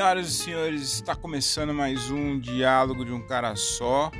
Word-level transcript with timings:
Senhoras 0.00 0.28
e 0.28 0.32
senhores, 0.32 0.92
está 0.94 1.14
começando 1.14 1.74
mais 1.74 2.10
um 2.10 2.40
diálogo 2.40 3.04
de 3.04 3.12
um 3.12 3.20
cara 3.20 3.54
só. 3.54 4.10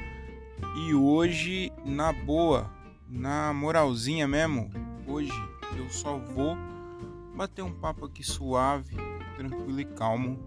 E 0.76 0.92
hoje, 0.92 1.72
na 1.86 2.12
boa, 2.12 2.70
na 3.08 3.54
moralzinha 3.54 4.28
mesmo, 4.28 4.70
hoje 5.06 5.32
eu 5.78 5.88
só 5.88 6.18
vou 6.18 6.54
bater 7.34 7.62
um 7.62 7.72
papo 7.72 8.04
aqui 8.04 8.22
suave, 8.22 8.94
tranquilo 9.38 9.80
e 9.80 9.86
calmo. 9.86 10.38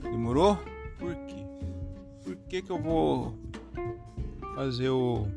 Demorou? 0.00 0.56
Por 0.98 1.14
quê? 1.26 1.46
Por 2.24 2.36
que, 2.48 2.62
que 2.62 2.72
eu 2.72 2.80
vou 2.80 3.38
fazer 4.54 4.88
o 4.88 5.28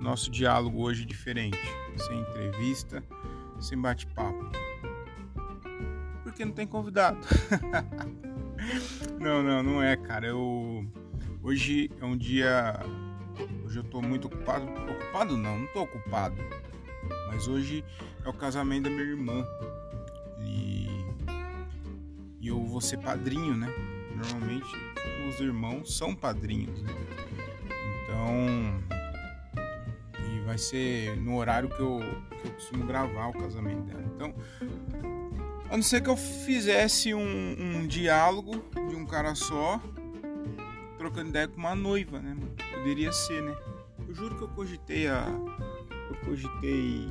nosso 0.00 0.30
diálogo 0.30 0.80
hoje 0.80 1.04
diferente? 1.04 1.58
Sem 1.98 2.20
entrevista, 2.20 3.04
sem 3.60 3.78
bate-papo 3.78 4.50
porque 6.36 6.44
não 6.44 6.52
tem 6.52 6.66
convidado. 6.66 7.18
não, 9.20 9.42
não, 9.42 9.62
não 9.62 9.82
é, 9.82 9.96
cara. 9.96 10.26
Eu 10.26 10.86
hoje 11.42 11.90
é 12.00 12.04
um 12.04 12.16
dia 12.16 12.80
hoje 13.64 13.78
eu 13.78 13.84
tô 13.84 14.00
muito 14.00 14.26
ocupado. 14.26 14.66
Ocupado 14.90 15.36
não, 15.36 15.58
não 15.58 15.66
tô 15.68 15.82
ocupado. 15.82 16.36
Mas 17.28 17.46
hoje 17.48 17.84
é 18.24 18.28
o 18.28 18.32
casamento 18.32 18.84
da 18.84 18.90
minha 18.90 19.02
irmã. 19.02 19.44
E 20.40 20.86
e 22.40 22.48
eu 22.48 22.64
vou 22.64 22.80
ser 22.80 22.98
padrinho, 22.98 23.56
né? 23.56 23.66
Normalmente 24.14 24.66
os 25.28 25.40
irmãos 25.40 25.96
são 25.96 26.14
padrinhos, 26.14 26.80
né? 26.82 26.92
Então, 28.04 28.84
e 30.24 30.40
vai 30.40 30.56
ser 30.56 31.16
no 31.16 31.36
horário 31.36 31.68
que 31.68 31.80
eu, 31.80 31.98
que 32.40 32.46
eu 32.46 32.52
costumo 32.52 32.86
gravar 32.86 33.26
o 33.26 33.32
casamento 33.32 33.82
dela. 33.82 34.04
Então, 34.14 34.34
a 35.70 35.76
não 35.76 35.82
ser 35.82 36.02
que 36.02 36.08
eu 36.08 36.16
fizesse 36.16 37.12
um, 37.14 37.56
um 37.58 37.86
diálogo 37.86 38.64
de 38.88 38.94
um 38.94 39.04
cara 39.04 39.34
só, 39.34 39.80
trocando 40.96 41.30
ideia 41.30 41.48
com 41.48 41.56
uma 41.56 41.74
noiva, 41.74 42.20
né? 42.20 42.36
Poderia 42.72 43.12
ser, 43.12 43.42
né? 43.42 43.56
Eu 44.06 44.14
juro 44.14 44.36
que 44.36 44.42
eu 44.42 44.48
cogitei 44.48 45.08
a. 45.08 45.26
Eu 46.08 46.16
cogitei 46.24 47.08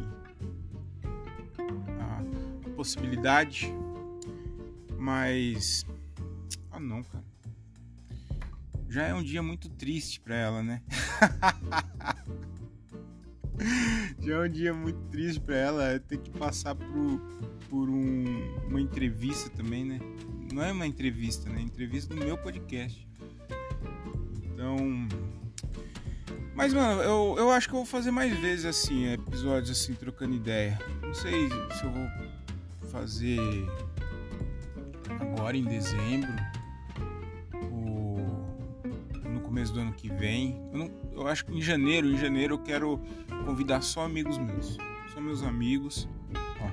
a, 2.00 2.68
a 2.68 2.70
possibilidade, 2.76 3.74
mas. 4.98 5.86
Ah, 6.72 6.80
não, 6.80 7.04
cara. 7.04 7.24
Já 8.88 9.04
é 9.04 9.14
um 9.14 9.24
dia 9.24 9.44
muito 9.44 9.68
triste 9.70 10.22
pra 10.22 10.36
ela, 10.36 10.64
né? 10.64 10.82
Já 14.26 14.34
é 14.34 14.40
um 14.40 14.50
dia 14.50 14.74
muito 14.74 15.00
triste 15.12 15.40
pra 15.40 15.56
ela 15.56 16.00
ter 16.00 16.18
que 16.18 16.32
passar 16.32 16.74
por, 16.74 17.22
por 17.70 17.88
um, 17.88 18.24
uma 18.68 18.82
entrevista 18.82 19.52
também, 19.52 19.86
né? 19.86 20.00
Não 20.52 20.64
é 20.64 20.72
uma 20.72 20.88
entrevista, 20.88 21.48
né? 21.48 21.60
É 21.60 21.62
entrevista 21.62 22.16
do 22.16 22.26
meu 22.26 22.36
podcast. 22.36 23.08
Então. 24.44 25.08
Mas, 26.56 26.74
mano, 26.74 27.04
eu, 27.04 27.36
eu 27.38 27.52
acho 27.52 27.68
que 27.68 27.76
eu 27.76 27.80
vou 27.80 27.86
fazer 27.86 28.10
mais 28.10 28.36
vezes 28.40 28.66
assim, 28.66 29.14
episódios 29.14 29.70
assim, 29.70 29.94
trocando 29.94 30.34
ideia. 30.34 30.80
Não 31.04 31.14
sei 31.14 31.48
se 31.50 31.84
eu 31.84 31.92
vou 31.92 32.10
fazer 32.90 33.40
agora 35.20 35.56
em 35.56 35.66
dezembro 35.66 36.34
começo 39.66 39.74
do 39.74 39.80
ano 39.80 39.94
que 39.94 40.10
vem. 40.10 40.62
Eu, 40.72 40.78
não, 40.78 40.92
eu 41.14 41.28
acho 41.28 41.46
que 41.46 41.54
em 41.54 41.62
janeiro, 41.62 42.08
em 42.08 42.18
janeiro 42.18 42.56
eu 42.56 42.60
quero 42.60 43.00
convidar 43.46 43.82
só 43.82 44.06
amigos 44.06 44.38
meus. 44.38 44.78
Só 45.14 45.20
meus 45.22 45.42
amigos. 45.44 46.08
Ó. 46.62 46.70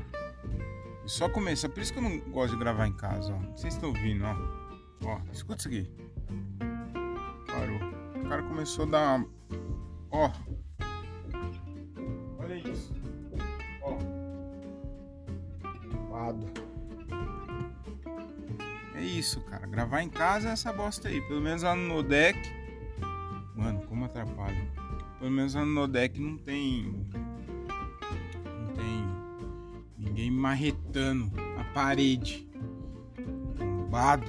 E 1.04 1.08
só 1.08 1.28
começar. 1.28 1.68
Por 1.68 1.80
isso 1.80 1.92
que 1.92 1.98
eu 1.98 2.02
não 2.02 2.18
gosto 2.30 2.52
de 2.52 2.58
gravar 2.58 2.86
em 2.86 2.92
casa, 2.92 3.32
ó. 3.32 3.38
Vocês 3.56 3.74
estão 3.74 3.90
ouvindo, 3.90 4.24
ó. 4.24 4.36
Ó, 5.04 5.20
escuta 5.32 5.58
isso 5.58 5.69
aqui. 5.69 5.91
Parou. 7.47 8.25
O 8.25 8.28
cara 8.28 8.42
começou 8.42 8.84
a 8.84 8.88
dar. 8.88 9.25
Ó. 10.10 10.31
Olha 12.38 12.54
isso. 12.54 12.92
Ó. 13.82 13.98
Lado. 16.10 16.47
É 18.94 19.02
isso, 19.02 19.41
cara. 19.42 19.66
Gravar 19.66 20.02
em 20.02 20.10
casa 20.10 20.50
é 20.50 20.52
essa 20.52 20.72
bosta 20.72 21.08
aí. 21.08 21.20
Pelo 21.22 21.41
menos 21.41 21.62
lá 21.62 21.75
no 21.75 22.02
deck. 22.02 22.62
Pelo 25.22 25.34
menos 25.34 25.55
no 25.55 25.65
Nodec 25.65 26.21
não 26.21 26.37
tem. 26.37 27.06
Não 28.44 28.75
tem 28.75 29.05
ninguém 29.97 30.33
marretando 30.33 31.31
a 31.60 31.62
parede. 31.72 32.44
Bombado. 33.56 34.27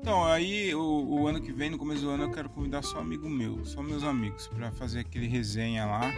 Então, 0.00 0.24
aí 0.24 0.74
o, 0.74 0.80
o, 0.80 1.28
ano 1.28 1.42
que 1.42 1.52
vem, 1.52 1.68
no 1.68 1.76
começo 1.76 2.00
do 2.00 2.08
ano, 2.08 2.22
eu 2.22 2.30
quero 2.30 2.48
convidar 2.48 2.80
só 2.80 3.00
amigo 3.00 3.28
meu, 3.28 3.62
só 3.66 3.82
meus 3.82 4.02
amigos, 4.02 4.46
para 4.48 4.72
fazer 4.72 5.00
aquele 5.00 5.26
resenha 5.26 5.84
lá. 5.84 6.10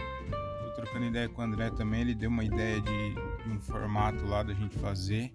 Tô 0.63 0.83
trocando 0.83 1.07
ideia 1.07 1.27
com 1.27 1.41
o 1.41 1.43
André 1.43 1.69
também, 1.71 1.99
ele 1.99 2.15
deu 2.15 2.29
uma 2.29 2.45
ideia 2.45 2.79
de, 2.79 3.13
de 3.43 3.49
um 3.49 3.59
formato 3.59 4.25
lá 4.25 4.41
da 4.41 4.53
gente 4.53 4.79
fazer. 4.79 5.33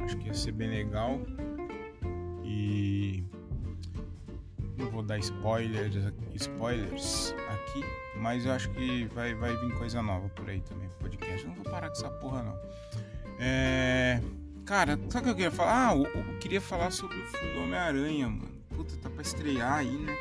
Acho 0.00 0.18
que 0.18 0.26
ia 0.26 0.34
ser 0.34 0.52
bem 0.52 0.68
legal. 0.68 1.18
E 2.44 2.95
vou 4.96 5.02
dar 5.02 5.18
spoilers, 5.18 5.94
spoilers 6.34 7.34
aqui, 7.50 7.84
mas 8.16 8.46
eu 8.46 8.52
acho 8.52 8.70
que 8.70 9.04
vai, 9.14 9.34
vai 9.34 9.54
vir 9.54 9.74
coisa 9.74 10.02
nova 10.02 10.26
por 10.30 10.48
aí 10.48 10.60
também, 10.62 10.88
podcast. 10.98 11.42
Eu 11.42 11.48
não 11.48 11.54
vou 11.54 11.64
parar 11.64 11.88
com 11.88 11.92
essa 11.92 12.08
porra, 12.08 12.42
não. 12.42 12.58
É... 13.38 14.20
Cara, 14.64 14.98
sabe 15.10 15.18
o 15.18 15.22
que 15.24 15.30
eu 15.30 15.34
queria 15.34 15.50
falar? 15.50 15.90
Ah, 15.90 15.94
eu, 15.94 16.06
eu 16.06 16.38
queria 16.38 16.60
falar 16.60 16.90
sobre 16.90 17.16
o 17.18 17.26
filme 17.26 17.58
Homem-Aranha, 17.58 18.28
mano. 18.28 18.56
Puta, 18.70 18.96
tá 18.96 19.10
pra 19.10 19.22
estrear 19.22 19.74
aí, 19.74 19.98
né? 19.98 20.16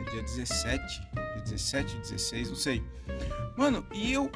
É 0.00 0.10
dia 0.10 0.22
17, 0.22 1.00
dia 1.12 1.42
17, 1.44 1.96
16, 1.98 2.48
não 2.48 2.56
sei. 2.56 2.82
Mano, 3.56 3.86
e 3.92 4.12
eu. 4.12 4.30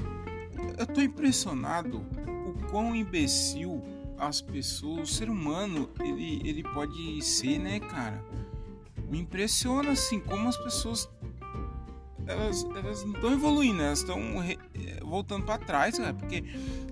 Eu 0.79 0.87
tô 0.87 1.01
impressionado 1.01 1.99
o 2.47 2.55
quão 2.71 2.95
imbecil 2.95 3.83
as 4.17 4.41
pessoas, 4.41 5.11
o 5.11 5.13
ser 5.13 5.29
humano, 5.29 5.91
ele, 6.01 6.41
ele 6.49 6.63
pode 6.63 7.21
ser, 7.23 7.59
né, 7.59 7.81
cara? 7.81 8.25
Me 9.13 9.21
impressiona 9.21 9.91
assim 9.91 10.19
como 10.19 10.49
as 10.49 10.57
pessoas 10.57 11.07
elas, 12.27 12.65
elas 12.75 13.05
não 13.05 13.13
estão 13.13 13.33
evoluindo, 13.33 13.83
elas 13.83 13.99
estão 13.99 14.19
voltando 15.03 15.45
para 15.45 15.59
trás, 15.59 15.99
cara, 15.99 16.15
porque 16.15 16.43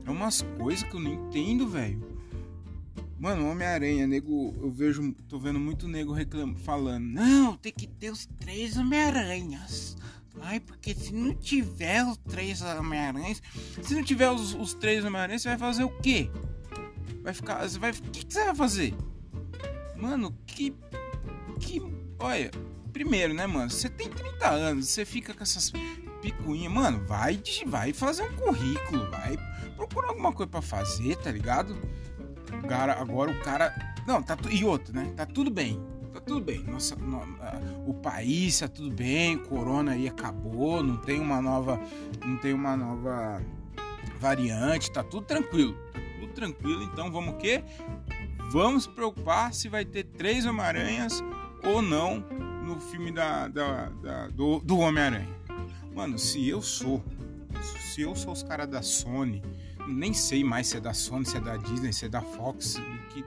é 0.05 0.11
umas 0.11 0.43
coisas 0.59 0.87
que 0.87 0.95
eu 0.95 1.01
não 1.01 1.15
entendo, 1.15 1.67
velho. 1.67 2.21
Mano, 3.19 3.51
Homem-Aranha, 3.51 4.07
nego, 4.07 4.55
eu 4.61 4.71
vejo, 4.71 5.15
tô 5.29 5.39
vendo 5.39 5.59
muito 5.59 5.89
nego 5.89 6.13
reclamando, 6.13 6.59
falando, 6.59 7.05
não, 7.05 7.57
tem 7.57 7.73
que 7.73 7.87
ter 7.87 8.11
os 8.11 8.27
três 8.39 8.77
Homem-Aranhas. 8.77 9.97
Ai, 10.43 10.61
porque 10.61 10.95
se 10.95 11.15
não 11.15 11.35
tiver 11.35 12.05
os 12.05 12.19
três 12.19 12.61
Homem-Aranhas, 12.61 13.43
se 13.83 13.95
não 13.95 14.03
tiver 14.03 14.31
os, 14.31 14.53
os 14.55 14.75
três 14.75 15.05
Homem-Aranhas, 15.05 15.43
você 15.43 15.49
vai 15.49 15.59
fazer 15.59 15.85
o 15.85 15.91
quê? 16.01 16.31
Vai 17.23 17.33
ficar, 17.33 17.67
você 17.67 17.79
vai, 17.79 17.93
o 17.93 17.95
que, 17.95 18.27
que 18.27 18.35
você 18.35 18.45
vai 18.45 18.55
fazer? 18.55 18.95
Mano, 19.97 20.37
que 20.47 20.75
que 21.61 21.81
Olha, 22.21 22.51
primeiro, 22.93 23.33
né, 23.33 23.47
mano? 23.47 23.71
Você 23.71 23.89
tem 23.89 24.09
30 24.09 24.49
anos, 24.49 24.89
você 24.89 25.07
fica 25.07 25.33
com 25.33 25.43
essas 25.43 25.73
picuinhas, 26.21 26.71
mano, 26.71 27.03
vai, 27.07 27.41
vai 27.67 27.93
fazer 27.95 28.25
um 28.25 28.33
currículo, 28.37 29.11
vai 29.11 29.39
procurar 29.75 30.09
alguma 30.09 30.31
coisa 30.33 30.51
para 30.51 30.61
fazer, 30.61 31.17
tá 31.17 31.33
ligado? 31.33 31.77
Cara, 32.69 33.01
agora 33.01 33.31
o 33.31 33.41
cara. 33.41 33.75
Não, 34.07 34.23
tá 34.23 34.37
E 34.51 34.65
outro, 34.65 34.95
né? 34.95 35.13
Tá 35.17 35.25
tudo 35.25 35.51
bem. 35.51 35.81
Tá 36.13 36.21
tudo 36.21 36.41
bem. 36.41 36.63
Nossa, 36.65 36.95
no, 36.97 37.23
o 37.87 37.95
país 37.95 38.59
tá 38.59 38.69
tudo 38.69 38.91
bem, 38.91 39.39
corona 39.39 39.93
aí 39.93 40.07
acabou, 40.07 40.83
não 40.83 40.99
tem 40.99 41.21
uma 41.21 41.41
nova. 41.41 41.81
Não 42.25 42.37
tem 42.37 42.53
uma 42.53 42.77
nova 42.77 43.43
variante, 44.19 44.91
tá 44.91 45.03
tudo 45.03 45.25
tranquilo. 45.25 45.73
Tá 45.93 46.01
tudo 46.21 46.33
tranquilo, 46.35 46.83
então 46.83 47.11
vamos 47.11 47.35
o 47.35 47.37
quê? 47.39 47.65
Vamos 48.51 48.87
preocupar 48.87 49.55
se 49.55 49.69
vai 49.69 49.85
ter 49.85 50.05
três 50.05 50.45
Homem-Aranhas 50.45 51.23
ou 51.65 51.83
não 51.83 52.21
no 52.65 52.81
filme 52.81 53.11
da, 53.11 53.49
da, 53.49 53.89
da 53.89 54.29
do, 54.29 54.61
do 54.61 54.79
Homem-Aranha. 54.79 55.29
Mano, 55.95 56.19
se 56.19 56.49
eu 56.49 56.63
sou, 56.63 57.03
se 57.93 58.03
eu 58.03 58.15
sou 58.15 58.33
os 58.33 58.43
caras 58.43 58.69
da 58.69 58.83
Sony, 58.83 59.43
nem 59.89 60.15
sei 60.15 60.45
mais 60.45 60.69
se 60.69 60.77
é 60.77 60.81
da 60.81 60.95
Sony, 60.95 61.27
se 61.27 61.37
é 61.37 61.41
da 61.41 61.57
Disney, 61.57 61.93
se 61.93 62.07
é 62.07 62.09
da 62.09 62.23
Fox, 62.23 62.81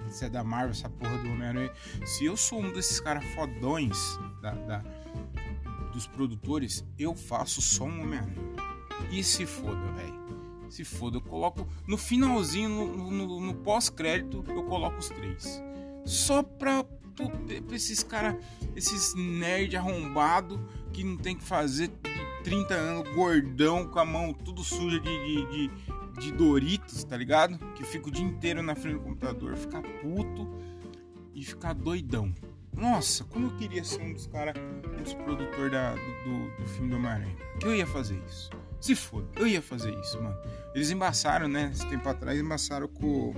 se 0.10 0.26
é 0.26 0.30
da 0.30 0.44
Marvel, 0.44 0.72
essa 0.72 0.90
porra 0.90 1.18
do 1.18 1.30
Homem-Aranha. 1.30 1.72
Se 2.06 2.26
eu 2.26 2.38
sou 2.38 2.62
um 2.62 2.72
desses 2.72 3.00
caras 3.00 3.24
fodões 3.34 3.98
da, 4.42 4.52
da, 4.52 4.84
dos 5.92 6.08
produtores, 6.08 6.86
eu 6.98 7.14
faço 7.16 7.62
só 7.62 7.84
um 7.84 8.02
Homem-Aranha. 8.02 8.54
E 9.12 9.24
se 9.24 9.46
foda, 9.46 9.92
velho. 9.92 10.24
Se 10.70 10.84
foda, 10.84 11.18
eu 11.18 11.22
coloco 11.22 11.68
no 11.88 11.98
finalzinho, 11.98 12.70
no, 12.70 13.12
no, 13.12 13.40
no 13.40 13.54
pós-crédito, 13.54 14.44
eu 14.48 14.64
coloco 14.64 14.98
os 14.98 15.10
três. 15.10 15.62
Só 16.06 16.42
pra, 16.42 16.84
pra 17.14 17.76
esses 17.76 18.04
caras, 18.04 18.36
esses 18.76 19.14
nerd 19.16 19.76
arrombado 19.76 20.60
que 20.92 21.04
não 21.04 21.18
tem 21.18 21.36
que 21.36 21.44
fazer 21.44 21.88
de 21.88 22.44
30 22.44 22.74
anos, 22.74 23.16
gordão, 23.16 23.88
com 23.88 24.00
a 24.00 24.06
mão 24.06 24.34
tudo 24.34 24.64
suja 24.64 25.00
de, 25.00 25.26
de, 25.26 25.48
de, 25.48 25.72
de 26.20 26.32
Doritos, 26.34 27.04
tá 27.04 27.16
ligado? 27.18 27.58
Que 27.74 27.84
fica 27.84 28.08
o 28.08 28.12
dia 28.12 28.26
inteiro 28.26 28.62
na 28.62 28.76
frente 28.76 28.96
do 28.96 29.02
computador, 29.02 29.56
fica 29.56 29.82
puto. 29.82 30.48
e 31.34 31.44
ficar 31.44 31.74
doidão. 31.74 32.34
Nossa, 32.76 33.24
como 33.26 33.48
eu 33.48 33.56
queria 33.56 33.84
ser 33.84 34.02
um 34.02 34.14
dos 34.14 34.28
caras, 34.28 34.56
um 34.58 35.04
dos 35.04 35.14
produtores 35.14 35.72
do, 36.24 36.64
do 36.64 36.70
filme 36.70 36.90
do 36.90 36.96
Homem-Aranha. 36.96 37.36
Eu 37.62 37.76
ia 37.76 37.86
fazer 37.86 38.20
isso. 38.28 38.50
Se 38.82 38.96
for, 38.96 39.26
eu 39.38 39.48
ia 39.48 39.62
fazer 39.62 39.98
isso, 40.00 40.22
mano. 40.22 40.36
Eles 40.76 40.92
embaçaram, 40.92 41.48
né? 41.48 41.72
Esse 41.74 41.88
tempo 41.88 42.08
atrás, 42.10 42.38
embaçaram 42.38 42.88
com. 42.88 43.34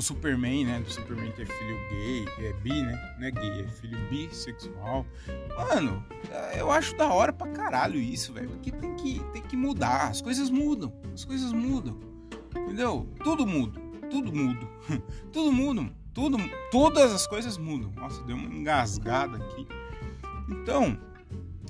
O 0.00 0.02
Superman, 0.02 0.64
né? 0.64 0.80
Do 0.80 0.90
Superman 0.90 1.30
ter 1.32 1.46
filho 1.46 1.78
gay, 1.90 2.46
é 2.46 2.52
bi, 2.54 2.70
né? 2.70 3.16
Não 3.18 3.26
é 3.26 3.30
gay, 3.30 3.60
é 3.60 3.68
filho 3.68 3.98
bissexual. 4.08 5.04
Mano, 5.54 6.02
eu 6.56 6.70
acho 6.70 6.96
da 6.96 7.12
hora 7.12 7.34
pra 7.34 7.46
caralho 7.48 8.00
isso, 8.00 8.32
velho. 8.32 8.48
Porque 8.48 8.72
tem 8.72 8.96
que, 8.96 9.20
tem 9.30 9.42
que 9.42 9.54
mudar. 9.58 10.08
As 10.08 10.22
coisas 10.22 10.48
mudam. 10.48 10.90
As 11.12 11.26
coisas 11.26 11.52
mudam. 11.52 12.00
Entendeu? 12.56 13.06
Tudo 13.22 13.46
muda. 13.46 13.78
Tudo 14.10 14.32
muda. 14.34 14.66
tudo 15.30 15.52
muda. 15.52 15.92
Tudo, 16.14 16.38
todas 16.70 17.12
as 17.12 17.26
coisas 17.26 17.58
mudam. 17.58 17.92
Nossa, 17.94 18.22
deu 18.22 18.36
uma 18.36 18.54
engasgada 18.54 19.36
aqui. 19.36 19.68
Então, 20.48 20.98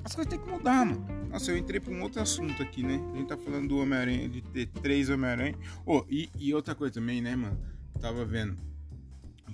as 0.05 0.15
coisas 0.15 0.31
têm 0.31 0.39
que 0.39 0.49
mudar, 0.49 0.85
mano. 0.85 1.05
Nossa, 1.29 1.51
eu 1.51 1.57
entrei 1.57 1.81
pra 1.81 1.93
um 1.93 2.01
outro 2.01 2.21
assunto 2.21 2.63
aqui, 2.63 2.81
né? 2.81 2.97
A 3.13 3.17
gente 3.17 3.27
tá 3.27 3.35
falando 3.35 3.67
do 3.67 3.77
Homem-Aranha, 3.79 4.29
de 4.29 4.41
ter 4.41 4.67
três 4.67 5.09
Homem-Aranha. 5.09 5.55
Oh, 5.85 6.05
e, 6.09 6.29
e 6.39 6.53
outra 6.53 6.73
coisa 6.73 6.93
também, 6.93 7.21
né, 7.21 7.35
mano? 7.35 7.59
Tava 8.01 8.25
vendo 8.25 8.57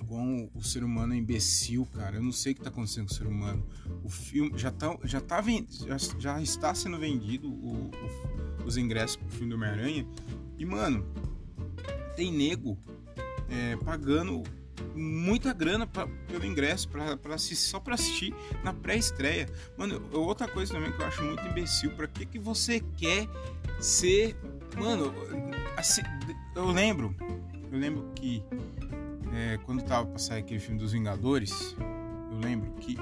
com 0.07 0.49
o 0.55 0.63
ser 0.63 0.83
humano 0.83 1.13
é 1.13 1.17
imbecil, 1.17 1.85
cara. 1.93 2.15
Eu 2.15 2.23
não 2.23 2.31
sei 2.31 2.53
o 2.53 2.55
que 2.55 2.61
tá 2.61 2.69
acontecendo 2.69 3.07
com 3.07 3.13
o 3.13 3.15
ser 3.15 3.27
humano. 3.27 3.65
O 4.03 4.09
filme 4.09 4.57
já 4.57 4.71
tá, 4.71 4.97
já 5.03 5.19
tá 5.19 5.43
já, 5.85 5.97
já 6.17 6.41
está 6.41 6.73
sendo 6.73 6.97
vendido 6.97 7.49
o, 7.49 7.89
o, 7.89 8.65
os 8.65 8.77
ingressos 8.77 9.17
pro 9.17 9.29
filme 9.29 9.49
do 9.49 9.55
Homem-Aranha. 9.55 10.07
E, 10.57 10.65
mano, 10.65 11.05
tem 12.15 12.31
nego 12.31 12.77
é, 13.49 13.75
pagando 13.77 14.43
muita 14.95 15.53
grana 15.53 15.85
pra, 15.85 16.07
pelo 16.27 16.45
ingresso 16.45 16.87
pra, 16.89 17.17
pra 17.17 17.35
assistir, 17.35 17.67
só 17.69 17.79
pra 17.79 17.95
assistir 17.95 18.33
na 18.63 18.73
pré-estreia. 18.73 19.47
Mano, 19.77 20.01
outra 20.13 20.47
coisa 20.47 20.73
também 20.73 20.91
que 20.91 21.01
eu 21.01 21.05
acho 21.05 21.23
muito 21.23 21.45
imbecil, 21.45 21.91
pra 21.91 22.07
que, 22.07 22.25
que 22.25 22.39
você 22.39 22.79
quer 22.95 23.27
ser. 23.79 24.37
Mano, 24.77 25.13
assim, 25.75 26.01
eu 26.55 26.67
lembro 26.67 27.15
eu 27.71 27.79
lembro 27.79 28.11
que 28.15 28.43
é, 29.33 29.57
quando 29.65 29.83
tava 29.83 30.07
pra 30.07 30.17
sair 30.17 30.39
aquele 30.39 30.59
filme 30.59 30.79
dos 30.79 30.91
Vingadores, 30.91 31.75
eu 32.31 32.39
lembro 32.39 32.71
que 32.73 32.97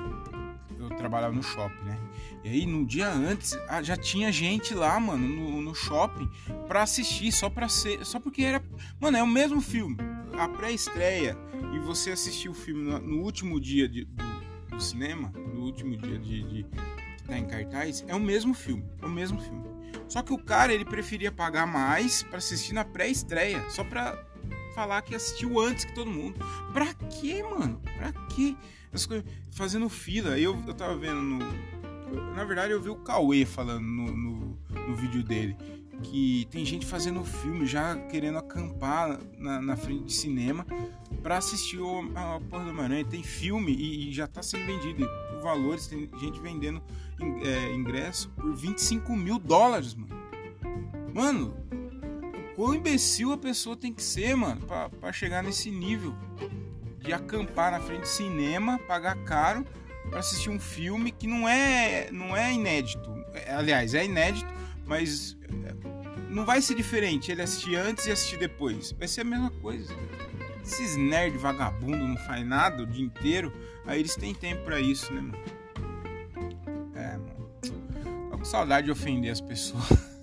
eu 0.79 0.89
trabalhava 0.97 1.33
no 1.33 1.43
shopping, 1.43 1.83
né? 1.85 1.99
E 2.43 2.49
aí 2.49 2.65
no 2.65 2.85
dia 2.85 3.09
antes 3.09 3.57
já 3.83 3.97
tinha 3.97 4.31
gente 4.31 4.73
lá, 4.73 4.99
mano, 4.99 5.27
no, 5.27 5.61
no 5.61 5.75
shopping 5.75 6.29
pra 6.67 6.83
assistir, 6.83 7.31
só 7.31 7.49
pra 7.49 7.67
ser. 7.67 8.05
Só 8.05 8.19
porque 8.19 8.43
era. 8.43 8.61
Mano, 8.99 9.17
é 9.17 9.23
o 9.23 9.27
mesmo 9.27 9.61
filme. 9.61 9.97
A 10.37 10.47
pré-estreia 10.49 11.37
e 11.73 11.79
você 11.79 12.11
assistir 12.11 12.49
o 12.49 12.53
filme 12.53 12.83
no, 12.83 12.99
no 12.99 13.23
último 13.23 13.59
dia 13.59 13.87
de, 13.87 14.05
do, 14.05 14.23
do, 14.71 14.81
cinema, 14.81 15.31
no 15.53 15.61
último 15.61 15.95
dia 15.95 16.19
de, 16.19 16.43
de, 16.43 16.63
que 16.63 17.23
tá 17.25 17.37
em 17.37 17.45
cartaz, 17.45 18.03
é 18.07 18.13
o 18.13 18.19
mesmo 18.19 18.53
filme. 18.53 18.85
É 19.01 19.05
o 19.05 19.09
mesmo 19.09 19.39
filme. 19.39 19.63
Só 20.07 20.21
que 20.21 20.33
o 20.33 20.37
cara 20.37 20.73
ele 20.73 20.85
preferia 20.85 21.31
pagar 21.31 21.65
mais 21.65 22.21
para 22.21 22.37
assistir 22.37 22.73
na 22.73 22.83
pré-estreia, 22.83 23.63
só 23.69 23.83
pra 23.83 24.21
falar 24.75 25.01
que 25.01 25.15
assistiu 25.15 25.59
antes 25.59 25.85
que 25.85 25.95
todo 25.95 26.11
mundo. 26.11 26.37
Pra 26.73 26.93
quê, 26.93 27.41
mano? 27.41 27.81
Pra 27.97 28.11
quê? 28.27 28.55
As 28.91 29.05
coisas, 29.05 29.25
fazendo 29.51 29.87
fila. 29.89 30.37
Eu, 30.37 30.61
eu 30.67 30.73
tava 30.73 30.95
vendo 30.95 31.21
no. 31.21 31.39
Na 32.35 32.43
verdade, 32.43 32.71
eu 32.71 32.81
vi 32.81 32.89
o 32.89 32.97
Cauê 32.97 33.45
falando 33.45 33.81
no, 33.81 34.05
no, 34.15 34.59
no, 34.87 34.95
vídeo 34.95 35.23
dele. 35.23 35.55
Que 36.03 36.45
tem 36.51 36.65
gente 36.65 36.85
fazendo 36.85 37.23
filme 37.23 37.65
já 37.65 37.95
querendo 37.95 38.37
acampar 38.37 39.17
na, 39.37 39.61
na 39.61 39.77
frente 39.77 40.03
de 40.03 40.13
cinema 40.13 40.65
para 41.23 41.37
assistir 41.37 41.79
o, 41.79 42.11
a 42.13 42.39
Porra 42.49 42.65
do 42.65 42.69
Homem-Aranha. 42.69 43.05
Tem 43.05 43.23
filme 43.23 43.73
e, 43.73 44.09
e, 44.09 44.13
já 44.13 44.27
tá 44.27 44.43
sendo 44.43 44.65
vendido. 44.65 45.07
Por 45.29 45.41
valores, 45.41 45.87
tem 45.87 46.09
gente 46.19 46.39
vendendo 46.41 46.81
é, 47.43 47.73
ingresso 47.73 48.29
por 48.29 48.53
25 48.53 49.15
mil 49.15 49.39
dólares, 49.39 49.95
mano. 49.95 50.15
Mano, 51.13 51.55
quão 52.55 52.73
imbecil 52.73 53.31
a 53.33 53.37
pessoa 53.37 53.75
tem 53.75 53.93
que 53.93 54.01
ser, 54.01 54.35
mano, 54.35 54.61
para 54.99 55.11
chegar 55.13 55.43
nesse 55.43 55.69
nível 55.69 56.15
de 56.99 57.13
acampar 57.13 57.71
na 57.71 57.79
frente 57.79 58.01
de 58.01 58.09
cinema, 58.09 58.79
pagar 58.79 59.15
caro 59.23 59.65
para 60.09 60.19
assistir 60.19 60.49
um 60.49 60.59
filme 60.59 61.11
que 61.11 61.27
não 61.27 61.47
é 61.47 62.09
não 62.11 62.35
é 62.35 62.53
inédito. 62.53 63.13
É, 63.33 63.53
aliás, 63.53 63.93
é 63.93 64.05
inédito, 64.05 64.51
mas 64.85 65.37
é, 65.65 65.75
não 66.29 66.45
vai 66.45 66.61
ser 66.61 66.75
diferente 66.75 67.31
ele 67.31 67.41
assistir 67.41 67.75
antes 67.75 68.05
e 68.07 68.11
assistir 68.11 68.37
depois. 68.37 68.91
Vai 68.93 69.07
ser 69.07 69.21
a 69.21 69.25
mesma 69.25 69.51
coisa. 69.51 69.93
Esses 70.63 70.95
nerd 70.95 71.37
vagabundo 71.37 71.97
não 71.97 72.17
faz 72.17 72.45
nada 72.45 72.83
o 72.83 72.87
dia 72.87 73.05
inteiro, 73.05 73.53
aí 73.85 73.99
eles 73.99 74.15
têm 74.15 74.33
tempo 74.33 74.63
para 74.63 74.79
isso, 74.79 75.13
né, 75.13 75.21
mano? 75.21 75.37
É, 76.95 77.17
mano. 77.17 77.49
Tô 78.31 78.37
com 78.37 78.45
saudade 78.45 78.85
de 78.85 78.91
ofender 78.91 79.31
as 79.31 79.41
pessoas. 79.41 79.85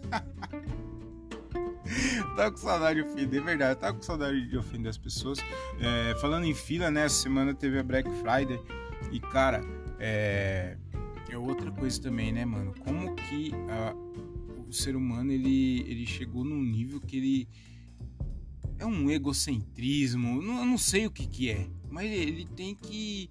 tava 2.35 2.51
com 2.51 2.57
saudade 2.57 3.03
de 3.03 3.09
ofender, 3.09 3.41
é 3.41 3.45
verdade. 3.45 3.81
Tava 3.81 3.95
com 3.97 4.03
saudade 4.03 4.49
de 4.49 4.57
ofender 4.57 4.91
as 4.91 4.99
pessoas. 4.99 5.39
É, 5.81 6.15
falando 6.21 6.45
em 6.45 6.55
fila, 6.55 6.91
né? 6.91 7.05
Essa 7.05 7.23
semana 7.23 7.55
teve 7.55 7.79
a 7.79 7.83
Black 7.83 8.09
Friday. 8.21 8.61
E, 9.11 9.21
cara, 9.21 9.63
é, 9.99 10.77
é 11.31 11.39
outra 11.39 11.71
coisa 11.71 12.01
também, 12.01 12.33
né, 12.33 12.45
mano? 12.45 12.75
Como 12.81 13.15
que 13.15 13.53
a, 13.69 13.95
o 14.69 14.73
ser 14.73 14.97
humano 14.97 15.33
ele, 15.33 15.81
ele 15.89 16.07
chegou 16.07 16.45
num 16.45 16.63
nível 16.63 17.01
que 17.01 17.17
ele. 17.17 17.49
É 18.79 18.87
um 18.87 19.11
egocentrismo. 19.11 20.43
Não, 20.43 20.59
eu 20.59 20.67
não 20.67 20.79
sei 20.79 21.07
o 21.07 21.11
que, 21.11 21.27
que 21.27 21.51
é. 21.51 21.69
Mas 21.89 22.11
ele 22.11 22.47
tem 22.47 22.75
que 22.75 23.31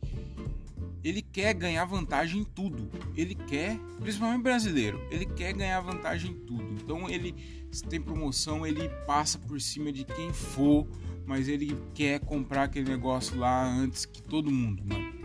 ele 1.04 1.22
quer 1.22 1.54
ganhar 1.54 1.84
vantagem 1.86 2.42
em 2.42 2.44
tudo. 2.44 2.90
Ele 3.16 3.34
quer, 3.34 3.78
principalmente 4.00 4.44
brasileiro, 4.44 5.02
ele 5.10 5.26
quer 5.26 5.54
ganhar 5.54 5.82
vantagem 5.82 6.32
em 6.32 6.46
tudo. 6.46 6.74
Então 6.74 7.10
ele 7.10 7.36
se 7.72 7.84
tem 7.84 8.02
promoção, 8.02 8.68
ele 8.68 8.90
passa 9.08 9.40
por 9.40 9.60
cima 9.62 9.92
de 9.92 10.04
quem 10.04 10.34
for, 10.34 10.86
mas 11.26 11.48
ele 11.48 11.78
quer 11.94 12.20
comprar 12.20 12.64
aquele 12.64 12.90
negócio 12.90 13.38
lá 13.38 13.66
antes 13.66 14.06
que 14.06 14.22
todo 14.22 14.52
mundo, 14.52 14.84
mano. 14.86 15.22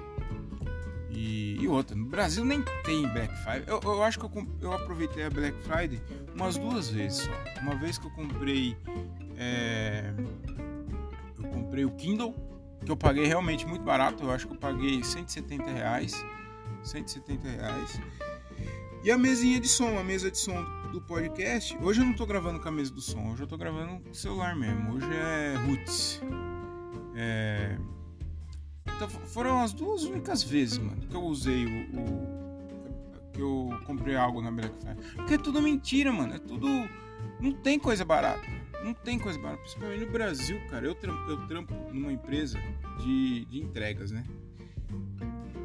E, 1.10 1.56
e 1.60 1.66
outra, 1.66 1.96
no 1.96 2.04
Brasil 2.04 2.44
nem 2.44 2.62
tem 2.84 3.02
Black 3.08 3.34
Friday. 3.38 3.64
Eu, 3.66 3.80
eu 3.82 4.02
acho 4.02 4.18
que 4.18 4.26
eu, 4.26 4.46
eu, 4.60 4.72
aproveitei 4.72 5.24
a 5.24 5.30
Black 5.30 5.58
Friday 5.62 6.00
umas 6.34 6.56
duas 6.56 6.90
vezes 6.90 7.22
só. 7.22 7.60
Uma 7.62 7.74
vez 7.74 7.98
que 7.98 8.06
eu 8.06 8.10
comprei. 8.10 8.76
É, 9.38 10.12
eu 11.38 11.48
comprei 11.48 11.84
o 11.84 11.90
Kindle 11.92 12.34
que 12.84 12.92
eu 12.92 12.96
paguei 12.96 13.24
realmente 13.24 13.66
muito 13.66 13.82
barato. 13.82 14.22
Eu 14.22 14.30
acho 14.30 14.46
que 14.46 14.52
eu 14.52 14.58
paguei 14.58 15.02
170 15.02 15.64
reais. 15.70 16.14
170 16.84 17.48
reais. 17.48 18.00
E 19.02 19.10
a 19.10 19.16
mesinha 19.16 19.58
de 19.58 19.68
som, 19.68 19.98
a 19.98 20.04
mesa 20.04 20.30
de 20.30 20.38
som 20.38 20.64
do 20.96 21.00
podcast. 21.02 21.76
Hoje 21.82 22.00
eu 22.00 22.06
não 22.06 22.14
tô 22.14 22.24
gravando 22.24 22.58
com 22.58 22.68
a 22.68 22.72
mesa 22.72 22.90
do 22.90 23.02
som, 23.02 23.30
hoje 23.30 23.42
eu 23.42 23.46
tô 23.46 23.58
gravando 23.58 24.02
com 24.02 24.10
o 24.10 24.14
celular 24.14 24.56
mesmo. 24.56 24.94
Hoje 24.94 25.06
é 25.12 25.54
Roots. 25.66 26.22
É... 27.14 27.76
Então, 28.96 29.06
foram 29.06 29.60
as 29.60 29.74
duas 29.74 30.04
únicas 30.04 30.42
vezes, 30.42 30.78
mano, 30.78 31.02
que 31.02 31.14
eu 31.14 31.22
usei 31.22 31.66
o, 31.66 32.00
o, 32.00 33.30
que 33.30 33.40
eu 33.40 33.78
comprei 33.84 34.16
algo 34.16 34.40
na 34.40 34.50
Black 34.50 34.74
Friday. 34.78 34.96
Porque 35.16 35.34
é 35.34 35.38
tudo 35.38 35.60
mentira, 35.60 36.10
mano. 36.10 36.34
É 36.34 36.38
tudo. 36.38 36.66
Não 37.40 37.52
tem 37.52 37.78
coisa 37.78 38.02
barata. 38.02 38.46
Não 38.82 38.94
tem 38.94 39.18
coisa 39.18 39.38
barata, 39.38 39.60
principalmente 39.60 40.06
no 40.06 40.10
Brasil, 40.10 40.58
cara. 40.70 40.86
Eu 40.86 40.94
trampo, 40.94 41.30
eu 41.30 41.46
trampo 41.46 41.74
numa 41.92 42.12
empresa 42.12 42.58
de, 43.00 43.44
de 43.44 43.60
entregas, 43.60 44.10
né? 44.10 44.24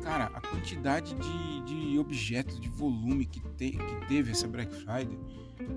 Cara, 0.04 0.32
a 0.34 0.42
quantidade 0.42 1.14
de, 1.16 1.62
de 1.62 2.00
objetos, 2.00 2.60
de 2.60 2.68
volume 2.70 3.26
que, 3.26 3.40
te, 3.40 3.72
que 3.72 4.08
teve 4.08 4.32
essa 4.32 4.48
Black 4.48 4.74
Friday, 4.74 5.18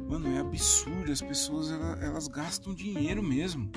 mano, 0.09 0.29
é 0.35 0.41
absurdo. 0.41 1.13
As 1.13 1.21
pessoas 1.21 1.71
elas, 1.71 2.03
elas 2.03 2.29
gastam 2.29 2.75
dinheiro 2.75 3.23
mesmo. 3.23 3.71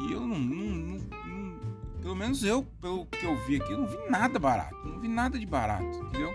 E 0.00 0.12
eu 0.12 0.20
não, 0.20 0.38
não, 0.38 0.98
não, 1.26 1.60
Pelo 2.02 2.14
menos 2.14 2.44
eu, 2.44 2.62
pelo 2.80 3.06
que 3.06 3.24
eu 3.24 3.36
vi 3.46 3.56
aqui, 3.56 3.72
eu 3.72 3.78
não 3.78 3.86
vi 3.86 3.96
nada 4.10 4.38
barato. 4.38 4.76
Não 4.84 5.00
vi 5.00 5.08
nada 5.08 5.38
de 5.38 5.46
barato, 5.46 5.84
entendeu? 5.84 6.32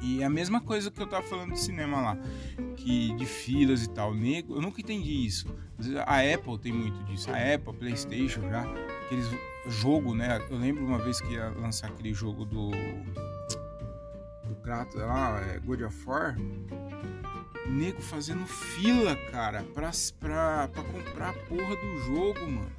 E 0.00 0.22
é 0.22 0.24
a 0.24 0.30
mesma 0.30 0.60
coisa 0.60 0.90
que 0.90 1.00
eu 1.00 1.06
tava 1.06 1.26
falando 1.26 1.52
do 1.52 1.58
cinema 1.58 2.00
lá, 2.00 2.18
que 2.76 3.14
de 3.14 3.24
filas 3.24 3.84
e 3.84 3.88
tal, 3.88 4.12
nego, 4.12 4.54
eu 4.54 4.60
nunca 4.60 4.80
entendi 4.80 5.24
isso. 5.24 5.46
A 6.04 6.18
Apple 6.20 6.58
tem 6.58 6.72
muito 6.72 7.02
disso, 7.04 7.30
a 7.30 7.54
Apple, 7.54 7.70
a 7.70 7.72
PlayStation 7.72 8.42
já, 8.42 8.62
aqueles 9.06 9.26
jogo, 9.66 10.14
né? 10.14 10.40
Eu 10.50 10.56
lembro 10.56 10.84
uma 10.84 10.98
vez 10.98 11.20
que 11.20 11.32
ia 11.32 11.48
lançar 11.50 11.88
aquele 11.88 12.12
jogo 12.12 12.44
do 12.44 12.70
do 12.70 14.54
Kratos 14.56 14.96
lá, 14.96 15.40
é 15.40 15.58
God 15.58 15.80
of 15.82 16.06
War, 16.06 16.36
nego 17.66 18.00
fazendo 18.02 18.46
fila, 18.46 19.16
cara, 19.30 19.62
pra, 19.74 19.90
pra, 20.20 20.68
pra 20.68 20.82
comprar 20.82 21.30
a 21.30 21.32
porra 21.32 21.76
do 21.76 21.98
jogo, 21.98 22.40
mano. 22.40 22.72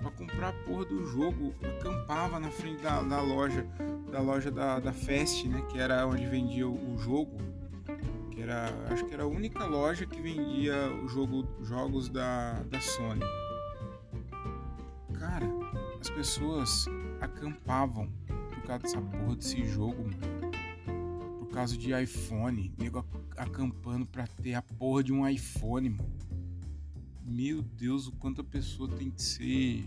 Pra 0.00 0.10
comprar 0.12 0.48
a 0.48 0.52
porra 0.52 0.84
do 0.84 1.04
jogo, 1.06 1.54
acampava 1.78 2.40
na 2.40 2.50
frente 2.50 2.82
da, 2.82 3.02
da 3.02 3.20
loja 3.20 3.66
da 4.10 4.20
loja 4.20 4.50
da, 4.50 4.80
da 4.80 4.92
Fest, 4.92 5.44
né? 5.46 5.62
Que 5.70 5.78
era 5.78 6.06
onde 6.06 6.26
vendia 6.26 6.68
o, 6.68 6.98
jogo. 6.98 7.36
Que 8.30 8.42
era. 8.42 8.70
Acho 8.90 9.04
que 9.04 9.14
era 9.14 9.22
a 9.22 9.26
única 9.26 9.64
loja 9.64 10.04
que 10.06 10.20
vendia 10.20 10.74
o 11.04 11.08
jogo, 11.08 11.46
jogos 11.62 12.08
da, 12.08 12.54
da 12.64 12.80
Sony. 12.80 13.24
As 16.00 16.08
pessoas 16.08 16.86
acampavam 17.20 18.10
por 18.26 18.62
causa 18.62 18.82
dessa 18.82 19.00
porra 19.00 19.36
desse 19.36 19.64
jogo, 19.66 20.02
mano. 20.02 20.50
Por 21.38 21.48
causa 21.50 21.76
de 21.76 21.92
iPhone. 21.92 22.72
Nego 22.78 23.04
acampando 23.36 24.06
pra 24.06 24.26
ter 24.26 24.54
a 24.54 24.62
porra 24.62 25.02
de 25.04 25.12
um 25.12 25.28
iPhone, 25.28 25.90
mano. 25.90 26.10
Meu 27.24 27.62
Deus, 27.62 28.06
o 28.06 28.12
quanto 28.12 28.40
a 28.40 28.44
pessoa 28.44 28.88
tem 28.88 29.10
que 29.10 29.22
ser. 29.22 29.84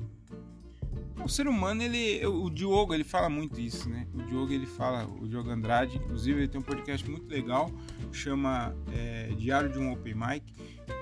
O 1.23 1.27
ser 1.27 1.47
humano, 1.47 1.81
ele. 1.81 2.25
O 2.25 2.49
Diogo, 2.49 2.93
ele 2.93 3.03
fala 3.03 3.29
muito 3.29 3.59
isso, 3.59 3.89
né? 3.89 4.07
O 4.13 4.23
Diogo, 4.23 4.53
ele 4.53 4.65
fala, 4.65 5.05
o 5.05 5.27
Diogo 5.27 5.49
Andrade, 5.49 5.97
inclusive, 5.97 6.39
ele 6.39 6.47
tem 6.47 6.61
um 6.61 6.63
podcast 6.63 7.09
muito 7.09 7.27
legal, 7.27 7.71
chama 8.11 8.75
é, 8.91 9.27
Diário 9.37 9.71
de 9.71 9.79
um 9.79 9.91
Open 9.91 10.13
Mic. 10.13 10.53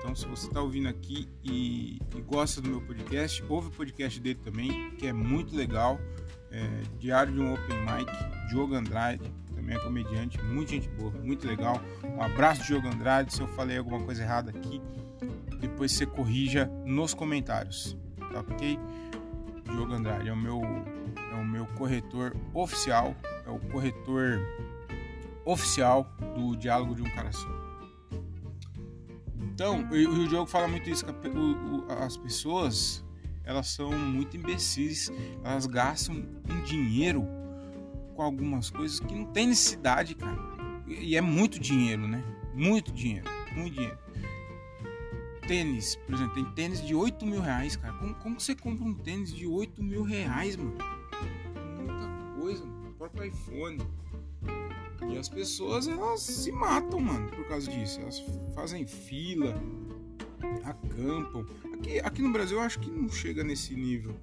Então, 0.02 0.16
se 0.16 0.26
você 0.26 0.48
está 0.48 0.60
ouvindo 0.60 0.88
aqui 0.88 1.28
e, 1.44 2.00
e, 2.12 2.20
gosta 2.22 2.60
do 2.60 2.68
meu 2.68 2.80
podcast, 2.80 3.42
ouve 3.48 3.68
o 3.68 3.70
podcast 3.70 4.18
dele 4.18 4.40
também, 4.42 4.90
que 4.96 5.06
é 5.06 5.12
muito 5.12 5.54
legal. 5.54 5.96
É, 6.50 6.82
Diário 6.98 7.32
de 7.32 7.40
um 7.40 7.54
Open 7.54 7.78
Mic, 7.78 8.10
Diogo 8.48 8.74
Andrade, 8.74 9.32
também 9.54 9.76
é 9.76 9.78
comediante, 9.78 10.42
muita 10.42 10.72
gente 10.72 10.88
boa, 10.88 11.12
muito 11.22 11.46
legal. 11.46 11.80
Um 12.04 12.20
abraço, 12.20 12.64
Diogo 12.64 12.88
Andrade. 12.88 13.32
Se 13.32 13.40
eu 13.40 13.46
falei 13.46 13.78
alguma 13.78 14.00
coisa 14.00 14.24
errada 14.24 14.50
aqui, 14.50 14.82
depois 15.60 15.92
você 15.92 16.04
corrija 16.04 16.66
nos 16.84 17.14
comentários, 17.14 17.96
tá 18.32 18.40
ok? 18.40 18.76
Diogo 19.70 19.94
Andrade 19.94 20.28
é 20.28 20.32
o 20.32 20.36
meu, 20.36 20.60
é 21.30 21.34
o 21.36 21.44
meu 21.44 21.64
corretor 21.78 22.36
oficial, 22.52 23.14
é 23.46 23.50
o 23.50 23.60
corretor 23.70 24.40
oficial 25.44 26.12
do 26.34 26.56
Diálogo 26.56 26.96
de 26.96 27.02
um 27.02 27.10
Cara 27.14 27.30
Só. 27.30 27.61
Então, 29.54 29.86
o, 29.90 30.28
Diogo 30.28 30.46
fala 30.46 30.66
muito 30.66 30.88
isso, 30.88 31.04
o, 31.06 31.76
o, 31.76 31.92
as 31.92 32.16
pessoas 32.16 33.04
elas 33.44 33.68
são 33.68 33.92
muito 33.92 34.34
imbecis, 34.34 35.12
elas 35.44 35.66
gastam 35.66 36.24
um 36.48 36.62
dinheiro 36.62 37.26
com 38.14 38.22
algumas 38.22 38.70
coisas 38.70 38.98
que 38.98 39.14
não 39.14 39.26
tem 39.26 39.48
necessidade, 39.48 40.14
cara. 40.14 40.38
E 40.86 41.16
é 41.16 41.20
muito 41.20 41.58
dinheiro, 41.58 42.08
né? 42.08 42.24
Muito 42.54 42.92
dinheiro, 42.92 43.28
muito 43.54 43.74
dinheiro. 43.74 43.98
Tênis, 45.46 45.96
por 45.96 46.14
exemplo, 46.14 46.34
tem 46.34 46.44
tênis 46.52 46.82
de 46.82 46.94
8 46.94 47.26
mil 47.26 47.42
reais, 47.42 47.76
cara. 47.76 47.92
Como, 47.94 48.14
como 48.14 48.40
você 48.40 48.54
compra 48.54 48.86
um 48.86 48.94
tênis 48.94 49.34
de 49.34 49.46
8 49.46 49.82
mil 49.82 50.02
reais, 50.02 50.56
mano? 50.56 50.78
Muita 51.76 52.40
coisa, 52.40 52.64
mano. 52.64 52.90
O 52.90 52.94
próprio 52.94 53.24
iPhone. 53.24 53.78
E 55.10 55.18
as 55.18 55.28
pessoas, 55.28 55.88
elas 55.88 56.20
se 56.20 56.50
matam, 56.52 57.00
mano, 57.00 57.28
por 57.28 57.46
causa 57.46 57.70
disso. 57.70 58.00
Elas 58.00 58.22
fazem 58.54 58.86
fila, 58.86 59.54
acampam. 60.64 61.46
Aqui, 61.74 62.00
aqui 62.00 62.22
no 62.22 62.32
Brasil 62.32 62.58
eu 62.58 62.62
acho 62.62 62.78
que 62.78 62.90
não 62.90 63.08
chega 63.08 63.42
nesse 63.44 63.74
nível. 63.74 64.14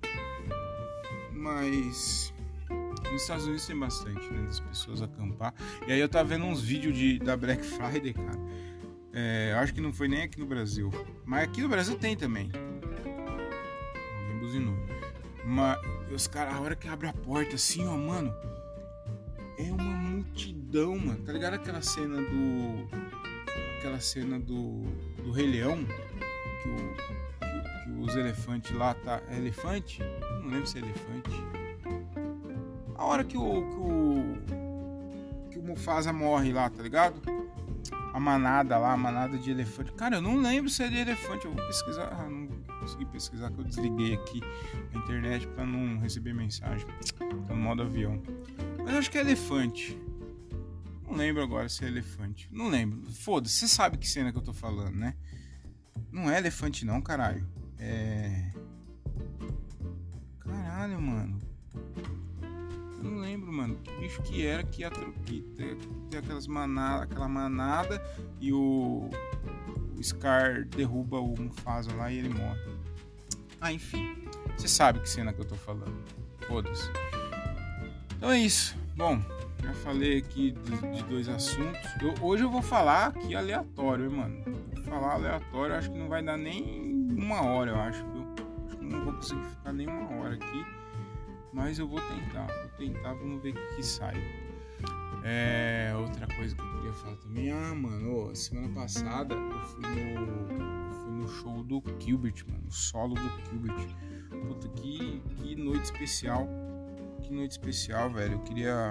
Mas 1.32 2.34
nos 3.12 3.22
Estados 3.22 3.46
Unidos 3.46 3.66
tem 3.66 3.78
bastante, 3.78 4.32
né? 4.32 4.46
Das 4.46 4.60
pessoas 4.60 5.02
acampar. 5.02 5.54
E 5.88 5.92
aí 5.92 6.00
eu 6.00 6.10
tava 6.10 6.30
vendo 6.30 6.46
uns 6.46 6.62
vídeos 6.62 6.96
de, 6.96 7.20
da 7.20 7.36
Black 7.36 7.64
Friday, 7.64 8.14
cara. 8.14 8.40
É, 9.12 9.54
acho 9.58 9.74
que 9.74 9.82
não 9.82 9.92
foi 9.92 10.08
nem 10.08 10.24
aqui 10.24 10.40
no 10.40 10.46
Brasil. 10.46 10.92
Mas 11.26 11.44
aqui 11.44 11.62
no 11.62 11.70
Brasil 11.70 11.98
tem 11.98 12.16
também. 12.16 12.52
Alguém 14.22 14.40
buzinou. 14.40 14.78
Mas 15.46 15.80
os 16.14 16.28
caras, 16.28 16.54
a 16.54 16.60
hora 16.60 16.76
que 16.76 16.88
abre 16.88 17.08
a 17.08 17.14
porta 17.14 17.56
assim, 17.56 17.86
ó, 17.88 17.98
mano. 17.98 18.34
É 19.58 19.72
uma 19.74 19.84
multidão, 19.84 20.59
mano. 20.74 21.18
Tá 21.26 21.32
ligado 21.32 21.56
aquela 21.56 21.82
cena 21.82 22.18
do. 22.18 22.88
Aquela 23.78 24.00
cena 24.00 24.40
do. 24.40 24.84
Do 25.24 25.32
Rei 25.32 25.48
Leão? 25.48 25.78
Que, 25.84 26.70
o, 26.70 26.76
que, 26.96 27.84
que 27.84 27.92
os 28.02 28.16
elefantes 28.16 28.72
lá 28.76 28.94
tá. 28.94 29.22
É 29.30 29.38
elefante? 29.38 30.02
Não 30.42 30.50
lembro 30.50 30.68
se 30.68 30.78
é 30.78 30.82
elefante. 30.82 31.32
A 32.96 33.06
hora 33.06 33.24
que 33.24 33.38
o. 33.38 33.42
Que 33.42 33.78
o, 33.78 35.50
que 35.52 35.60
o 35.60 35.64
Mufasa 35.64 36.14
morre 36.14 36.54
lá, 36.54 36.70
tá 36.70 36.84
ligado? 36.84 37.22
a 38.14 38.20
manada 38.20 38.78
lá, 38.78 38.94
a 38.94 38.98
manada 38.98 39.38
de 39.38 39.52
elefante. 39.52 39.92
Cara, 39.94 40.18
eu 40.18 40.22
não 40.22 40.36
lembro 40.38 40.70
se 40.70 40.84
é 40.84 40.88
de 40.88 40.98
elefante. 40.98 41.46
Eu 41.46 41.54
vou 41.54 41.66
pesquisar. 41.68 42.10
Ah, 42.12 42.30
não 42.30 42.48
consegui 42.80 43.06
pesquisar 43.06 43.52
que 43.52 43.60
eu 43.60 43.64
desliguei 43.64 44.14
aqui 44.16 44.42
a 44.94 44.98
internet 44.98 45.48
para 45.48 45.66
não 45.66 46.00
receber 46.00 46.34
mensagem. 46.34 46.86
Tô 47.18 47.54
no 47.54 47.56
modo 47.56 47.84
avião. 47.84 48.22
Mas 48.80 48.94
eu 48.94 49.00
acho 49.00 49.12
que 49.12 49.18
é 49.18 49.22
elefante. 49.22 49.98
Não 51.10 51.18
lembro 51.18 51.42
agora 51.42 51.68
se 51.68 51.84
é 51.84 51.88
elefante. 51.88 52.48
Não 52.52 52.70
lembro. 52.70 53.02
Foda-se, 53.12 53.56
você 53.56 53.68
sabe 53.68 53.98
que 53.98 54.08
cena 54.08 54.32
que 54.32 54.38
eu 54.38 54.44
tô 54.44 54.54
falando, 54.54 54.96
né? 54.96 55.16
Não 56.12 56.30
é 56.30 56.38
elefante 56.38 56.86
não, 56.86 57.02
caralho. 57.02 57.48
É. 57.78 58.52
Caralho, 60.40 61.02
mano 61.02 61.50
não 63.02 63.20
lembro, 63.20 63.52
mano, 63.52 63.76
que 63.78 63.92
bicho 63.98 64.22
que 64.22 64.46
era 64.46 64.64
que 64.64 64.82
ia 64.82 64.92
que 65.26 65.42
tem 66.10 66.20
aquelas 66.20 66.48
manada, 66.48 67.04
aquela 67.04 67.28
manada 67.28 68.02
e 68.40 68.52
o, 68.52 69.10
o 69.98 70.04
Scar 70.04 70.66
derruba 70.66 71.20
o 71.20 71.40
Mufasa 71.40 71.94
lá 71.96 72.12
e 72.12 72.20
ele 72.20 72.30
morre. 72.30 72.60
Ah, 73.60 73.74
enfim. 73.74 74.16
Você 74.58 74.68
sabe 74.68 75.00
que 75.00 75.10
cena 75.10 75.34
que 75.34 75.42
eu 75.42 75.46
tô 75.46 75.56
falando. 75.56 76.04
Foda-se. 76.48 76.90
Então 78.16 78.32
é 78.32 78.40
isso. 78.40 78.76
Bom, 78.96 79.22
já 79.62 79.74
falei 79.74 80.18
aqui 80.18 80.52
de, 80.52 80.92
de 80.96 81.04
dois 81.04 81.28
assuntos. 81.28 81.82
Eu, 82.02 82.14
hoje 82.26 82.44
eu 82.44 82.50
vou 82.50 82.62
falar 82.62 83.08
aqui 83.08 83.36
aleatório, 83.36 84.06
hein, 84.06 84.16
mano. 84.16 84.44
Vou 84.74 84.84
falar 84.84 85.14
aleatório, 85.14 85.76
acho 85.76 85.92
que 85.92 85.98
não 85.98 86.08
vai 86.08 86.24
dar 86.24 86.38
nem 86.38 87.08
uma 87.18 87.42
hora, 87.42 87.72
eu 87.72 87.76
acho, 87.76 88.06
viu? 88.12 88.26
Acho 88.66 88.78
que 88.78 88.86
não 88.86 89.04
vou 89.06 89.14
conseguir 89.14 89.44
ficar 89.44 89.74
nem 89.74 89.88
uma 89.88 90.22
hora 90.22 90.36
aqui. 90.36 90.66
Mas 91.52 91.80
eu 91.80 91.88
vou 91.88 92.00
tentar, 92.00 92.48
vou 92.48 92.70
tentar, 92.78 93.14
vamos 93.14 93.42
ver 93.42 93.50
o 93.50 93.54
que, 93.54 93.76
que 93.76 93.84
sai. 93.84 94.16
É, 95.24 95.94
outra 95.98 96.28
coisa 96.28 96.56
que 96.56 96.62
eu 96.62 96.76
queria 96.76 96.94
falar 96.94 97.16
também, 97.18 97.52
ah, 97.52 97.76
mano, 97.76 98.34
semana 98.36 98.74
passada 98.74 99.36
eu 99.36 99.60
fui 99.62 99.82
no, 99.82 100.54
eu 100.54 101.12
no 101.12 101.28
show 101.28 101.64
do 101.64 101.84
Gilbert, 102.00 102.46
mano, 102.48 102.72
solo 102.72 103.16
do 103.16 103.30
Gilbert. 103.50 103.96
Puta, 104.48 104.70
que, 104.70 105.22
que 105.36 105.56
noite 105.56 105.86
especial, 105.86 106.48
que 107.22 107.34
noite 107.34 107.52
especial, 107.52 108.10
velho. 108.10 108.34
Eu 108.34 108.40
queria 108.40 108.90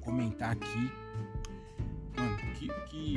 comentar 0.00 0.52
aqui, 0.52 0.92
mano, 2.16 2.36
que, 2.54 2.68
que, 2.68 3.14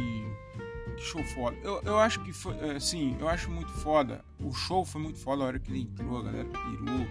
que 0.95 1.01
show 1.01 1.23
foda. 1.23 1.57
Eu, 1.63 1.81
eu 1.83 1.99
acho 1.99 2.23
que 2.23 2.33
foi, 2.33 2.55
assim, 2.71 3.15
eu 3.19 3.27
acho 3.27 3.49
muito 3.49 3.71
foda. 3.71 4.23
O 4.39 4.51
show 4.51 4.85
foi 4.85 5.01
muito 5.01 5.19
foda 5.19 5.43
a 5.43 5.47
hora 5.47 5.59
que 5.59 5.71
ele 5.71 5.81
entrou, 5.81 6.19
a 6.19 6.23
galera 6.23 6.45
pirou 6.45 7.07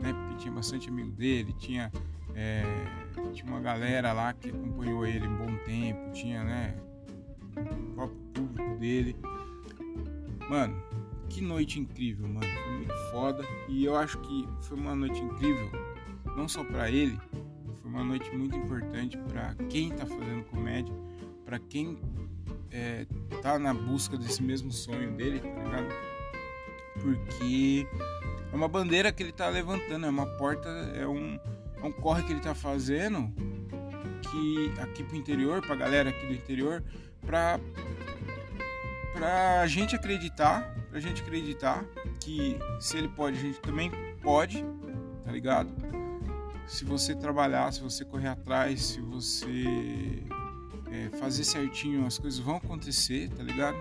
né? 0.00 0.12
Porque 0.12 0.42
tinha 0.42 0.52
bastante 0.52 0.88
amigo 0.88 1.10
dele, 1.12 1.54
tinha, 1.58 1.92
é, 2.34 2.62
tinha 3.32 3.46
uma 3.46 3.60
galera 3.60 4.12
lá 4.12 4.32
que 4.32 4.50
acompanhou 4.50 5.06
ele 5.06 5.28
um 5.28 5.36
bom 5.36 5.56
tempo, 5.64 6.12
tinha, 6.12 6.42
né? 6.42 6.76
O 7.56 7.94
próprio 7.94 8.18
público 8.34 8.76
dele. 8.78 9.16
Mano, 10.48 10.82
que 11.28 11.40
noite 11.40 11.78
incrível, 11.78 12.26
mano. 12.26 12.46
Foi 12.46 12.72
muito 12.72 12.94
foda. 13.10 13.44
E 13.68 13.84
eu 13.84 13.96
acho 13.96 14.18
que 14.18 14.48
foi 14.62 14.76
uma 14.76 14.94
noite 14.94 15.20
incrível, 15.20 15.70
não 16.36 16.48
só 16.48 16.64
para 16.64 16.90
ele, 16.90 17.18
uma 17.90 18.04
noite 18.04 18.30
muito 18.30 18.56
importante 18.56 19.18
para 19.28 19.54
quem 19.68 19.90
tá 19.90 20.06
fazendo 20.06 20.44
comédia, 20.44 20.94
para 21.44 21.58
quem 21.58 21.98
é, 22.70 23.04
tá 23.42 23.58
na 23.58 23.74
busca 23.74 24.16
desse 24.16 24.42
mesmo 24.42 24.70
sonho 24.70 25.12
dele, 25.12 25.40
tá 25.40 25.48
ligado? 25.48 25.88
Porque 27.00 27.86
é 28.52 28.56
uma 28.56 28.68
bandeira 28.68 29.12
que 29.12 29.22
ele 29.22 29.30
está 29.30 29.48
levantando, 29.48 30.06
é 30.06 30.08
uma 30.08 30.26
porta, 30.26 30.68
é 30.68 31.06
um, 31.06 31.38
é 31.82 31.84
um 31.84 31.92
corre 31.92 32.22
que 32.22 32.32
ele 32.32 32.38
está 32.38 32.54
fazendo 32.54 33.32
que 34.30 34.72
aqui 34.80 35.02
pro 35.02 35.16
interior, 35.16 35.60
pra 35.60 35.74
galera 35.74 36.10
aqui 36.10 36.26
do 36.26 36.32
interior, 36.32 36.84
pra, 37.26 37.58
pra 39.12 39.66
gente 39.66 39.96
acreditar, 39.96 40.72
pra 40.88 41.00
gente 41.00 41.22
acreditar 41.22 41.84
que 42.20 42.56
se 42.78 42.96
ele 42.96 43.08
pode, 43.08 43.38
a 43.38 43.40
gente 43.40 43.60
também 43.60 43.90
pode, 44.22 44.64
tá 45.24 45.32
ligado? 45.32 45.99
Se 46.70 46.84
você 46.84 47.16
trabalhar, 47.16 47.72
se 47.72 47.80
você 47.80 48.04
correr 48.04 48.28
atrás, 48.28 48.80
se 48.80 49.00
você 49.00 50.22
é, 50.86 51.10
fazer 51.18 51.42
certinho, 51.42 52.06
as 52.06 52.16
coisas 52.16 52.38
vão 52.38 52.56
acontecer, 52.56 53.28
tá 53.30 53.42
ligado? 53.42 53.76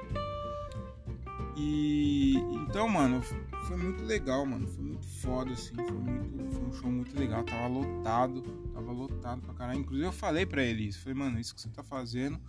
E 1.56 2.34
então, 2.52 2.90
mano, 2.90 3.22
foi 3.68 3.78
muito 3.78 4.04
legal, 4.04 4.44
mano. 4.44 4.68
Foi 4.68 4.84
muito 4.84 5.06
foda, 5.06 5.54
assim. 5.54 5.76
Foi, 5.76 5.92
muito, 5.92 6.52
foi 6.52 6.64
um 6.68 6.74
show 6.74 6.92
muito 6.92 7.18
legal. 7.18 7.44
Tava 7.44 7.68
lotado. 7.68 8.42
Tava 8.74 8.92
lotado 8.92 9.42
pra 9.44 9.54
caralho. 9.54 9.80
Inclusive, 9.80 10.08
eu 10.08 10.12
falei 10.12 10.48
pra 10.48 10.64
ele 10.64 10.88
isso. 10.88 11.00
Falei, 11.00 11.18
mano, 11.18 11.40
isso 11.40 11.54
que 11.54 11.62
você 11.62 11.70
tá 11.70 11.84
fazendo 11.84 12.42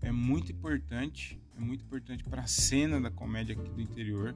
é 0.00 0.12
muito 0.12 0.52
importante. 0.52 1.42
É 1.56 1.60
muito 1.60 1.82
importante 1.82 2.22
pra 2.22 2.46
cena 2.46 3.00
da 3.00 3.10
comédia 3.10 3.56
aqui 3.56 3.68
do 3.68 3.80
interior. 3.80 4.32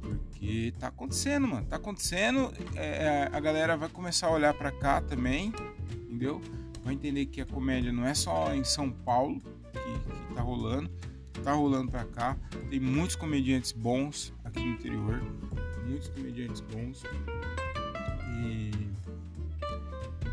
Porque 0.00 0.72
tá 0.78 0.88
acontecendo, 0.88 1.48
mano. 1.48 1.66
Tá 1.66 1.76
acontecendo. 1.76 2.52
É, 2.74 3.28
é 3.30 3.30
a 3.32 3.40
galera 3.40 3.76
vai 3.76 3.88
começar 3.88 4.28
a 4.28 4.30
olhar 4.30 4.54
pra 4.54 4.70
cá 4.70 5.00
também. 5.00 5.52
Entendeu? 5.92 6.40
Vai 6.82 6.94
entender 6.94 7.26
que 7.26 7.40
a 7.40 7.46
comédia 7.46 7.92
não 7.92 8.06
é 8.06 8.14
só 8.14 8.54
em 8.54 8.64
São 8.64 8.90
Paulo 8.90 9.40
que, 9.72 10.28
que 10.28 10.34
tá 10.34 10.42
rolando. 10.42 10.90
Tá 11.42 11.52
rolando 11.52 11.90
pra 11.90 12.04
cá. 12.04 12.36
Tem 12.70 12.80
muitos 12.80 13.16
comediantes 13.16 13.72
bons 13.72 14.32
aqui 14.44 14.60
no 14.60 14.72
interior 14.72 15.22
muitos 15.84 16.08
comediantes 16.08 16.60
bons. 16.60 17.02
E 18.42 18.70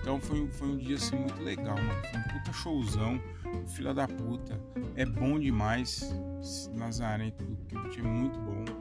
então 0.01 0.19
foi, 0.19 0.48
foi 0.48 0.67
um 0.67 0.77
dia 0.77 0.95
assim 0.95 1.15
muito 1.15 1.41
legal, 1.43 1.75
mano. 1.75 2.01
Foi 2.10 2.19
um 2.19 2.24
puta 2.24 2.53
showzão. 2.53 3.21
Filha 3.67 3.93
da 3.93 4.07
puta. 4.07 4.60
É 4.95 5.05
bom 5.05 5.39
demais. 5.39 6.12
Nazarento 6.74 7.43
do 7.43 7.89
que 7.89 8.00
é 8.00 8.03
muito 8.03 8.39
bom. 8.39 8.81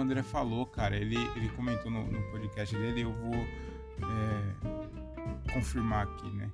O 0.00 0.02
André 0.02 0.22
falou, 0.22 0.64
cara. 0.64 0.96
Ele, 0.96 1.16
ele 1.36 1.50
comentou 1.50 1.90
no, 1.90 2.10
no 2.10 2.22
podcast 2.30 2.74
dele, 2.74 3.02
eu 3.02 3.12
vou 3.12 3.34
é, 3.34 5.52
confirmar 5.52 6.06
aqui, 6.06 6.30
né? 6.30 6.50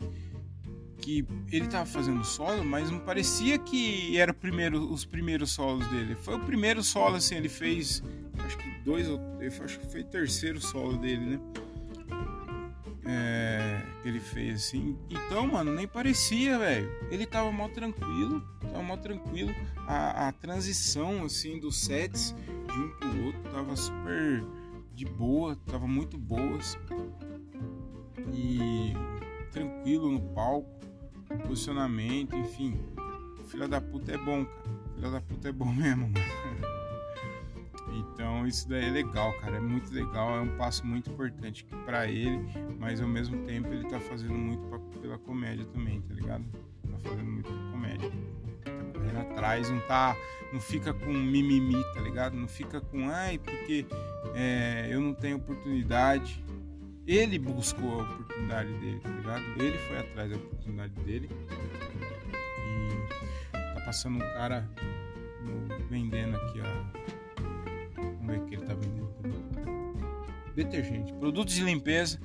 Que 0.98 1.24
ele 1.52 1.68
tava 1.68 1.86
fazendo 1.86 2.24
solo, 2.24 2.64
mas 2.64 2.90
não 2.90 2.98
parecia 2.98 3.56
que 3.56 4.18
era 4.18 4.34
primeiro, 4.34 4.92
os 4.92 5.04
primeiros 5.04 5.52
solos 5.52 5.86
dele. 5.88 6.16
Foi 6.16 6.34
o 6.34 6.40
primeiro 6.40 6.82
solo, 6.82 7.16
assim, 7.16 7.36
ele 7.36 7.48
fez. 7.48 8.02
Acho 8.44 8.58
que 8.58 8.68
dois, 8.84 9.06
acho 9.64 9.78
que 9.78 9.86
foi 9.86 10.00
o 10.00 10.04
terceiro 10.04 10.60
solo 10.60 10.96
dele, 10.96 11.24
né? 11.24 11.40
é, 13.06 13.80
que 14.02 14.08
ele 14.08 14.20
fez 14.20 14.66
assim. 14.66 14.98
Então, 15.08 15.46
mano, 15.46 15.72
nem 15.72 15.86
parecia, 15.86 16.58
velho. 16.58 16.90
Ele 17.10 17.24
tava 17.24 17.50
mal 17.52 17.68
tranquilo, 17.68 18.40
tava 18.60 18.82
mal 18.82 18.98
tranquilo. 18.98 19.54
A, 19.86 20.28
a, 20.28 20.32
transição, 20.32 21.24
assim, 21.24 21.58
dos 21.58 21.78
sets 21.78 22.34
de 22.76 22.82
um 22.82 22.90
pro 22.90 23.24
outro 23.24 23.42
tava 23.50 23.74
super 23.74 24.44
de 24.94 25.04
boa, 25.06 25.56
tava 25.66 25.86
muito 25.86 26.18
boas. 26.18 26.78
E 28.32 28.92
tranquilo 29.50 30.10
no 30.10 30.20
palco, 30.34 30.68
posicionamento, 31.46 32.36
enfim. 32.36 32.78
Filha 33.46 33.66
da 33.66 33.80
puta 33.80 34.12
é 34.12 34.18
bom, 34.18 34.44
cara. 34.44 34.76
Filha 34.94 35.10
da 35.10 35.20
puta 35.20 35.48
é 35.48 35.52
bom 35.52 35.72
mesmo. 35.72 36.12
Então 37.92 38.46
isso 38.46 38.68
daí 38.68 38.86
é 38.86 38.90
legal, 38.90 39.32
cara, 39.40 39.56
é 39.56 39.60
muito 39.60 39.92
legal, 39.92 40.36
é 40.36 40.40
um 40.40 40.56
passo 40.56 40.84
muito 40.86 41.10
importante 41.10 41.64
para 41.86 42.06
ele, 42.06 42.46
mas 42.78 43.00
ao 43.00 43.08
mesmo 43.08 43.46
tempo 43.46 43.68
ele 43.68 43.88
tá 43.88 44.00
fazendo 44.00 44.34
muito 44.34 44.62
pra, 44.66 44.78
pela 45.00 45.18
comédia 45.18 45.64
também, 45.66 46.02
tá 46.02 46.12
ligado? 46.12 46.44
Tá 46.90 46.98
fazendo 46.98 47.30
muito 47.30 47.48
pela 47.48 47.70
comédia. 47.70 48.12
Correndo 49.06 49.30
atrás, 49.30 49.70
não 49.70 49.80
tá, 49.80 50.16
não 50.52 50.60
fica 50.60 50.92
com 50.92 51.12
mimimi, 51.12 51.82
tá 51.94 52.00
ligado? 52.00 52.36
Não 52.36 52.48
fica 52.48 52.80
com, 52.80 53.08
ai, 53.08 53.38
porque 53.38 53.86
é, 54.34 54.88
eu 54.90 55.00
não 55.00 55.14
tenho 55.14 55.36
oportunidade. 55.36 56.44
Ele 57.06 57.38
buscou 57.38 58.00
a 58.00 58.02
oportunidade 58.02 58.72
dele, 58.74 59.00
tá 59.00 59.08
ligado? 59.10 59.42
Ele 59.62 59.78
foi 59.78 59.98
atrás 59.98 60.30
da 60.30 60.36
oportunidade 60.36 60.92
dele. 61.04 61.30
E 62.64 63.74
tá 63.74 63.80
passando 63.84 64.16
um 64.16 64.34
cara 64.34 64.68
no, 65.42 65.88
vendendo 65.88 66.36
aqui 66.36 66.60
a 66.60 67.06
Vamos 67.96 68.26
ver 68.26 68.38
o 68.38 68.46
que 68.46 68.54
ele 68.56 68.66
tá 68.66 68.74
vendendo 68.74 69.06
Detergente, 70.56 71.12
produtos 71.12 71.54
de 71.54 71.62
limpeza. 71.62 72.18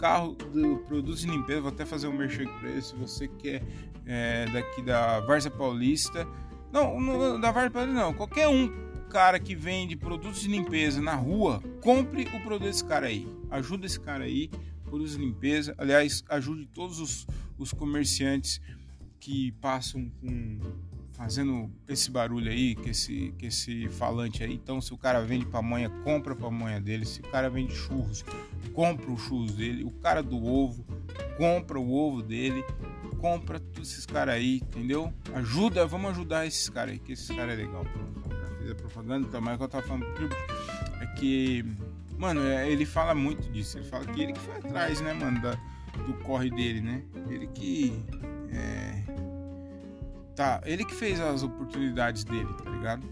Carro 0.00 0.32
do 0.32 0.78
produtos 0.78 1.20
de 1.20 1.28
limpeza, 1.28 1.60
vou 1.60 1.70
até 1.70 1.84
fazer 1.84 2.08
um 2.08 2.16
merchan 2.16 2.46
para 2.58 2.70
ele. 2.70 2.80
Se 2.80 2.96
você 2.96 3.28
quer 3.28 3.62
é, 4.06 4.46
daqui 4.46 4.80
da 4.80 5.20
Várzea 5.20 5.50
Paulista, 5.50 6.26
não, 6.72 6.98
não, 6.98 7.38
da 7.38 7.52
Várzea 7.52 7.70
Paulista 7.70 8.00
não, 8.00 8.14
qualquer 8.14 8.48
um 8.48 8.72
cara 9.10 9.38
que 9.38 9.54
vende 9.54 9.96
produtos 9.96 10.40
de 10.40 10.48
limpeza 10.48 11.02
na 11.02 11.14
rua, 11.14 11.62
compre 11.82 12.22
o 12.22 12.40
produto 12.40 12.62
desse 12.62 12.82
cara 12.82 13.08
aí. 13.08 13.28
Ajuda 13.50 13.84
esse 13.84 14.00
cara 14.00 14.24
aí, 14.24 14.48
produtos 14.84 15.18
de 15.18 15.18
limpeza. 15.18 15.74
Aliás, 15.76 16.24
ajude 16.30 16.66
todos 16.66 16.98
os, 16.98 17.26
os 17.58 17.72
comerciantes 17.72 18.58
que 19.18 19.52
passam 19.60 20.10
com 20.20 20.60
fazendo 21.20 21.70
esse 21.86 22.10
barulho 22.10 22.50
aí, 22.50 22.74
que 22.74 22.88
esse, 22.88 23.34
que 23.36 23.46
esse 23.46 23.90
falante 23.90 24.42
aí. 24.42 24.54
Então, 24.54 24.80
se 24.80 24.94
o 24.94 24.96
cara 24.96 25.20
vende 25.20 25.44
pamonha, 25.44 25.90
compra 26.02 26.32
a 26.32 26.36
pamonha 26.36 26.80
dele. 26.80 27.04
Se 27.04 27.20
o 27.20 27.24
cara 27.24 27.50
vende 27.50 27.74
churros, 27.74 28.24
compra 28.72 29.10
o 29.10 29.18
churros 29.18 29.52
dele. 29.52 29.84
O 29.84 29.90
cara 29.90 30.22
do 30.22 30.42
ovo, 30.42 30.82
compra 31.36 31.78
o 31.78 31.92
ovo 31.92 32.22
dele. 32.22 32.64
Compra 33.18 33.60
todos 33.60 33.92
esses 33.92 34.06
caras 34.06 34.36
aí, 34.36 34.62
entendeu? 34.62 35.12
Ajuda, 35.34 35.86
vamos 35.86 36.12
ajudar 36.12 36.46
esses 36.46 36.70
caras 36.70 36.92
aí, 36.92 36.98
que 36.98 37.12
esses 37.12 37.28
caras 37.28 37.52
é 37.52 37.56
legal. 37.64 37.84
Pronto, 37.84 38.30
já 38.30 38.56
fiz 38.56 38.70
a 38.70 38.74
propaganda, 38.74 39.28
então, 39.28 39.42
mas 39.42 39.56
o 39.56 39.58
que 39.58 39.64
eu 39.64 39.68
tava 39.68 39.86
falando 39.86 40.06
é 41.02 41.06
que, 41.18 41.62
mano, 42.16 42.40
é, 42.40 42.72
ele 42.72 42.86
fala 42.86 43.14
muito 43.14 43.46
disso. 43.52 43.76
Ele 43.76 43.86
fala 43.86 44.06
que 44.06 44.22
ele 44.22 44.32
que 44.32 44.40
foi 44.40 44.56
atrás, 44.56 45.02
né, 45.02 45.12
mano, 45.12 45.38
da, 45.42 45.50
do 46.06 46.14
corre 46.24 46.48
dele, 46.48 46.80
né? 46.80 47.02
Ele 47.28 47.46
que. 47.48 47.92
É, 48.50 49.29
tá, 50.40 50.58
ele 50.64 50.86
que 50.86 50.94
fez 50.94 51.20
as 51.20 51.42
oportunidades 51.42 52.24
dele, 52.24 52.48
tá 52.54 52.70
ligado? 52.70 53.06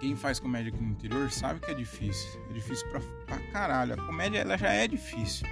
Quem 0.00 0.16
faz 0.16 0.40
comédia 0.40 0.72
aqui 0.72 0.82
no 0.82 0.90
interior 0.90 1.30
sabe 1.30 1.60
que 1.60 1.70
é 1.70 1.74
difícil. 1.74 2.40
É 2.50 2.54
difícil 2.54 2.88
pra, 2.88 3.00
pra 3.24 3.38
caralho. 3.52 3.94
A 3.94 3.96
comédia 4.04 4.38
ela 4.38 4.58
já 4.58 4.72
é 4.72 4.88
difícil. 4.88 5.46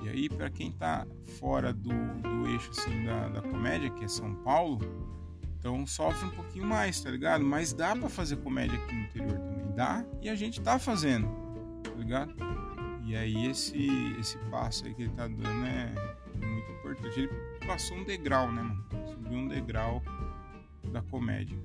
E 0.00 0.08
aí, 0.08 0.28
para 0.28 0.48
quem 0.50 0.70
tá 0.70 1.04
fora 1.40 1.72
do, 1.72 1.90
do 1.90 2.48
eixo 2.48 2.70
assim 2.70 3.04
da, 3.04 3.28
da 3.28 3.42
comédia, 3.42 3.90
que 3.90 4.04
é 4.04 4.08
São 4.08 4.36
Paulo, 4.36 4.78
então 5.58 5.84
sofre 5.84 6.28
um 6.28 6.30
pouquinho 6.30 6.64
mais, 6.64 7.00
tá 7.00 7.10
ligado? 7.10 7.44
Mas 7.44 7.72
dá 7.72 7.96
para 7.96 8.08
fazer 8.08 8.36
comédia 8.36 8.78
aqui 8.78 8.94
no 8.94 9.00
interior 9.02 9.36
também. 9.36 9.74
Dá 9.74 10.04
e 10.22 10.28
a 10.28 10.36
gente 10.36 10.60
tá 10.60 10.78
fazendo, 10.78 11.28
tá 11.82 11.90
ligado? 11.96 12.34
E 13.04 13.16
aí 13.16 13.46
esse, 13.46 13.88
esse 14.20 14.38
passo 14.48 14.86
aí 14.86 14.94
que 14.94 15.02
ele 15.02 15.12
tá 15.12 15.26
dando 15.26 15.66
é 15.66 15.92
muito 16.36 16.70
importante. 16.70 17.18
Ele 17.18 17.30
passou 17.66 17.96
um 17.96 18.04
degrau, 18.04 18.52
né, 18.52 18.62
mano? 18.62 18.97
Subiu 19.28 19.40
um 19.40 19.48
degrau 19.48 20.02
da 20.90 21.02
comédia. 21.02 21.58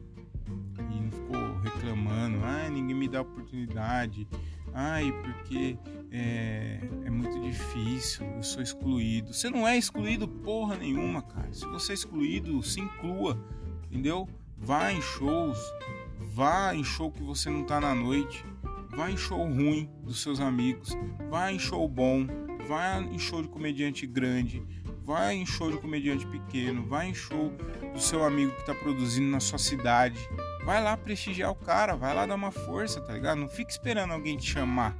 E 0.92 1.00
não 1.00 1.10
ficou 1.10 1.60
reclamando, 1.62 2.40
ai, 2.44 2.70
ninguém 2.70 2.94
me 2.94 3.08
dá 3.08 3.22
oportunidade, 3.22 4.28
ai, 4.74 5.10
porque 5.24 5.78
é, 6.12 6.82
é 7.06 7.10
muito 7.10 7.40
difícil, 7.40 8.26
eu 8.36 8.44
sou 8.44 8.62
excluído. 8.62 9.34
Você 9.34 9.50
não 9.50 9.66
é 9.66 9.78
excluído 9.78 10.28
porra 10.28 10.76
nenhuma, 10.76 11.22
cara. 11.22 11.54
Se 11.54 11.66
você 11.68 11.94
é 11.94 11.96
excluído, 11.96 12.62
se 12.62 12.82
inclua, 12.82 13.42
entendeu? 13.90 14.28
Vá 14.58 14.92
em 14.92 15.02
shows, 15.02 15.58
vá 16.20 16.76
em 16.76 16.84
show 16.84 17.10
que 17.10 17.24
você 17.24 17.50
não 17.50 17.64
tá 17.64 17.80
na 17.80 17.96
noite, 17.96 18.44
vá 18.90 19.10
em 19.10 19.16
show 19.16 19.42
ruim 19.42 19.90
dos 20.04 20.22
seus 20.22 20.42
amigos, 20.42 20.98
vá 21.30 21.50
em 21.50 21.60
show 21.60 21.88
bom, 21.88 22.28
vá 22.68 23.00
em 23.00 23.18
show 23.18 23.42
de 23.42 23.48
comediante 23.48 24.06
grande, 24.06 24.62
vai 25.06 25.36
em 25.36 25.46
show 25.46 25.72
de 25.72 25.78
comediante 25.78 26.26
pequeno, 26.26 26.86
vai 26.86 27.10
em 27.10 27.14
show 27.14 27.52
do 27.94 28.00
seu 28.00 28.24
amigo 28.24 28.54
que 28.54 28.62
está 28.62 28.74
produzindo 28.74 29.30
na 29.30 29.40
sua 29.40 29.60
cidade. 29.60 30.18
Vai 30.66 30.82
lá 30.82 30.96
prestigiar 30.96 31.52
o 31.52 31.56
cara, 31.56 31.96
vai 31.96 32.14
lá 32.14 32.26
dar 32.26 32.36
uma 32.36 32.52
força, 32.52 33.02
tá 33.02 33.14
ligado? 33.14 33.38
Não 33.38 33.50
fica 33.50 33.70
esperando 33.70 34.14
alguém 34.14 34.38
te 34.38 34.50
chamar. 34.50 34.98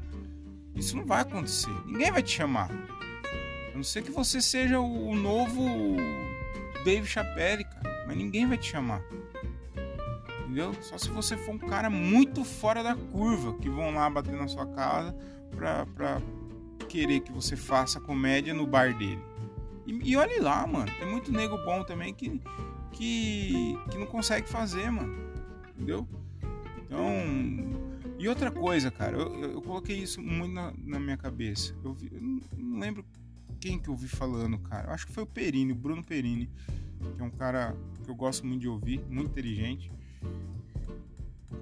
Isso 0.76 0.98
não 0.98 1.06
vai 1.06 1.22
acontecer. 1.22 1.72
Ninguém 1.86 2.12
vai 2.12 2.22
te 2.22 2.32
chamar. 2.32 2.70
A 3.74 3.76
não 3.76 3.84
ser 3.84 4.04
que 4.04 4.12
você 4.12 4.42
seja 4.42 4.80
o 4.80 5.16
novo 5.16 5.96
Dave 6.84 7.08
Chappelle, 7.08 7.64
cara. 7.64 8.04
Mas 8.06 8.18
ninguém 8.18 8.46
vai 8.46 8.58
te 8.58 8.70
chamar. 8.70 9.02
Entendeu? 10.42 10.76
Só 10.82 10.98
se 10.98 11.10
você 11.10 11.38
for 11.38 11.56
um 11.56 11.60
cara 11.60 11.90
muito 11.90 12.44
fora 12.44 12.84
da 12.84 12.96
curva, 12.96 13.54
que 13.60 13.70
vão 13.70 13.94
lá 13.94 14.10
bater 14.10 14.34
na 14.34 14.48
sua 14.48 14.68
casa 14.68 15.16
pra, 15.56 15.86
pra 15.86 16.22
querer 16.90 17.22
que 17.22 17.32
você 17.32 17.56
faça 17.56 18.00
comédia 18.00 18.54
no 18.54 18.68
bar 18.68 18.96
dele. 18.96 19.22
E, 19.86 20.12
e 20.12 20.16
olhe 20.16 20.40
lá, 20.40 20.66
mano. 20.66 20.92
Tem 20.98 21.10
muito 21.10 21.32
nego 21.32 21.58
bom 21.64 21.84
também 21.84 22.14
que, 22.14 22.42
que, 22.92 23.78
que 23.90 23.98
não 23.98 24.06
consegue 24.06 24.48
fazer, 24.48 24.90
mano. 24.90 25.16
Entendeu? 25.76 26.08
Então. 26.86 27.84
E 28.20 28.28
outra 28.28 28.50
coisa, 28.52 28.90
cara, 28.90 29.18
eu, 29.18 29.34
eu, 29.42 29.52
eu 29.54 29.62
coloquei 29.62 29.98
isso 29.98 30.22
muito 30.22 30.54
na, 30.54 30.74
na 30.78 31.00
minha 31.00 31.18
cabeça. 31.18 31.76
Eu, 31.84 31.94
vi, 31.94 32.10
eu, 32.14 32.22
não 32.58 32.80
lembro 32.80 33.04
quem 33.60 33.80
que 33.80 33.90
eu 33.90 33.96
vi 33.96 34.08
falando, 34.08 34.58
cara. 34.60 34.88
Eu 34.88 34.94
acho 34.94 35.08
que 35.08 35.14
foi 35.14 35.24
o 35.24 35.28
Perini, 35.28 35.74
o 35.74 35.76
Bruno 35.76 36.04
Perini, 36.04 36.50
que 37.16 37.22
é 37.22 37.24
um 37.24 37.32
cara 37.32 37.76
que 38.04 38.10
eu 38.10 38.16
gosto 38.16 38.46
muito 38.46 38.62
de 38.62 38.68
ouvir, 38.68 39.04
muito 39.10 39.32
inteligente. 39.32 39.92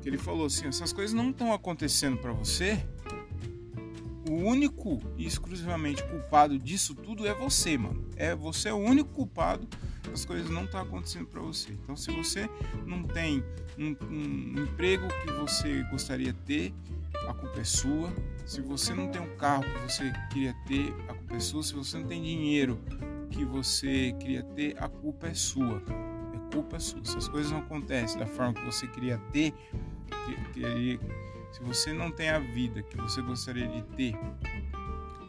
Que 0.01 0.09
ele 0.09 0.17
falou 0.17 0.45
assim: 0.45 0.67
essas 0.67 0.93
coisas 0.93 1.13
não 1.13 1.31
estão 1.31 1.53
acontecendo 1.53 2.17
para 2.17 2.31
você 2.31 2.85
o 4.31 4.45
único 4.45 4.99
e 5.17 5.25
exclusivamente 5.25 6.03
culpado 6.03 6.57
disso 6.57 6.95
tudo 6.95 7.27
é 7.27 7.33
você, 7.33 7.77
mano. 7.77 8.07
É 8.15 8.35
você 8.35 8.69
é 8.69 8.73
o 8.73 8.77
único 8.77 9.09
culpado 9.09 9.67
as 10.11 10.25
coisas 10.25 10.49
não 10.49 10.65
estão 10.65 10.81
tá 10.81 10.87
acontecendo 10.87 11.27
para 11.27 11.41
você. 11.41 11.71
Então, 11.71 11.95
se 11.95 12.11
você 12.11 12.49
não 12.85 13.03
tem 13.03 13.43
um, 13.77 13.95
um, 14.09 14.63
emprego 14.63 15.07
que 15.21 15.31
você 15.31 15.83
gostaria 15.83 16.33
de 16.33 16.39
ter, 16.39 16.73
a 17.27 17.33
culpa 17.33 17.59
é 17.59 17.63
sua. 17.63 18.13
Se 18.45 18.61
você 18.61 18.93
não 18.93 19.07
tem 19.09 19.21
um 19.21 19.35
carro 19.37 19.63
que 19.63 19.91
você 19.91 20.11
queria 20.31 20.55
ter, 20.67 20.93
a 21.07 21.13
culpa 21.13 21.35
é 21.35 21.39
sua. 21.39 21.63
Se 21.63 21.73
você 21.73 21.97
não 21.97 22.07
tem 22.07 22.21
dinheiro 22.21 22.79
que 23.29 23.45
você 23.45 24.13
queria 24.19 24.43
ter, 24.43 24.75
a 24.81 24.89
culpa 24.89 25.27
é 25.27 25.33
sua. 25.33 25.81
É 26.33 26.53
culpa 26.53 26.79
sua. 26.79 27.03
Se 27.05 27.17
as 27.17 27.27
coisas 27.27 27.51
não 27.51 27.59
acontecem 27.59 28.19
da 28.19 28.27
forma 28.27 28.53
que 28.53 28.65
você 28.65 28.87
queria 28.87 29.17
ter, 29.31 29.53
queria 30.53 30.99
se 31.51 31.61
você 31.61 31.93
não 31.93 32.11
tem 32.11 32.29
a 32.29 32.39
vida 32.39 32.81
que 32.81 32.97
você 32.97 33.21
gostaria 33.21 33.67
de 33.67 33.81
ter, 33.95 34.15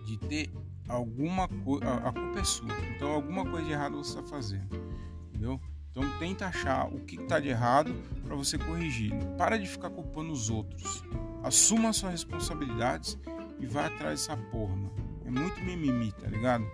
de 0.04 0.16
ter 0.18 0.50
alguma 0.88 1.48
coisa, 1.48 1.94
a 1.94 2.12
culpa 2.12 2.40
é 2.40 2.44
sua. 2.44 2.68
Então 2.94 3.11
alguma 3.12 3.44
coisa 3.44 3.66
de 3.66 3.72
errado 3.72 3.96
você 3.96 4.18
está 4.18 4.22
fazendo, 4.22 4.68
entendeu? 5.28 5.61
Então 5.90 6.04
tenta 6.18 6.46
achar 6.46 6.87
o 6.87 7.00
que 7.00 7.16
está 7.16 7.38
de 7.38 7.48
errado 7.48 7.94
para 8.24 8.35
você 8.35 8.56
corrigir. 8.56 9.12
Para 9.37 9.58
de 9.58 9.66
ficar 9.66 9.90
culpando 9.90 10.32
os 10.32 10.48
outros. 10.48 11.04
Assuma 11.42 11.90
as 11.90 11.96
suas 11.96 12.12
responsabilidades 12.12 13.18
e 13.61 13.66
vai 13.66 13.87
atrás 13.87 14.26
dessa 14.26 14.37
porra, 14.37 14.74
mano. 14.74 14.92
É 15.26 15.30
muito 15.30 15.61
mimimi, 15.61 16.11
tá 16.12 16.28
ligado? 16.28 16.64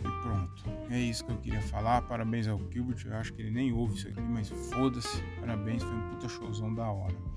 E 0.00 0.22
pronto. 0.22 0.64
É 0.88 1.00
isso 1.00 1.24
que 1.24 1.32
eu 1.32 1.38
queria 1.38 1.62
falar. 1.62 2.02
Parabéns 2.02 2.46
ao 2.46 2.60
Gilbert. 2.70 3.04
Eu 3.06 3.16
acho 3.16 3.32
que 3.32 3.42
ele 3.42 3.50
nem 3.50 3.72
ouve 3.72 3.94
isso 3.96 4.08
aqui, 4.08 4.20
mas 4.20 4.48
foda-se. 4.50 5.20
Parabéns, 5.40 5.82
foi 5.82 5.92
um 5.92 6.10
puta 6.10 6.28
showzão 6.28 6.72
da 6.72 6.88
hora. 6.88 7.33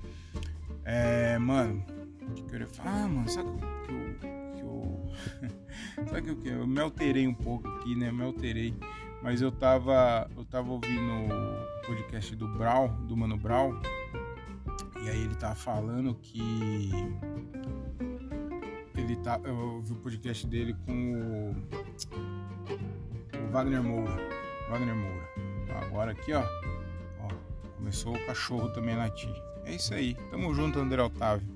É, 0.90 1.38
mano, 1.38 1.84
o 2.22 2.32
que 2.32 2.40
eu 2.40 2.46
queria 2.46 2.66
falar? 2.66 3.04
Ah, 3.04 3.08
mano, 3.08 3.28
sabe 3.28 3.50
que 3.84 3.92
eu. 3.92 4.14
Que 4.54 4.62
eu... 4.62 5.12
sabe 6.08 6.34
que 6.34 6.48
eu, 6.48 6.60
eu 6.60 6.66
me 6.66 6.80
alterei 6.80 7.28
um 7.28 7.34
pouco 7.34 7.68
aqui, 7.68 7.94
né? 7.94 8.10
Me 8.10 8.24
alterei. 8.24 8.74
Mas 9.22 9.42
eu 9.42 9.52
tava. 9.52 10.30
Eu 10.34 10.46
tava 10.46 10.72
ouvindo 10.72 11.12
o 11.12 11.86
podcast 11.86 12.34
do 12.34 12.48
Brau, 12.48 12.88
do 13.06 13.14
Mano 13.14 13.36
Brau. 13.36 13.78
E 15.04 15.10
aí 15.10 15.24
ele 15.24 15.34
tava 15.34 15.54
falando 15.54 16.14
que. 16.14 16.90
Ele 18.96 19.16
tá. 19.16 19.38
Eu 19.44 19.56
ouvi 19.56 19.92
o 19.92 19.96
podcast 19.96 20.46
dele 20.46 20.74
com 20.86 21.12
o. 21.12 21.50
o 23.36 23.50
Wagner 23.50 23.82
Moura. 23.82 24.16
Wagner 24.70 24.96
Moura. 24.96 25.28
Agora 25.82 26.12
aqui, 26.12 26.32
ó. 26.32 26.44
ó 27.20 27.28
começou 27.76 28.16
o 28.16 28.26
cachorro 28.26 28.72
também 28.72 28.96
latir. 28.96 29.48
É 29.68 29.74
isso 29.74 29.92
aí. 29.92 30.14
Tamo 30.30 30.54
junto, 30.54 30.78
André 30.78 31.02
Otávio. 31.02 31.46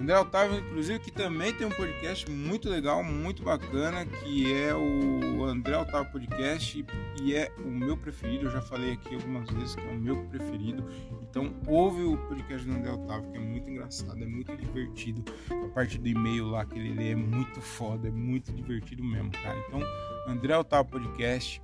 André 0.00 0.18
Otávio, 0.18 0.58
inclusive, 0.58 0.98
que 0.98 1.12
também 1.12 1.52
tem 1.52 1.66
um 1.66 1.70
podcast 1.70 2.28
muito 2.28 2.68
legal, 2.68 3.04
muito 3.04 3.42
bacana, 3.44 4.04
que 4.06 4.52
é 4.52 4.74
o 4.74 5.44
André 5.44 5.76
Otávio 5.76 6.10
Podcast 6.10 6.84
e 7.20 7.34
é 7.34 7.52
o 7.58 7.68
meu 7.68 7.96
preferido. 7.98 8.46
Eu 8.46 8.50
já 8.50 8.62
falei 8.62 8.94
aqui 8.94 9.14
algumas 9.14 9.48
vezes 9.50 9.76
que 9.76 9.82
é 9.82 9.90
o 9.90 9.94
meu 9.94 10.24
preferido. 10.24 10.84
Então, 11.20 11.54
ouve 11.66 12.02
o 12.02 12.16
podcast 12.16 12.66
do 12.66 12.74
André 12.74 12.90
Otávio, 12.90 13.30
que 13.30 13.36
é 13.36 13.40
muito 13.40 13.70
engraçado, 13.70 14.20
é 14.20 14.26
muito 14.26 14.56
divertido. 14.56 15.22
A 15.50 15.68
parte 15.68 15.98
do 15.98 16.08
e-mail 16.08 16.46
lá 16.46 16.64
que 16.64 16.78
ele 16.78 16.94
lê 16.94 17.10
é 17.10 17.16
muito 17.16 17.60
foda, 17.60 18.08
é 18.08 18.10
muito 18.10 18.52
divertido 18.52 19.04
mesmo, 19.04 19.30
cara. 19.30 19.56
Então, 19.68 19.80
André 20.26 20.56
Otávio 20.56 20.90
Podcast, 20.90 21.62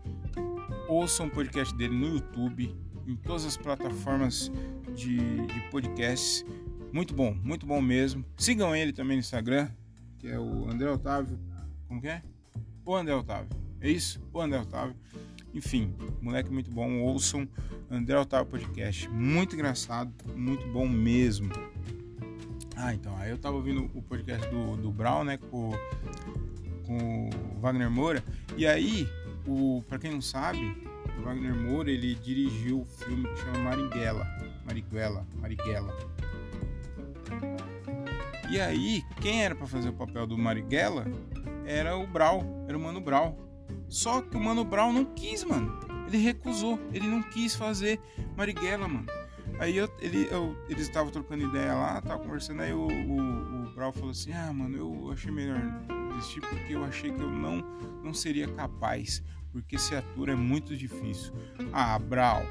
ouçam 0.89 1.27
o 1.27 1.31
podcast 1.31 1.75
dele 1.75 1.97
no 1.97 2.15
YouTube, 2.15 2.77
em 3.09 3.17
todas 3.17 3.47
as 3.47 3.57
plataformas 3.57 4.53
de, 4.95 5.17
de 5.47 5.61
podcasts 5.71 6.45
muito 6.93 7.15
bom, 7.15 7.35
muito 7.43 7.67
bom 7.67 7.81
mesmo. 7.81 8.25
Sigam 8.37 8.75
ele 8.77 8.93
também 8.93 9.17
no 9.17 9.21
Instagram, 9.21 9.71
que 10.19 10.29
é 10.29 10.39
o 10.39 10.69
André 10.71 10.91
Otávio. 10.91 11.39
Como 11.87 12.01
que 12.01 12.09
é? 12.09 12.23
O 12.85 12.95
André 12.95 13.15
Otávio. 13.15 13.49
É 13.81 13.91
isso? 13.91 14.21
O 14.33 14.41
André 14.41 14.61
Otávio. 14.61 14.95
Enfim, 15.55 15.95
moleque 16.21 16.51
muito 16.51 16.71
bom. 16.71 17.01
Ouçam 17.01 17.49
André 17.91 18.19
Otávio 18.19 18.47
Podcast. 18.47 19.09
Muito 19.09 19.55
engraçado, 19.55 20.13
muito 20.35 20.67
bom 20.69 20.87
mesmo. 20.87 21.51
Ah, 22.77 22.95
então. 22.95 23.17
Aí 23.17 23.31
eu 23.31 23.39
tava 23.39 23.57
ouvindo 23.57 23.91
o 23.95 24.03
podcast 24.03 24.47
do, 24.49 24.77
do 24.77 24.91
Brown, 24.91 25.25
né? 25.25 25.37
Com, 25.37 25.71
com 26.87 27.31
o 27.57 27.61
Wagner 27.61 27.91
Moura. 27.91 28.23
E 28.57 28.67
aí, 28.67 29.09
o, 29.47 29.83
pra 29.89 29.99
quem 29.99 30.13
não 30.13 30.21
sabe, 30.21 30.77
Wagner 31.23 31.55
Moura 31.55 31.91
ele 31.91 32.15
dirigiu 32.15 32.81
o 32.81 32.85
filme 32.85 33.29
que 33.29 33.41
chama 33.41 33.59
Marighella. 33.59 34.27
Marighella. 34.65 35.27
Marighella 35.37 35.95
e 38.51 38.59
aí, 38.59 39.05
quem 39.21 39.45
era 39.45 39.55
para 39.55 39.67
fazer 39.67 39.91
o 39.91 39.93
papel 39.93 40.27
do 40.27 40.39
Marighella 40.39 41.05
era 41.67 41.99
o 41.99 42.07
Brau, 42.07 42.43
era 42.67 42.79
o 42.79 42.81
Mano 42.81 42.99
Brau. 42.99 43.37
Só 43.89 44.23
que 44.23 44.39
o 44.39 44.41
Mano 44.41 44.65
Brau 44.65 44.91
não 44.91 45.05
quis, 45.05 45.45
mano. 45.45 45.79
Ele 46.07 46.17
recusou, 46.17 46.81
ele 46.95 47.07
não 47.07 47.23
quis 47.23 47.55
fazer 47.55 48.01
Marighella, 48.35 48.89
mano. 48.89 49.07
Aí 49.61 49.77
eu, 49.77 49.87
ele, 50.01 50.29
eu, 50.31 50.57
eles 50.67 50.85
estavam 50.85 51.13
trocando 51.13 51.45
ideia 51.45 51.75
lá, 51.75 52.01
tava 52.01 52.23
conversando, 52.23 52.63
aí 52.63 52.73
o, 52.73 52.87
o, 52.87 53.67
o 53.67 53.75
Brau 53.75 53.93
falou 53.93 54.11
assim, 54.11 54.33
ah, 54.33 54.51
mano, 54.51 54.79
eu 54.79 55.13
achei 55.13 55.31
melhor 55.31 55.61
desistir 56.15 56.41
porque 56.41 56.75
eu 56.75 56.85
achei 56.85 57.13
que 57.13 57.21
eu 57.21 57.31
não, 57.31 57.57
não 58.03 58.15
seria 58.15 58.49
capaz, 58.49 59.23
porque 59.53 59.77
esse 59.77 59.95
ator 59.95 60.29
é 60.29 60.35
muito 60.35 60.77
difícil. 60.77 61.33
Ah, 61.73 61.99
Brau. 61.99 62.43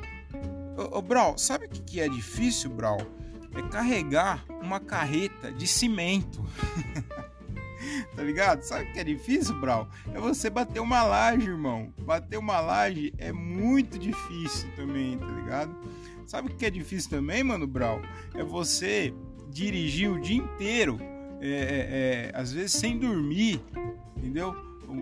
Ô, 0.78 1.00
ô 1.00 1.02
Brau, 1.02 1.38
sabe 1.38 1.66
o 1.66 1.70
que, 1.70 2.00
é 2.00 2.08
difícil, 2.08 2.70
Brau? 2.70 2.98
é 3.58 3.62
carregar 3.70 4.46
uma 4.62 4.80
carreta 4.80 5.52
de 5.52 5.68
cimento. 5.68 6.46
tá 8.16 8.22
ligado? 8.22 8.62
Sabe 8.64 8.90
o 8.90 8.94
que 8.94 9.00
é 9.00 9.04
difícil, 9.04 9.60
Brau? 9.60 9.90
É 10.14 10.20
você 10.20 10.50
bater 10.50 10.80
uma 10.80 11.04
laje, 11.04 11.48
irmão. 11.48 11.92
Bater 12.00 12.38
uma 12.38 12.60
laje 12.60 13.14
é 13.18 13.32
muito 13.32 13.98
difícil 13.98 14.70
também, 14.76 15.18
tá 15.18 15.26
ligado? 15.26 15.76
Sabe 16.26 16.52
o 16.52 16.56
que 16.56 16.66
é 16.66 16.70
difícil 16.70 17.10
também, 17.10 17.44
mano, 17.44 17.66
Brau? 17.66 18.02
É 18.36 18.44
você 18.44 19.14
dirigir 19.50 20.12
o 20.12 20.20
dia 20.20 20.38
inteiro, 20.38 21.00
é, 21.40 21.50
é, 21.50 21.52
é, 21.52 22.32
às 22.34 22.52
vezes 22.52 22.74
sem 22.74 22.98
dormir, 22.98 23.62
entendeu? 24.18 24.56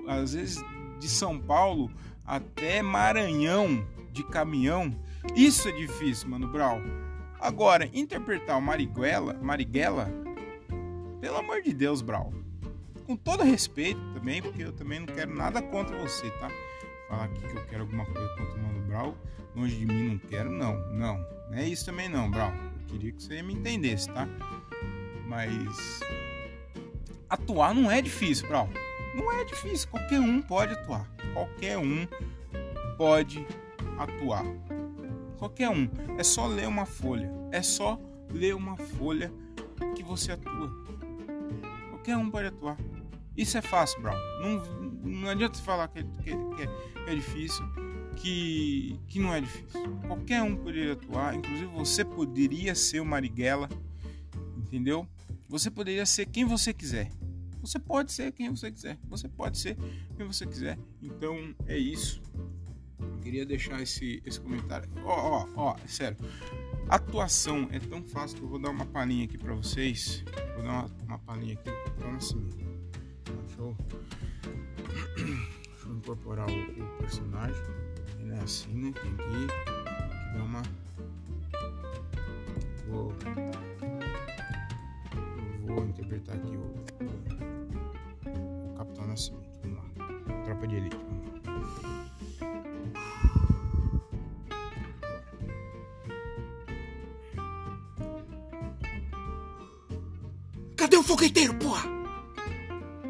Às 0.08 0.34
vezes 0.34 0.64
de 1.06 1.12
São 1.12 1.38
Paulo 1.38 1.92
até 2.26 2.82
Maranhão 2.82 3.86
de 4.12 4.24
caminhão. 4.24 4.92
Isso 5.36 5.70
é 5.70 5.72
difícil, 5.72 6.30
mano, 6.30 6.48
Brau. 6.48 6.82
Agora, 7.40 7.88
interpretar 7.94 8.58
o 8.58 8.62
Marighella, 8.62 9.36
Marighella, 9.36 10.10
pelo 11.22 11.38
amor 11.38 11.62
de 11.62 11.74
Deus, 11.74 12.02
Brau. 12.02 12.34
Com 13.06 13.16
todo 13.16 13.44
respeito 13.44 14.02
também, 14.16 14.42
porque 14.42 14.64
eu 14.64 14.74
também 14.74 15.00
não 15.00 15.06
quero 15.06 15.36
nada 15.36 15.62
contra 15.62 15.96
você, 15.96 16.28
tá? 16.32 16.50
Falar 17.08 17.26
aqui 17.26 17.40
que 17.40 17.56
eu 17.56 17.68
quero 17.68 17.82
alguma 17.84 18.06
coisa 18.06 18.28
contra 18.30 18.56
o 18.56 18.64
Mano 18.64 18.88
Brau, 18.88 19.16
longe 19.56 19.76
de 19.76 19.86
mim 19.86 20.10
não 20.10 20.18
quero, 20.18 20.52
não, 20.52 20.76
não. 20.92 21.18
Não 21.52 21.58
é 21.58 21.68
isso 21.68 21.86
também 21.86 22.10
não, 22.10 22.32
Brau. 22.32 22.52
Eu 22.52 22.86
queria 22.88 23.12
que 23.12 23.22
você 23.22 23.44
me 23.44 23.54
entendesse, 23.54 24.10
tá? 24.10 24.28
Mas 25.28 26.00
atuar 27.30 27.76
não 27.76 27.92
é 27.92 28.02
difícil, 28.02 28.48
Brau. 28.48 28.68
Não 29.16 29.32
é 29.32 29.46
difícil, 29.46 29.88
qualquer 29.90 30.20
um 30.20 30.42
pode 30.42 30.74
atuar. 30.74 31.10
Qualquer 31.34 31.78
um 31.78 32.08
pode 32.98 33.46
atuar. 33.98 34.46
Qualquer 35.38 35.70
um. 35.70 35.90
É 36.18 36.24
só 36.24 36.48
ler 36.48 36.68
uma 36.68 36.86
folha. 36.86 37.32
É 37.52 37.62
só 37.62 38.00
ler 38.30 38.56
uma 38.56 38.76
folha 38.78 39.32
que 39.96 40.04
você 40.04 40.34
atua. 40.34 40.70
Qualquer 41.90 42.18
um 42.18 42.30
pode 42.30 42.48
atuar. 42.48 42.78
Isso 43.38 43.58
é 43.58 43.62
fácil, 43.62 44.02
Brown. 44.02 44.18
Não, 44.42 44.66
não 45.04 45.30
adianta 45.30 45.60
falar 45.60 45.88
que, 45.90 46.04
que, 46.04 46.32
que, 46.32 46.62
é, 46.62 47.12
é 47.12 47.16
difícil, 47.16 47.66
que, 48.16 49.00
que 49.08 49.20
não 49.20 49.34
é 49.34 49.42
difícil. 49.42 49.98
Qualquer 50.08 50.42
um 50.42 50.56
poderia 50.56 50.94
atuar, 50.94 51.36
inclusive 51.36 51.66
você 51.68 52.06
poderia 52.06 52.74
ser 52.76 53.02
o 53.02 53.06
Marighella, 53.06 53.70
entendeu? 54.58 55.08
Você 55.50 55.70
poderia 55.70 56.06
ser 56.06 56.26
quem 56.26 56.46
você 56.46 56.74
quiser. 56.74 57.10
Você 57.66 57.80
pode 57.80 58.12
ser 58.12 58.32
quem 58.32 58.50
você 58.50 58.72
quiser. 58.72 58.98
Você 59.10 59.28
pode 59.28 59.58
ser 59.58 59.78
quem 60.16 60.26
você 60.26 60.46
quiser. 60.46 60.78
Então 61.02 61.56
é 61.68 61.78
isso 61.78 62.22
queria 63.26 63.44
deixar 63.44 63.82
esse, 63.82 64.22
esse 64.24 64.40
comentário. 64.40 64.88
Ó, 65.04 65.42
ó, 65.42 65.48
ó, 65.56 65.78
sério. 65.88 66.16
Atuação 66.88 67.68
é 67.72 67.80
tão 67.80 68.04
fácil 68.04 68.38
que 68.38 68.44
eu 68.44 68.48
vou 68.48 68.60
dar 68.60 68.70
uma 68.70 68.86
palhinha 68.86 69.26
aqui 69.26 69.36
pra 69.36 69.56
vocês. 69.56 70.24
Vou 70.54 70.64
dar 70.64 70.72
uma, 70.72 70.92
uma 71.08 71.18
palhinha 71.18 71.56
aqui 71.56 71.72
pra 71.98 72.12
assim. 72.12 72.48
Deixa 73.48 73.60
eu, 73.60 73.76
deixa 75.16 75.88
eu 75.88 75.96
incorporar 75.96 76.48
o, 76.48 76.54
o 76.54 76.98
personagem. 77.00 77.64
Ele 78.20 78.32
é 78.32 78.40
assim, 78.42 78.74
né? 78.76 78.92
Tem 78.94 79.18
que, 79.18 79.24
que 79.24 80.38
dar 80.38 80.44
uma. 80.44 80.62
Vou. 82.88 83.12
Eu 85.68 85.76
vou 85.76 85.88
interpretar 85.88 86.36
aqui 86.36 86.56
o, 86.56 87.55
Nascimento. 89.16 89.48
Vamos 89.64 89.78
lá. 89.78 90.44
Tropa 90.44 90.68
de 90.68 90.76
Elite. 90.76 90.98
Vamos 90.98 91.28
lá. 91.30 91.86
Cadê 100.76 100.98
o 100.98 101.04
fogueteiro, 101.04 101.54
porra? 101.56 101.88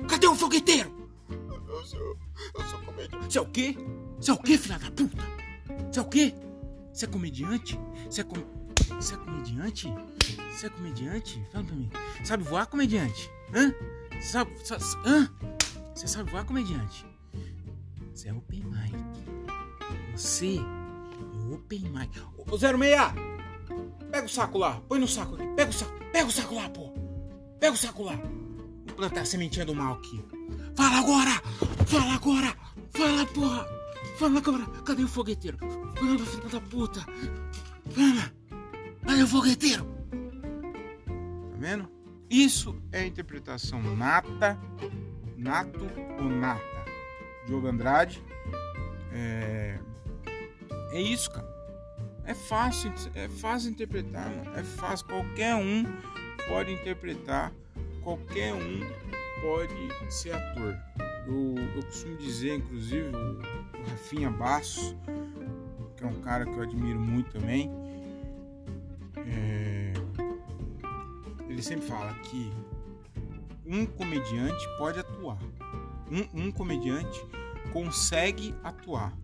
Cadê 0.08 0.28
o 0.28 0.36
fogueteiro? 0.36 0.94
Eu 1.68 1.84
sou. 1.84 2.00
Eu 2.54 2.62
sou 2.66 2.80
comediante. 2.82 3.26
Você 3.26 3.40
é 3.40 3.42
o 3.42 3.46
quê? 3.48 3.76
Você 4.20 4.30
é 4.30 4.34
o 4.36 4.38
quê, 4.38 4.58
filha 4.60 4.78
da 4.78 4.92
puta? 4.92 5.24
Você 5.92 6.00
é 6.00 6.02
o 6.04 6.06
quê? 6.06 6.36
Você 6.94 7.06
é 7.06 7.08
comediante? 7.08 7.80
Você 8.08 8.22
é 8.22 8.24
com... 8.24 8.36
Você 8.94 9.16
é 9.16 9.18
comediante? 9.18 9.92
Você 10.52 10.68
é 10.68 10.70
comediante? 10.70 11.44
Fala 11.52 11.66
pra 11.66 11.76
mim. 11.76 11.90
Sabe 12.24 12.44
voar, 12.44 12.68
comediante? 12.68 13.28
Hã? 13.52 13.74
Sabe. 14.22 14.52
sabe 14.64 14.84
hã? 15.04 15.55
Você 15.96 16.08
sabe 16.08 16.30
voar, 16.30 16.44
comediante? 16.44 17.06
Você 18.14 18.28
é 18.28 18.34
open 18.34 18.66
mic. 18.66 18.96
Você 20.14 20.58
é 20.58 21.54
open 21.54 21.90
mic. 21.90 22.22
Ô, 22.38 22.58
06! 22.58 22.76
Pega 24.12 24.26
o 24.26 24.30
saco 24.30 24.58
lá. 24.58 24.82
Põe 24.90 25.00
no 25.00 25.08
saco 25.08 25.36
aqui. 25.36 25.48
Pega 25.56 25.70
o 25.70 25.74
saco. 25.74 25.94
Pega 26.12 26.28
o 26.28 26.32
saco 26.32 26.56
lá, 26.56 26.70
pô. 26.70 26.94
Pega 27.62 27.74
o 27.74 27.78
saco 27.78 28.04
lá. 28.04 28.16
Vou 28.16 28.96
plantar 28.98 29.22
a 29.22 29.26
sementinha 29.26 29.66
do 29.66 29.74
mal 29.74 29.94
aqui. 29.94 30.22
Fala 30.76 30.98
agora! 31.00 31.42
Fala 31.88 32.14
agora! 32.14 32.58
Fala, 32.92 33.26
porra! 33.28 33.66
Fala 34.18 34.38
agora! 34.38 34.66
Cadê 34.84 35.04
o 35.04 35.08
fogueteiro? 35.08 35.58
Fala, 35.58 36.26
filha 36.26 36.50
da 36.50 36.60
puta! 36.60 37.06
Fala! 37.90 38.34
Cadê 39.08 39.24
o 39.24 39.28
fogueteiro? 39.28 39.86
Tá 41.52 41.58
vendo? 41.58 41.90
Isso 42.30 42.76
é 42.92 43.06
interpretação 43.06 43.82
nata, 43.96 44.60
nato 45.46 45.88
ou 46.18 46.26
nata. 46.26 46.86
Diogo 47.46 47.68
Andrade. 47.68 48.22
É, 49.14 49.78
é 50.92 51.02
isso, 51.02 51.30
cara. 51.32 51.56
É 52.26 52.34
fácil, 52.34 52.92
é 53.14 53.30
fácil 53.30 53.70
interpretar, 53.70 54.28
mano. 54.28 54.58
É 54.58 54.64
fácil. 54.64 55.06
Qualquer 55.06 55.54
um 55.56 55.86
pode 56.48 56.74
interpretar. 56.74 57.54
Qualquer 58.02 58.54
um 58.54 58.80
pode 59.42 60.14
ser 60.14 60.32
ator. 60.32 60.76
Eu, 61.28 61.56
eu 61.76 61.84
costumo 61.84 62.18
dizer, 62.18 62.56
inclusive, 62.56 63.10
o, 63.16 63.90
Rafinha 63.90 64.32
Basso, 64.32 64.98
que 65.96 66.04
é 66.04 66.08
um 66.08 66.20
cara 66.22 66.46
que 66.46 66.52
eu 66.52 66.64
admiro 66.64 67.00
muito 67.00 67.32
também. 67.32 67.70
É, 69.28 69.94
ele 71.48 71.62
sempre 71.62 71.86
fala 71.86 72.14
que 72.16 72.52
um 73.66 73.86
comediante 73.86 74.68
pode 74.78 75.00
atuar. 75.32 75.40
Um, 76.12 76.46
um 76.46 76.52
comediante 76.52 77.20
consegue 77.72 78.56
atuar 78.64 79.16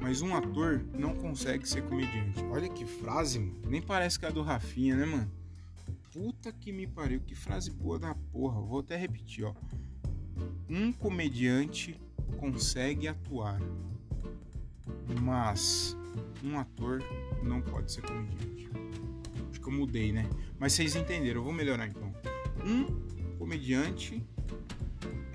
mas 0.00 0.20
um 0.20 0.34
ator 0.34 0.84
não 0.92 1.14
consegue 1.14 1.68
ser 1.68 1.82
comediante. 1.82 2.44
Olha 2.50 2.68
que 2.68 2.84
frase, 2.84 3.38
mano. 3.38 3.60
Nem 3.66 3.82
parece 3.82 4.18
que 4.18 4.24
é 4.24 4.28
a 4.28 4.30
do 4.30 4.42
Rafinha, 4.42 4.94
né, 4.94 5.06
mano? 5.06 5.30
Puta 6.12 6.52
que 6.52 6.70
me 6.70 6.86
pariu, 6.86 7.20
que 7.20 7.34
frase 7.34 7.70
boa 7.70 7.98
da 7.98 8.14
porra. 8.14 8.60
Vou 8.60 8.80
até 8.80 8.96
repetir, 8.96 9.44
ó. 9.44 9.54
Um 10.68 10.92
comediante 10.92 11.98
consegue 12.38 13.08
atuar, 13.08 13.60
mas 15.22 15.96
um 16.44 16.58
ator 16.58 17.02
não 17.42 17.60
pode 17.60 17.92
ser 17.92 18.02
comediante. 18.02 18.68
Acho 19.50 19.60
que 19.60 19.66
eu 19.66 19.72
mudei, 19.72 20.12
né? 20.12 20.28
Mas 20.58 20.72
vocês 20.72 20.94
entenderam, 20.94 21.40
eu 21.40 21.44
vou 21.44 21.52
melhorar 21.52 21.86
então. 21.86 22.14
Um 22.64 23.36
comediante 23.38 24.25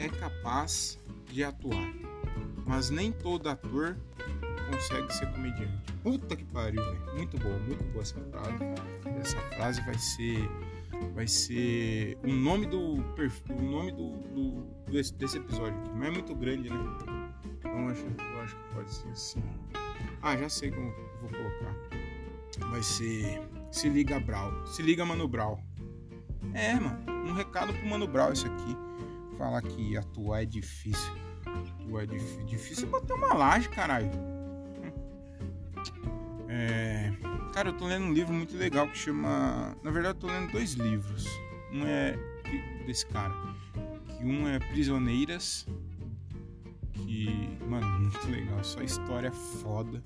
é 0.02 0.10
capaz 0.10 1.00
de 1.32 1.44
atuar, 1.44 1.94
mas 2.66 2.90
nem 2.90 3.12
todo 3.12 3.48
ator 3.48 3.96
consegue 4.72 5.14
ser 5.14 5.32
comediante. 5.32 5.94
Puta 6.02 6.36
que 6.36 6.44
pariu, 6.46 6.84
velho. 6.84 7.16
Muito 7.16 7.38
boa, 7.38 7.58
muito 7.60 7.84
boa 7.86 8.02
essa 8.02 8.20
frase. 8.32 8.64
Essa 9.20 9.40
frase 9.56 9.82
vai 9.82 9.98
ser 9.98 10.50
vai 11.14 11.28
ser 11.28 12.18
o 12.24 12.28
nome 12.28 12.66
do 12.68 12.96
o 12.96 13.62
nome 13.62 13.92
do, 13.92 14.12
do 14.34 14.92
desse, 14.92 15.14
desse, 15.14 15.38
episódio 15.38 15.78
aqui. 15.80 15.92
Mas 15.94 16.08
é 16.08 16.12
muito 16.12 16.36
grande, 16.36 16.70
né? 16.70 16.78
Então 17.60 17.80
eu 17.80 17.88
acho, 17.90 18.06
eu 18.06 18.42
acho 18.42 18.56
que 18.56 18.74
pode 18.74 18.94
ser 18.94 19.10
assim. 19.10 19.44
Ah, 20.22 20.36
já 20.38 20.50
sei 20.50 20.72
como 20.72 20.92
vou 21.22 21.30
colocar. 21.30 21.76
Vai 22.70 22.84
ser 22.84 23.42
se 23.72 23.90
liga 23.90 24.20
Brau. 24.20 24.66
Se 24.66 24.82
liga 24.82 25.06
Mano 25.06 25.28
Brau. 25.28 25.64
É, 26.54 26.74
mano. 26.74 27.00
Um 27.30 27.34
recado 27.34 27.74
pro 27.74 27.88
Mano 27.88 28.08
Brau 28.08 28.34
isso 28.34 28.48
aqui. 28.48 28.91
Falar 29.42 29.64
que 29.64 29.98
atuar 29.98 30.44
é 30.44 30.46
difícil. 30.46 31.14
Atuar 31.44 32.04
é 32.04 32.06
difícil. 32.06 32.46
Difícil 32.46 32.88
é 32.88 32.92
bater 32.92 33.14
uma 33.14 33.34
laje, 33.34 33.70
caralho. 33.70 34.12
É... 36.48 37.12
Cara, 37.52 37.70
eu 37.70 37.74
tô 37.74 37.88
lendo 37.88 38.06
um 38.06 38.14
livro 38.14 38.32
muito 38.32 38.56
legal 38.56 38.88
que 38.88 38.96
chama. 38.96 39.76
Na 39.82 39.90
verdade, 39.90 40.16
eu 40.16 40.20
tô 40.20 40.28
lendo 40.28 40.52
dois 40.52 40.74
livros. 40.74 41.26
Um 41.74 41.88
é 41.88 42.16
desse 42.86 43.04
cara. 43.08 43.34
Que 44.10 44.24
um 44.24 44.48
é 44.48 44.60
Prisioneiras. 44.60 45.66
Que, 46.94 47.58
mano, 47.68 48.00
muito 48.00 48.28
legal. 48.30 48.64
Só 48.64 48.80
história 48.84 49.32
foda. 49.32 50.04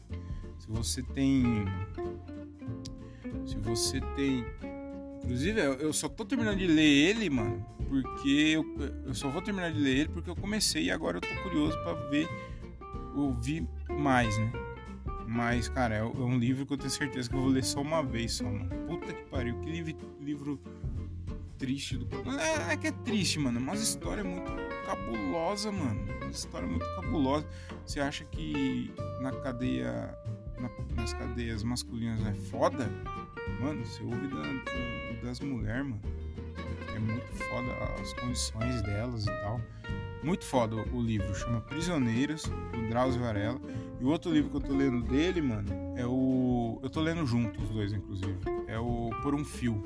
Se 0.60 0.68
você 0.70 1.04
tem. 1.04 1.44
Se 3.46 3.58
você 3.58 4.00
tem. 4.16 4.46
Inclusive, 5.26 5.60
eu 5.60 5.92
só 5.92 6.08
tô 6.08 6.24
terminando 6.24 6.60
de 6.60 6.68
ler 6.68 7.10
ele, 7.10 7.30
mano. 7.30 7.66
Porque 7.90 8.30
eu, 8.30 8.64
eu 9.06 9.14
só 9.16 9.28
vou 9.28 9.42
terminar 9.42 9.72
de 9.72 9.80
ler 9.80 9.98
ele 9.98 10.10
porque 10.10 10.30
eu 10.30 10.36
comecei 10.36 10.84
e 10.84 10.92
agora 10.92 11.18
eu 11.18 11.22
tô 11.22 11.44
curioso 11.44 11.78
para 11.84 11.94
ver. 12.10 12.30
Ouvir 13.16 13.66
mais, 13.90 14.38
né? 14.38 14.52
Mas, 15.26 15.70
cara, 15.70 15.96
é, 15.96 16.00
é 16.00 16.04
um 16.04 16.38
livro 16.38 16.66
que 16.66 16.74
eu 16.74 16.78
tenho 16.78 16.90
certeza 16.90 17.30
que 17.30 17.36
eu 17.36 17.40
vou 17.40 17.50
ler 17.50 17.64
só 17.64 17.82
uma 17.82 18.04
vez 18.04 18.34
só, 18.34 18.44
mano. 18.44 18.70
Puta 18.88 19.14
que 19.14 19.24
pariu, 19.30 19.58
que 19.62 19.72
livro, 19.72 19.96
livro 20.20 20.60
triste 21.58 21.98
do. 21.98 22.08
É, 22.38 22.74
é 22.74 22.78
que 22.78 22.88
é 22.88 22.92
triste, 22.92 23.40
mano. 23.40 23.60
Mas 23.60 23.82
história 23.82 24.22
é 24.22 24.24
muito 24.24 24.52
cabulosa, 24.86 25.72
mano. 25.72 26.06
Uma 26.22 26.30
história 26.30 26.68
muito 26.68 26.86
cabulosa. 26.96 27.48
Você 27.86 28.00
acha 28.00 28.24
que 28.26 28.94
na 29.22 29.32
cadeia. 29.32 30.18
Na, 30.60 30.70
nas 30.96 31.14
cadeias 31.14 31.64
masculinas 31.64 32.26
é 32.26 32.34
foda? 32.34 32.90
Mano, 33.60 33.86
você 33.86 34.04
ouve 34.04 34.28
da, 34.28 35.28
das 35.28 35.40
mulheres, 35.40 35.84
mano. 35.84 36.02
É 36.96 37.00
muito 37.00 37.36
foda 37.36 38.02
as 38.02 38.14
condições 38.14 38.82
delas 38.84 39.24
e 39.24 39.32
tal. 39.42 39.60
Muito 40.24 40.46
foda 40.46 40.76
o 40.92 41.02
livro. 41.02 41.34
Chama 41.36 41.62
Prisioneiras, 41.62 42.44
do 42.44 42.90
Drauzio 42.90 43.22
Varela. 43.22 43.60
E 44.00 44.04
o 44.04 44.08
outro 44.08 44.32
livro 44.32 44.50
que 44.50 44.58
eu 44.58 44.62
tô 44.62 44.74
lendo 44.74 45.02
dele, 45.04 45.42
mano, 45.42 45.70
é 45.96 46.06
o. 46.06 46.80
Eu 46.82 46.90
tô 46.90 47.02
lendo 47.02 47.26
junto 47.26 47.62
os 47.62 47.70
dois, 47.70 47.94
inclusive. 47.94 48.38
É 48.68 48.80
o 48.80 49.10
Por 49.22 49.36
um 49.36 49.46
Fio. 49.46 49.84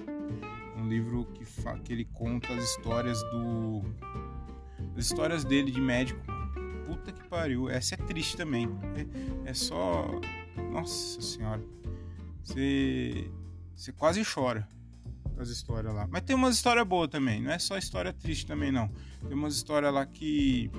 Um 0.77 0.87
livro 0.87 1.25
que, 1.33 1.43
fa... 1.43 1.77
que 1.79 1.91
ele 1.91 2.05
conta 2.05 2.53
as 2.53 2.63
histórias 2.63 3.21
do. 3.23 3.81
As 4.95 5.05
histórias 5.05 5.43
dele 5.43 5.71
de 5.71 5.81
médico. 5.81 6.21
Puta 6.85 7.11
que 7.11 7.27
pariu. 7.27 7.69
Essa 7.69 7.95
é 7.95 7.97
triste 7.97 8.37
também. 8.37 8.69
É, 9.45 9.49
é 9.49 9.53
só. 9.53 10.09
Nossa 10.71 11.21
senhora. 11.21 11.61
Você. 12.43 13.29
Você 13.79 13.93
quase 13.93 14.21
chora 14.25 14.67
as 15.37 15.47
histórias 15.47 15.93
lá. 15.93 16.05
Mas 16.11 16.23
tem 16.23 16.35
umas 16.35 16.53
histórias 16.53 16.85
boas 16.85 17.07
também. 17.07 17.41
Não 17.41 17.49
é 17.49 17.57
só 17.57 17.77
história 17.77 18.11
triste 18.11 18.45
também, 18.45 18.73
não. 18.73 18.91
Tem 19.25 19.33
umas 19.33 19.55
histórias 19.55 19.93
lá 19.93 20.05
que. 20.05 20.69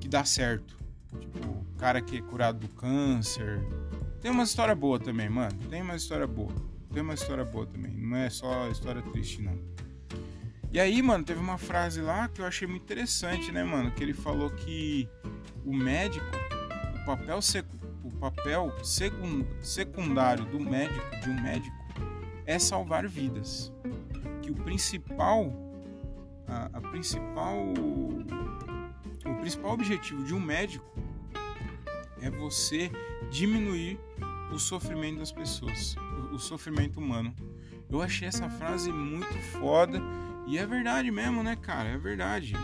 que 0.00 0.08
dá 0.08 0.24
certo. 0.24 0.78
Tipo, 1.20 1.46
o 1.46 1.76
cara 1.76 2.00
que 2.00 2.16
é 2.16 2.22
curado 2.22 2.60
do 2.60 2.68
câncer. 2.70 3.60
Tem 4.22 4.30
uma 4.30 4.44
história 4.44 4.74
boa 4.74 4.98
também, 4.98 5.28
mano. 5.28 5.52
Tem 5.68 5.82
uma 5.82 5.94
história 5.94 6.26
boa. 6.26 6.54
Tem 6.90 7.02
uma 7.02 7.12
história 7.12 7.44
boa 7.44 7.66
também. 7.66 7.92
Não 7.92 8.16
é 8.16 8.30
só 8.30 8.66
história 8.70 9.02
triste, 9.02 9.42
não. 9.42 9.58
E 10.72 10.80
aí, 10.80 11.02
mano, 11.02 11.22
teve 11.22 11.38
uma 11.38 11.58
frase 11.58 12.00
lá 12.00 12.28
que 12.28 12.40
eu 12.40 12.46
achei 12.46 12.66
muito 12.66 12.84
interessante, 12.84 13.52
né, 13.52 13.62
mano? 13.62 13.90
Que 13.90 14.02
ele 14.02 14.14
falou 14.14 14.48
que 14.48 15.06
o 15.66 15.76
médico, 15.76 16.24
o 17.02 17.04
papel, 17.04 17.42
sec, 17.42 17.66
o 18.04 18.10
papel 18.10 18.72
secundário 19.62 20.44
do 20.44 20.60
médico, 20.60 21.20
de 21.20 21.30
um 21.30 21.42
médico, 21.42 21.76
é 22.46 22.58
salvar 22.58 23.08
vidas. 23.08 23.72
Que 24.42 24.50
o 24.50 24.54
principal, 24.54 25.50
a, 26.46 26.66
a 26.66 26.80
principal, 26.80 27.56
o 29.24 29.34
principal 29.40 29.72
objetivo 29.72 30.22
de 30.22 30.34
um 30.34 30.40
médico 30.40 30.84
é 32.20 32.30
você 32.30 32.90
diminuir 33.30 33.98
o 34.52 34.58
sofrimento 34.58 35.18
das 35.18 35.32
pessoas, 35.32 35.96
o 36.32 36.38
sofrimento 36.38 37.00
humano. 37.00 37.34
Eu 37.90 38.02
achei 38.02 38.28
essa 38.28 38.48
frase 38.50 38.92
muito 38.92 39.34
foda 39.58 40.00
e 40.46 40.58
é 40.58 40.66
verdade 40.66 41.10
mesmo, 41.10 41.42
né, 41.42 41.56
cara? 41.56 41.88
É 41.88 41.98
verdade. 41.98 42.54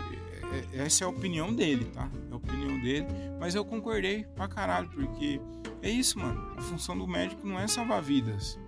É, 0.53 0.85
essa 0.85 1.05
é 1.05 1.07
a 1.07 1.09
opinião 1.11 1.53
dele, 1.55 1.85
tá? 1.87 2.11
É 2.31 2.33
a 2.33 2.37
opinião 2.37 2.81
dele, 2.81 3.07
mas 3.39 3.55
eu 3.55 3.65
concordei 3.65 4.25
pra 4.35 4.49
caralho, 4.49 4.89
porque 4.91 5.41
é 5.83 5.91
isso, 5.91 6.19
mano. 6.19 6.55
A 6.57 6.61
função 6.61 6.97
do 6.97 7.07
médico 7.07 7.47
não 7.47 7.59
é 7.59 7.67
salvar 7.69 8.03
vidas. 8.03 8.59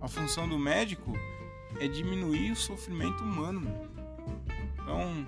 A 0.00 0.08
função 0.08 0.48
do 0.48 0.58
médico 0.58 1.12
é 1.80 1.88
diminuir 1.88 2.52
o 2.52 2.56
sofrimento 2.56 3.22
humano. 3.22 3.60
Mano. 3.60 3.90
Então, 4.74 5.26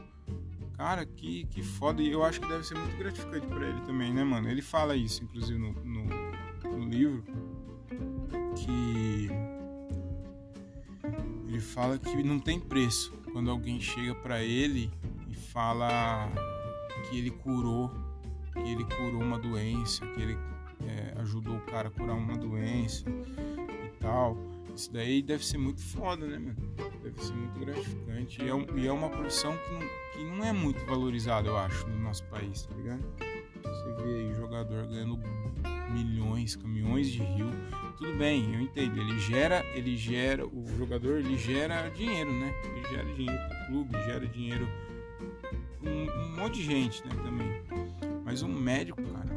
Cara, 0.76 1.06
que, 1.06 1.44
que 1.46 1.62
foda. 1.62 2.02
E 2.02 2.10
eu 2.10 2.24
acho 2.24 2.40
que 2.40 2.48
deve 2.48 2.64
ser 2.64 2.76
muito 2.76 2.96
gratificante 2.96 3.46
para 3.46 3.68
ele 3.68 3.80
também, 3.82 4.12
né, 4.12 4.24
mano? 4.24 4.48
Ele 4.48 4.62
fala 4.62 4.96
isso, 4.96 5.22
inclusive, 5.22 5.58
no, 5.58 5.72
no, 5.72 6.76
no 6.76 6.88
livro. 6.88 7.24
Que. 8.56 9.30
Ele 11.48 11.60
fala 11.60 11.96
que 11.96 12.22
não 12.22 12.40
tem 12.40 12.58
preço 12.58 13.12
quando 13.32 13.50
alguém 13.50 13.80
chega 13.80 14.14
para 14.14 14.42
ele 14.42 14.90
fala 15.54 16.28
que 17.08 17.16
ele 17.16 17.30
curou, 17.30 17.90
que 18.52 18.58
ele 18.58 18.84
curou 18.84 19.22
uma 19.22 19.38
doença, 19.38 20.04
que 20.04 20.20
ele 20.20 20.36
é, 20.84 21.14
ajudou 21.20 21.56
o 21.56 21.60
cara 21.60 21.88
a 21.88 21.90
curar 21.92 22.16
uma 22.16 22.36
doença 22.36 23.08
e 23.08 23.90
tal. 24.00 24.36
Isso 24.74 24.92
daí 24.92 25.22
deve 25.22 25.46
ser 25.46 25.58
muito 25.58 25.80
foda, 25.80 26.26
né, 26.26 26.36
mano? 26.36 26.56
Deve 27.00 27.22
ser 27.22 27.32
muito 27.32 27.60
gratificante. 27.60 28.42
E 28.42 28.48
é, 28.48 28.54
um, 28.54 28.66
e 28.76 28.86
é 28.88 28.92
uma 28.92 29.08
profissão 29.08 29.56
que 29.56 29.72
não, 29.72 29.80
que 30.12 30.36
não 30.36 30.44
é 30.44 30.52
muito 30.52 30.84
valorizada, 30.84 31.46
eu 31.46 31.56
acho, 31.56 31.86
no 31.86 32.00
nosso 32.00 32.24
país, 32.24 32.66
tá 32.66 32.74
ligado? 32.74 33.04
Você 33.62 34.02
vê 34.02 34.16
aí 34.16 34.34
jogador 34.34 34.86
ganhando 34.88 35.20
milhões, 35.92 36.56
caminhões 36.56 37.08
de 37.08 37.22
rio. 37.22 37.50
Tudo 37.96 38.12
bem, 38.18 38.52
eu 38.52 38.60
entendo. 38.60 39.00
Ele 39.00 39.20
gera, 39.20 39.64
ele 39.74 39.96
gera, 39.96 40.44
o 40.44 40.66
jogador 40.76 41.18
ele 41.18 41.38
gera 41.38 41.88
dinheiro, 41.90 42.32
né? 42.32 42.52
Ele 42.64 42.88
gera 42.88 43.14
dinheiro 43.14 43.48
pro 43.48 43.66
clube, 43.68 44.04
gera 44.04 44.26
dinheiro 44.26 44.68
um, 45.82 46.10
um 46.10 46.36
monte 46.36 46.54
de 46.58 46.64
gente, 46.64 47.04
né, 47.06 47.14
também. 47.22 47.62
Mas 48.24 48.42
um 48.42 48.48
médico, 48.48 49.02
cara, 49.02 49.30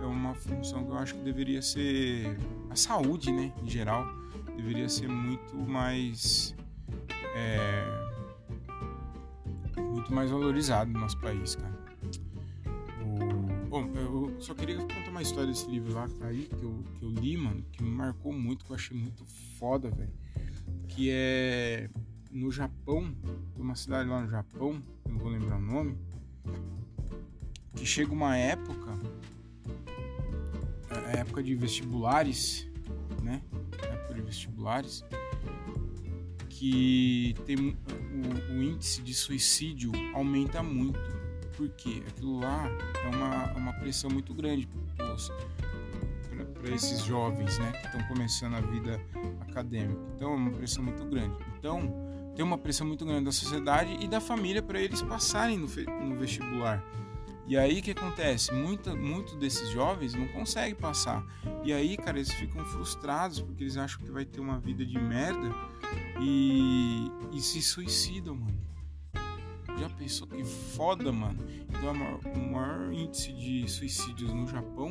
é, 0.00 0.04
é 0.04 0.06
uma 0.06 0.34
função 0.34 0.84
que 0.84 0.90
eu 0.90 0.96
acho 0.96 1.14
que 1.14 1.22
deveria 1.22 1.60
ser 1.60 2.38
a 2.70 2.76
saúde, 2.76 3.32
né, 3.32 3.52
em 3.62 3.68
geral 3.68 4.06
deveria 4.58 4.88
ser 4.88 5.08
muito 5.08 5.56
mais. 5.56 6.54
É, 7.34 7.84
muito 9.80 10.12
mais 10.12 10.30
valorizado 10.30 10.90
no 10.90 10.98
nosso 10.98 11.18
país, 11.18 11.54
cara. 11.54 11.78
Bom, 13.68 13.88
eu 13.94 14.34
só 14.40 14.54
queria 14.54 14.78
contar 14.78 15.10
uma 15.10 15.22
história 15.22 15.46
desse 15.46 15.70
livro 15.70 15.94
lá 15.94 16.08
que 16.08 16.14
tá 16.14 16.26
aí, 16.26 16.46
que 16.46 16.62
eu, 16.62 16.82
que 16.98 17.04
eu 17.04 17.10
li, 17.10 17.36
mano, 17.36 17.64
que 17.70 17.82
me 17.82 17.90
marcou 17.90 18.32
muito, 18.32 18.64
que 18.64 18.72
eu 18.72 18.76
achei 18.76 18.96
muito 18.96 19.24
foda, 19.58 19.90
velho. 19.90 20.12
Que 20.88 21.10
é 21.10 21.88
no 22.30 22.50
Japão, 22.50 23.14
uma 23.56 23.74
cidade 23.74 24.08
lá 24.08 24.20
no 24.20 24.28
Japão, 24.28 24.82
não 25.08 25.18
vou 25.18 25.28
lembrar 25.28 25.56
o 25.56 25.60
nome, 25.60 25.96
que 27.74 27.86
chega 27.86 28.12
uma 28.12 28.36
época, 28.36 28.98
a 30.90 31.16
é, 31.16 31.20
época 31.20 31.42
de 31.42 31.54
vestibulares, 31.54 32.68
né? 33.22 33.42
A 33.82 33.86
época 33.86 34.14
de 34.14 34.22
vestibulares, 34.22 35.04
que 36.48 37.34
tem 37.46 37.56
o, 37.56 38.52
o 38.52 38.62
índice 38.62 39.00
de 39.02 39.14
suicídio 39.14 39.92
aumenta 40.14 40.62
muito. 40.62 40.98
Porque 41.56 42.02
aquilo 42.06 42.38
lá 42.38 42.68
é 43.04 43.08
uma, 43.08 43.52
uma 43.54 43.72
pressão 43.74 44.08
muito 44.10 44.32
grande 44.32 44.68
para 46.60 46.74
esses 46.74 47.02
jovens 47.04 47.58
né, 47.58 47.72
que 47.72 47.86
estão 47.86 48.02
começando 48.06 48.54
a 48.54 48.60
vida 48.60 49.00
acadêmica. 49.40 50.00
Então 50.14 50.32
é 50.32 50.36
uma 50.36 50.50
pressão 50.50 50.84
muito 50.84 51.04
grande. 51.04 51.36
Então 51.58 52.07
tem 52.38 52.44
uma 52.44 52.56
pressão 52.56 52.86
muito 52.86 53.04
grande 53.04 53.24
da 53.24 53.32
sociedade 53.32 53.96
e 54.00 54.06
da 54.06 54.20
família 54.20 54.62
para 54.62 54.80
eles 54.80 55.02
passarem 55.02 55.58
no, 55.58 55.66
no 56.06 56.14
vestibular. 56.14 56.80
E 57.48 57.56
aí 57.56 57.80
o 57.80 57.82
que 57.82 57.90
acontece? 57.90 58.54
Muita, 58.54 58.94
muito 58.94 59.34
desses 59.34 59.68
jovens 59.70 60.14
não 60.14 60.28
conseguem 60.28 60.76
passar. 60.76 61.26
E 61.64 61.72
aí, 61.72 61.96
cara, 61.96 62.16
eles 62.16 62.32
ficam 62.32 62.64
frustrados 62.64 63.40
porque 63.40 63.64
eles 63.64 63.76
acham 63.76 64.00
que 64.04 64.12
vai 64.12 64.24
ter 64.24 64.38
uma 64.38 64.56
vida 64.60 64.86
de 64.86 65.00
merda 65.00 65.50
e, 66.20 67.10
e 67.32 67.40
se 67.40 67.60
suicidam, 67.60 68.36
mano. 68.36 68.56
Já 69.76 69.90
pensou 69.90 70.28
que 70.28 70.44
foda, 70.44 71.10
mano? 71.10 71.44
Então, 71.68 71.92
o 72.36 72.52
maior 72.52 72.92
índice 72.92 73.32
de 73.32 73.68
suicídios 73.68 74.32
no 74.32 74.46
Japão 74.46 74.88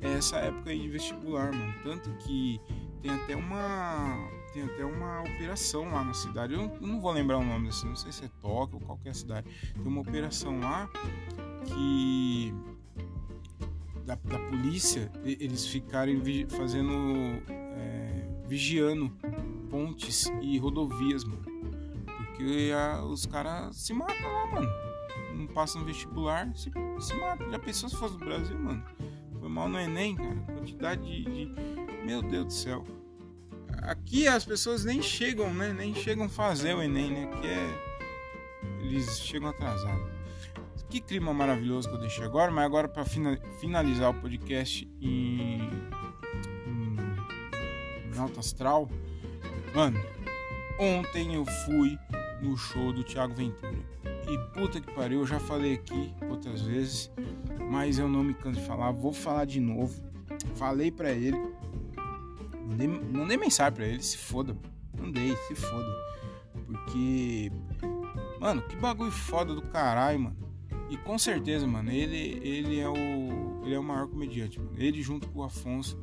é 0.00 0.12
essa 0.12 0.36
época 0.38 0.70
aí 0.70 0.80
de 0.80 0.88
vestibular, 0.88 1.52
mano. 1.52 1.74
Tanto 1.82 2.08
que 2.24 2.58
tem 3.02 3.10
até 3.10 3.36
uma 3.36 4.30
tem 4.56 4.64
até 4.64 4.84
uma 4.86 5.20
operação 5.20 5.84
lá 5.92 6.02
na 6.02 6.14
cidade. 6.14 6.54
Eu 6.54 6.72
não, 6.80 6.98
vou 6.98 7.12
lembrar 7.12 7.36
o 7.36 7.44
nome 7.44 7.66
dessa, 7.66 7.86
não 7.86 7.94
sei 7.94 8.10
se 8.10 8.24
é 8.24 8.28
Tóquio 8.40 8.78
ou 8.78 8.80
qualquer 8.80 9.14
cidade. 9.14 9.46
Tem 9.74 9.86
uma 9.86 10.00
operação 10.00 10.58
lá 10.60 10.88
que 11.66 12.54
da, 14.06 14.14
da 14.14 14.38
polícia 14.38 15.12
eles 15.24 15.66
ficarem 15.66 16.18
vi, 16.20 16.46
fazendo 16.48 16.90
é, 17.48 18.28
vigiando 18.46 19.10
pontes 19.68 20.32
e 20.40 20.56
rodovias, 20.56 21.22
mano. 21.22 21.44
Porque 22.06 22.72
a, 22.74 23.04
os 23.04 23.26
caras 23.26 23.76
se 23.76 23.92
matam 23.92 24.32
lá, 24.32 24.46
mano. 24.52 24.68
Não 25.34 25.46
passam 25.48 25.82
no 25.82 25.86
vestibular, 25.86 26.50
se, 26.56 26.72
se 26.98 27.14
matam. 27.14 27.50
Já 27.50 27.58
pensou 27.58 27.90
se 27.90 27.96
fosse 27.96 28.14
no 28.14 28.24
Brasil, 28.24 28.58
mano? 28.58 28.82
Foi 29.38 29.50
mal 29.50 29.68
no 29.68 29.78
Enem, 29.78 30.16
cara. 30.16 30.36
Quantidade 30.54 31.02
de, 31.02 31.24
de. 31.24 32.06
Meu 32.06 32.22
Deus 32.22 32.46
do 32.46 32.52
céu. 32.52 33.05
Aqui 33.82 34.26
as 34.26 34.44
pessoas 34.44 34.84
nem 34.84 35.02
chegam, 35.02 35.52
né? 35.52 35.72
Nem 35.72 35.94
chegam 35.94 36.28
fazer 36.28 36.74
o 36.74 36.82
Enem, 36.82 37.10
né? 37.10 37.26
Porque 37.26 37.46
é... 37.46 38.82
eles 38.82 39.20
chegam 39.20 39.48
atrasados. 39.48 40.16
Que 40.88 41.00
clima 41.00 41.34
maravilhoso 41.34 41.88
que 41.88 41.94
eu 41.94 42.00
deixei 42.00 42.24
agora, 42.24 42.50
mas 42.50 42.64
agora 42.64 42.88
para 42.88 43.04
finalizar 43.04 44.10
o 44.10 44.14
podcast 44.14 44.88
em, 45.00 45.60
em, 46.66 46.96
em 48.14 48.18
alto 48.18 48.38
astral, 48.38 48.88
mano, 49.74 50.00
ontem 50.78 51.34
eu 51.34 51.44
fui 51.44 51.98
no 52.40 52.56
show 52.56 52.92
do 52.92 53.02
Thiago 53.02 53.34
Ventura. 53.34 53.74
E 54.28 54.38
puta 54.52 54.80
que 54.80 54.92
pariu, 54.92 55.20
eu 55.20 55.26
já 55.26 55.38
falei 55.38 55.74
aqui 55.74 56.12
outras 56.28 56.60
vezes, 56.60 57.10
mas 57.70 57.98
eu 57.98 58.08
não 58.08 58.24
me 58.24 58.34
canso 58.34 58.60
de 58.60 58.66
falar, 58.66 58.90
vou 58.90 59.12
falar 59.12 59.44
de 59.44 59.60
novo. 59.60 59.94
Falei 60.54 60.90
para 60.90 61.12
ele, 61.12 61.38
mandei, 62.66 62.86
mandei 62.86 63.36
mensagem 63.36 63.72
para 63.72 63.86
ele, 63.86 64.02
se 64.02 64.18
foda, 64.18 64.56
mandei, 64.98 65.36
se 65.48 65.54
foda. 65.54 65.88
Porque, 66.66 67.50
mano, 68.40 68.62
que 68.62 68.76
bagulho 68.76 69.10
foda 69.10 69.54
do 69.54 69.62
caralho, 69.62 70.20
mano. 70.20 70.36
E 70.88 70.96
com 70.96 71.18
certeza, 71.18 71.66
mano, 71.66 71.90
ele, 71.90 72.40
ele 72.42 72.78
é 72.78 72.88
o 72.88 73.56
ele 73.66 73.74
é 73.74 73.78
o 73.78 73.82
maior 73.82 74.06
comediante, 74.06 74.60
mano. 74.60 74.72
Ele 74.76 75.02
junto 75.02 75.28
com 75.28 75.40
o 75.40 75.42
Afonso. 75.42 75.98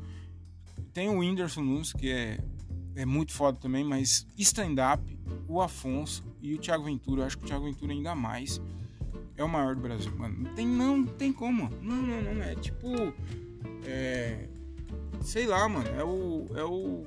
Tem 0.93 1.09
o 1.09 1.19
Whindersson 1.19 1.61
Nunes, 1.61 1.93
que 1.93 2.11
é, 2.11 2.37
é 2.95 3.05
muito 3.05 3.31
foda 3.31 3.57
também, 3.57 3.83
mas 3.83 4.27
stand-up, 4.37 5.17
o 5.47 5.61
Afonso 5.61 6.23
e 6.41 6.53
o 6.53 6.57
Thiago 6.57 6.83
Ventura, 6.83 7.21
eu 7.21 7.25
acho 7.25 7.37
que 7.37 7.45
o 7.45 7.47
Thiago 7.47 7.63
Ventura 7.63 7.93
ainda 7.93 8.13
mais 8.13 8.61
é 9.37 9.43
o 9.43 9.49
maior 9.49 9.75
do 9.75 9.81
Brasil, 9.81 10.13
mano. 10.17 10.43
Não 10.43 10.53
tem, 10.53 10.67
não, 10.67 10.97
não 10.97 11.07
tem 11.07 11.31
como. 11.31 11.69
Não, 11.81 11.95
não, 11.95 12.21
não. 12.21 12.43
É 12.43 12.55
tipo. 12.55 12.89
É. 13.85 14.49
Sei 15.23 15.47
lá, 15.47 15.67
mano. 15.67 15.89
É 15.97 16.03
o. 16.03 16.45
É 16.55 16.63
o 16.63 17.05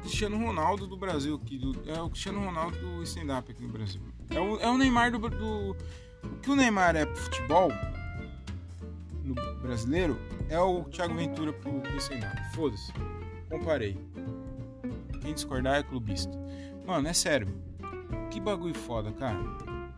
Cristiano 0.00 0.38
Ronaldo 0.38 0.86
do 0.86 0.96
Brasil 0.96 1.34
aqui. 1.34 1.58
Do, 1.58 1.76
é 1.86 2.00
o 2.00 2.08
Cristiano 2.08 2.42
Ronaldo 2.42 2.78
do 2.78 3.02
stand-up 3.02 3.50
aqui 3.50 3.62
no 3.62 3.68
Brasil. 3.68 4.00
É 4.30 4.40
o, 4.40 4.58
é 4.60 4.68
o 4.68 4.78
Neymar 4.78 5.10
do, 5.10 5.18
do 5.18 5.76
o 6.22 6.40
que 6.40 6.50
o 6.50 6.56
Neymar 6.56 6.96
é 6.96 7.04
pro 7.04 7.16
futebol 7.16 7.70
no 9.22 9.34
brasileiro 9.60 10.18
é 10.48 10.58
o 10.58 10.84
Thiago 10.84 11.14
Ventura 11.14 11.52
pro 11.52 12.00
Senado. 12.00 12.40
Foda-se. 12.54 12.92
Comparei. 13.50 13.96
Quem 15.20 15.34
discordar 15.34 15.78
é 15.78 15.82
clubista. 15.82 16.32
Mano, 16.86 17.08
é 17.08 17.12
sério. 17.12 17.48
Que 18.30 18.40
bagulho 18.40 18.74
foda, 18.74 19.12
cara. 19.12 19.38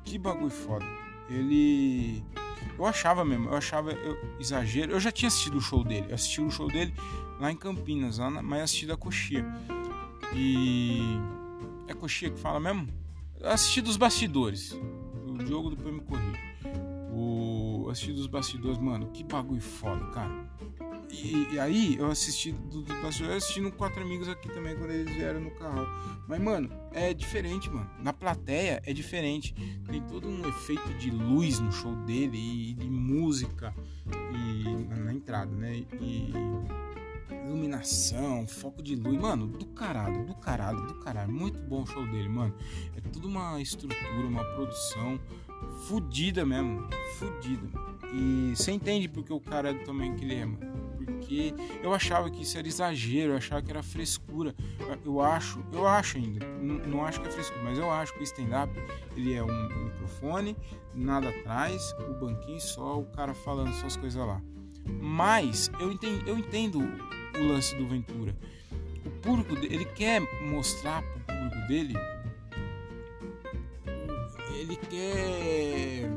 Que 0.05 0.18
bagulho 0.18 0.51
foda. 0.51 0.85
Ele. 1.29 2.25
Eu 2.81 2.87
achava 2.87 3.27
mesmo, 3.27 3.51
eu 3.51 3.57
achava 3.57 3.93
eu, 3.93 4.19
exagero. 4.40 4.93
Eu 4.93 4.99
já 4.99 5.12
tinha 5.12 5.29
assistido 5.29 5.59
o 5.59 5.61
show 5.61 5.85
dele. 5.85 6.07
Eu 6.09 6.14
assisti 6.14 6.40
o 6.40 6.51
show 6.51 6.66
dele 6.66 6.95
lá 7.38 7.53
em 7.53 7.57
Campinas, 7.57 8.16
lá 8.16 8.31
na, 8.31 8.40
mas 8.40 8.62
assisti 8.62 8.87
da 8.87 8.97
Coxia. 8.97 9.45
E. 10.35 10.99
É 11.87 11.93
Coxia 11.93 12.31
que 12.31 12.40
fala 12.40 12.59
mesmo? 12.59 12.88
Eu 13.38 13.51
assisti 13.51 13.83
dos 13.83 13.99
bastidores. 13.99 14.75
Diogo 15.45 15.69
depois 15.69 15.95
me 15.95 16.01
corrige. 16.01 16.40
O 17.12 17.87
assisti 17.90 18.14
dos 18.14 18.27
bastidores, 18.27 18.79
mano, 18.79 19.11
que 19.11 19.25
bagulho 19.25 19.61
foda, 19.61 20.07
cara. 20.07 20.33
E, 21.12 21.55
e 21.55 21.59
aí 21.59 21.96
eu 21.96 22.11
assisti 22.11 22.53
dos 22.53 22.85
do 22.85 23.03
bastidores, 23.03 23.44
assisti 23.44 23.70
Quatro 23.73 24.03
Amigos 24.03 24.29
aqui 24.29 24.49
também 24.49 24.77
quando 24.77 24.90
eles 24.90 25.14
vieram 25.14 25.40
no 25.40 25.51
carro. 25.53 25.87
Mas, 26.29 26.40
mano, 26.40 26.70
é 26.92 27.12
diferente, 27.12 27.68
mano. 27.68 27.90
Na 28.03 28.12
plateia 28.12 28.81
é 28.85 28.92
diferente. 28.92 29.55
Tem 29.87 30.01
todo 30.03 30.29
um 30.29 30.49
efeito 30.49 30.94
de 30.94 31.11
luz 31.11 31.59
no 31.59 31.73
show 31.73 31.94
dele 32.05 32.70
e 32.70 32.75
de 32.75 32.88
música 32.88 33.75
e 34.33 34.87
na, 34.88 34.96
na 34.96 35.12
entrada, 35.12 35.55
né? 35.55 35.85
E 36.01 36.33
iluminação, 37.51 38.46
foco 38.46 38.81
de 38.83 38.94
luz, 38.94 39.20
mano, 39.20 39.46
do 39.46 39.66
caralho, 39.66 40.25
do 40.25 40.35
caralho, 40.37 40.87
do 40.87 40.94
caralho. 41.01 41.33
Muito 41.33 41.61
bom 41.62 41.83
o 41.83 41.87
show 41.87 42.07
dele, 42.07 42.29
mano. 42.29 42.55
É 42.96 43.01
tudo 43.01 43.27
uma 43.27 43.61
estrutura, 43.61 44.27
uma 44.27 44.44
produção 44.55 45.18
fodida 45.88 46.46
mesmo, 46.46 46.88
fodida. 47.18 47.68
E 48.12 48.55
você 48.55 48.73
entende 48.73 49.09
porque 49.09 49.33
o 49.33 49.40
cara 49.40 49.73
do 49.73 49.85
tamanho 49.85 50.14
que 50.16 50.25
ele 50.25 50.35
é, 50.35 50.44
mano. 50.44 50.89
Porque 51.12 51.55
eu 51.83 51.92
achava 51.92 52.31
que 52.31 52.42
isso 52.42 52.59
era 52.59 52.66
exagero, 52.66 53.33
eu 53.33 53.37
achava 53.37 53.62
que 53.62 53.70
era 53.70 53.83
frescura. 53.83 54.55
Eu 55.05 55.20
acho, 55.20 55.64
eu 55.73 55.87
acho 55.87 56.18
ainda, 56.18 56.46
não, 56.46 57.05
acho 57.05 57.20
que 57.20 57.29
é 57.29 57.31
frescura, 57.31 57.62
mas 57.64 57.79
eu 57.79 57.90
acho 57.90 58.12
que 58.14 58.20
o 58.20 58.23
stand-up 58.23 58.73
ele 59.16 59.35
é 59.35 59.43
um 59.43 59.84
microfone, 59.84 60.57
nada 60.95 61.28
atrás, 61.28 61.95
o 62.09 62.14
banquinho 62.14 62.61
só, 62.61 62.99
o 62.99 63.07
cara 63.07 63.34
falando 63.34 63.72
só 63.74 63.87
as 63.87 63.97
coisas 63.97 64.24
lá. 64.24 64.41
Mas 65.01 65.70
eu 65.78 65.93
entendo, 65.93 66.28
eu 66.28 66.39
entendo 66.39 66.80
o 66.80 67.49
lance 67.49 67.74
do 67.76 67.87
Ventura. 67.87 68.37
O 69.05 69.11
público 69.11 69.55
ele 69.64 69.84
quer 69.84 70.20
mostrar 70.43 71.03
pro 71.03 71.37
público 71.37 71.68
dele 71.68 71.95
ele 74.61 74.76
quer 74.76 76.11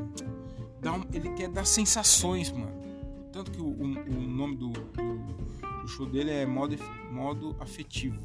dar 0.80 1.00
ele 1.12 1.30
quer 1.30 1.48
dar 1.48 1.64
sensações, 1.64 2.52
mano. 2.52 2.83
Tanto 3.34 3.50
que 3.50 3.60
o, 3.60 3.64
o, 3.64 3.82
o 3.82 4.28
nome 4.28 4.54
do, 4.54 4.68
do, 4.68 5.82
do, 5.82 5.88
show 5.88 6.06
dele 6.06 6.30
é 6.30 6.46
modo, 6.46 6.76
modo 7.10 7.56
afetivo. 7.58 8.22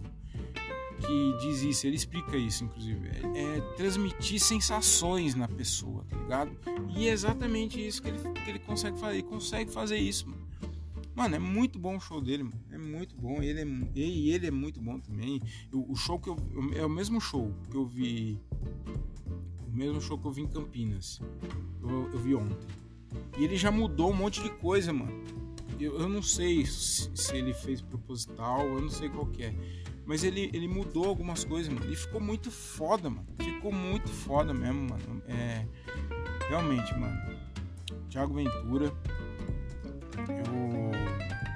Que 0.99 1.38
diz 1.41 1.64
isso, 1.64 1.88
ele 1.88 1.95
explica 1.95 2.38
isso, 2.38 2.64
inclusive. 2.64 3.07
É, 3.07 3.57
é 3.57 3.62
transmitir 3.76 4.39
sensações 4.39 5.34
na 5.34 5.47
pessoa, 5.47 6.05
tá 6.07 6.16
ligado? 6.16 6.51
E 6.95 7.07
é 7.07 7.12
exatamente 7.12 7.84
isso 7.84 8.03
que 8.03 8.10
ele, 8.10 8.20
que 8.20 8.49
ele 8.51 8.60
consegue 8.60 8.99
fazer. 8.99 9.14
Ele 9.16 9.24
consegue 9.24 9.72
fazer 9.72 9.97
isso, 9.97 10.30
mano. 10.30 10.47
Mano, 11.16 11.36
é 11.36 11.39
muito 11.39 11.80
bom 11.80 11.97
o 11.97 11.99
show 11.99 12.22
dele, 12.22 12.43
mano. 12.43 12.62
É 12.70 12.78
muito 12.78 13.16
bom. 13.16 13.41
Ele 13.41 13.62
é, 13.62 13.66
e 13.95 14.30
ele 14.30 14.45
é 14.45 14.51
muito 14.51 14.80
bom 14.80 14.99
também. 14.99 15.41
O, 15.74 15.91
o 15.91 15.95
show 15.95 16.20
que 16.20 16.30
eu. 16.30 16.38
É 16.76 16.86
o 16.86 16.89
mesmo 16.89 17.20
show 17.20 17.51
que 17.72 17.76
eu 17.76 17.86
vi. 17.88 18.39
O 19.68 19.76
mesmo 19.76 19.99
show 19.99 20.20
que 20.20 20.28
eu 20.28 20.32
vi 20.32 20.43
em 20.43 20.47
Campinas. 20.47 21.20
Eu, 21.82 22.12
eu 22.12 22.20
vi 22.20 22.36
ontem. 22.36 22.68
E 23.38 23.43
ele 23.43 23.55
já 23.55 23.72
mudou 23.72 24.12
um 24.12 24.16
monte 24.16 24.41
de 24.41 24.49
coisa, 24.49 24.91
mano. 24.91 25.24
Eu, 25.80 25.99
eu 25.99 26.10
não 26.10 26.22
sei 26.22 26.66
se, 26.66 27.10
se, 27.16 27.38
ele 27.38 27.53
fez 27.53 27.82
proposital, 27.82 28.66
eu 28.68 28.82
não 28.82 28.89
sei 28.89 29.07
qual 29.10 29.26
que 29.28 29.43
é. 29.43 29.55
Mas 30.05 30.24
ele, 30.24 30.49
ele 30.53 30.68
mudou 30.68 31.05
algumas 31.05 31.43
coisas, 31.43 31.72
mano. 31.72 31.91
E 31.91 31.95
ficou 31.95 32.20
muito 32.20 32.51
foda, 32.51 33.10
mano. 33.10 33.26
Ficou 33.39 33.72
muito 33.72 34.10
foda 34.10 34.53
mesmo, 34.53 34.89
mano. 34.89 35.24
É 35.28 35.66
realmente, 36.49 36.97
mano, 36.97 37.16
Thiago 38.10 38.34
Ventura, 38.34 38.91
eu 40.28 40.91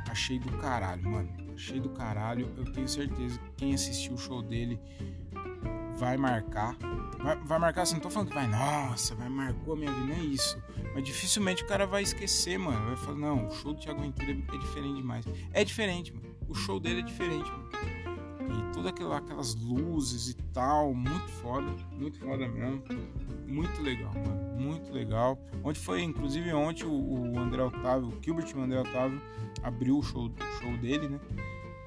achei 0.10 0.40
do 0.40 0.52
caralho, 0.60 1.10
mano. 1.10 1.30
Achei 1.54 1.80
do 1.80 1.90
caralho. 1.90 2.50
Eu 2.56 2.66
tenho 2.66 2.88
certeza 2.88 3.40
que 3.40 3.52
quem 3.58 3.74
assistiu 3.74 4.14
o 4.14 4.18
show 4.18 4.42
dele 4.42 4.80
vai 5.98 6.18
marcar. 6.18 6.76
Vai, 7.22 7.38
vai 7.38 7.60
marcar 7.60 7.84
assim, 7.84 7.94
não 7.96 8.02
tô 8.02 8.10
falando 8.10 8.30
que 8.30 8.36
vai, 8.36 8.48
nossa, 8.48 9.16
vai 9.16 9.30
marcou 9.30 9.74
a 9.74 9.78
minha 9.78 9.92
vida, 9.92 10.06
não 10.08 10.16
é 10.16 10.26
isso. 10.26 10.62
Mas 10.94 11.04
dificilmente 11.04 11.64
o 11.64 11.68
cara 11.68 11.86
vai 11.86 12.04
esquecer, 12.04 12.58
mano. 12.58 12.86
Vai 12.86 12.98
falar, 12.98 13.18
não, 13.18 13.48
o 13.48 13.52
show 13.52 13.74
do 13.74 13.80
Thiago 13.80 14.02
Ventura 14.02 14.32
é 14.32 14.58
diferente 14.58 14.96
demais. 14.96 15.26
É 15.52 15.64
diferente, 15.64 16.14
mano. 16.14 16.36
O 16.48 16.54
show 16.54 16.80
dele 16.80 17.00
é 17.00 17.04
diferente, 17.04 17.50
mano. 17.50 17.70
E 18.44 18.74
todas 18.74 18.92
aquelas 18.92 19.56
luzes 19.56 20.30
e 20.30 20.36
tal, 20.52 20.94
muito 20.94 21.28
foda, 21.42 21.68
muito 21.94 22.20
foda 22.20 22.48
mesmo. 22.48 22.84
Muito 23.48 23.82
legal, 23.82 24.12
mano. 24.14 24.60
Muito 24.60 24.92
legal. 24.92 25.40
Onde 25.64 25.80
foi, 25.80 26.02
inclusive, 26.02 26.54
ontem 26.54 26.86
o, 26.86 26.92
o 26.92 27.40
André 27.40 27.64
Otávio, 27.64 28.10
o 28.10 28.24
Gilbert 28.24 28.54
André 28.58 28.80
Otávio 28.82 29.22
abriu 29.62 29.98
o 29.98 30.04
show, 30.04 30.26
o 30.26 30.62
show 30.62 30.78
dele, 30.78 31.08
né? 31.08 31.20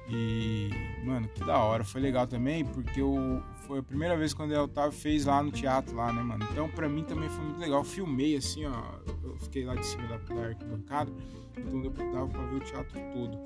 E, 0.09 0.69
mano, 1.03 1.27
que 1.27 1.43
da 1.43 1.57
hora. 1.57 1.83
Foi 1.83 1.99
legal 1.99 2.25
também, 2.25 2.63
porque 2.63 3.01
eu, 3.01 3.43
foi 3.65 3.79
a 3.79 3.83
primeira 3.83 4.15
vez 4.17 4.33
que 4.33 4.41
o 4.41 4.63
Otávio 4.63 4.91
fez 4.91 5.25
lá 5.25 5.43
no 5.43 5.51
teatro, 5.51 5.95
lá, 5.95 6.13
né, 6.13 6.21
mano? 6.21 6.47
Então, 6.51 6.69
pra 6.69 6.87
mim 6.87 7.03
também 7.03 7.29
foi 7.29 7.43
muito 7.43 7.59
legal. 7.59 7.79
Eu 7.79 7.83
filmei, 7.83 8.37
assim, 8.37 8.65
ó. 8.65 8.83
Eu 9.23 9.37
fiquei 9.39 9.65
lá 9.65 9.75
de 9.75 9.85
cima 9.85 10.07
da, 10.07 10.17
da 10.17 10.47
arquibancada. 10.47 11.11
Então, 11.57 11.81
dava 12.13 12.27
pra 12.27 12.45
ver 12.45 12.55
o 12.55 12.59
teatro 12.59 12.99
todo. 13.13 13.37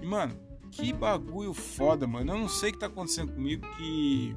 E, 0.00 0.06
mano, 0.06 0.34
que 0.70 0.92
bagulho 0.92 1.52
foda, 1.52 2.06
mano. 2.06 2.32
Eu 2.32 2.38
não 2.38 2.48
sei 2.48 2.70
o 2.70 2.72
que 2.72 2.78
tá 2.78 2.86
acontecendo 2.86 3.32
comigo 3.32 3.66
que 3.76 4.34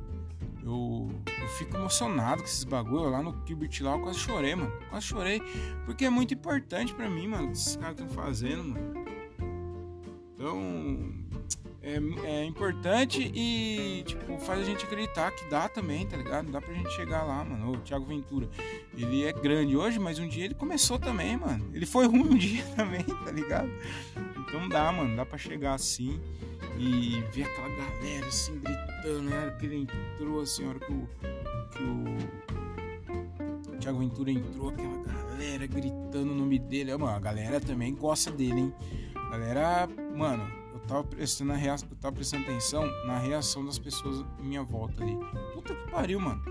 eu, 0.63 1.09
eu 1.41 1.47
fico 1.57 1.77
emocionado 1.77 2.41
com 2.41 2.47
esses 2.47 2.65
bagulho. 2.65 3.09
Lá 3.09 3.23
no 3.23 3.36
Gilbert 3.47 3.71
lá 3.82 3.95
eu 3.95 4.01
quase 4.01 4.19
chorei, 4.19 4.55
mano. 4.55 4.71
Quase 4.89 5.05
chorei. 5.05 5.41
Porque 5.86 6.05
é 6.05 6.09
muito 6.09 6.34
importante 6.34 6.93
para 6.93 7.09
mim, 7.09 7.27
mano, 7.27 7.45
o 7.45 7.51
que 7.51 7.57
esses 7.57 7.77
caras 7.77 7.99
estão 7.99 8.09
fazendo, 8.09 8.63
mano. 8.65 9.05
Então, 10.34 11.28
é, 11.82 11.97
é, 12.25 12.45
importante 12.45 13.32
e, 13.34 14.03
tipo, 14.05 14.38
faz 14.39 14.61
a 14.61 14.63
gente 14.63 14.84
acreditar 14.84 15.32
que 15.32 15.49
dá 15.49 15.69
também, 15.69 16.05
tá 16.05 16.17
ligado? 16.17 16.51
Dá 16.51 16.59
pra 16.59 16.73
gente 16.73 16.91
chegar 16.91 17.23
lá, 17.23 17.43
mano. 17.43 17.73
O 17.73 17.77
Thiago 17.77 18.05
Ventura, 18.05 18.49
ele 18.97 19.23
é 19.25 19.32
grande 19.32 19.77
hoje, 19.77 19.97
mas 19.97 20.19
um 20.19 20.27
dia 20.27 20.45
ele 20.45 20.55
começou 20.55 20.99
também, 20.99 21.38
mano. 21.38 21.69
Ele 21.73 21.86
foi 21.86 22.05
ruim 22.05 22.27
um 22.36 22.36
dia 22.36 22.65
também, 22.75 23.03
tá 23.03 23.32
ligado? 23.32 23.69
Então 24.39 24.67
dá, 24.67 24.91
mano. 24.91 25.15
Dá 25.15 25.25
pra 25.25 25.38
chegar 25.38 25.73
assim 25.73 26.19
e 26.77 27.23
ver 27.32 27.43
aquela 27.43 27.69
galera 27.69 28.27
assim 28.27 28.59
gritando, 28.59 29.30
né? 29.30 29.55
que 29.57 29.65
ele 29.65 29.88
entrou, 30.15 30.41
assim, 30.41 30.65
a 30.65 30.69
hora 30.69 30.80
que 30.80 30.91
o, 30.91 31.07
que 31.71 31.84
o 33.71 33.77
Thiago 33.80 33.99
Ventura 33.99 34.32
entrou, 34.32 34.69
aquela 34.69 34.97
galera 34.97 35.65
gritando 35.65 36.34
o 36.34 36.36
nome 36.36 36.59
dele. 36.59 36.95
Mano, 36.97 37.15
a 37.15 37.19
galera 37.19 37.61
também 37.61 37.95
gosta 37.95 38.30
dele, 38.32 38.59
hein? 38.59 38.73
A 39.15 39.30
galera, 39.38 39.88
mano, 40.15 40.59
tava 40.89 41.03
prestando, 41.03 41.53
a 41.53 41.55
rea... 41.55 41.75
eu 41.89 41.95
tava 41.97 42.15
prestando 42.15 42.43
atenção 42.43 42.85
na 43.05 43.19
reação 43.19 43.63
das 43.63 43.77
pessoas 43.77 44.25
em 44.39 44.47
minha 44.47 44.63
volta 44.63 45.03
ali. 45.03 45.15
Puta 45.53 45.75
que 45.75 45.91
pariu, 45.91 46.19
mano. 46.19 46.41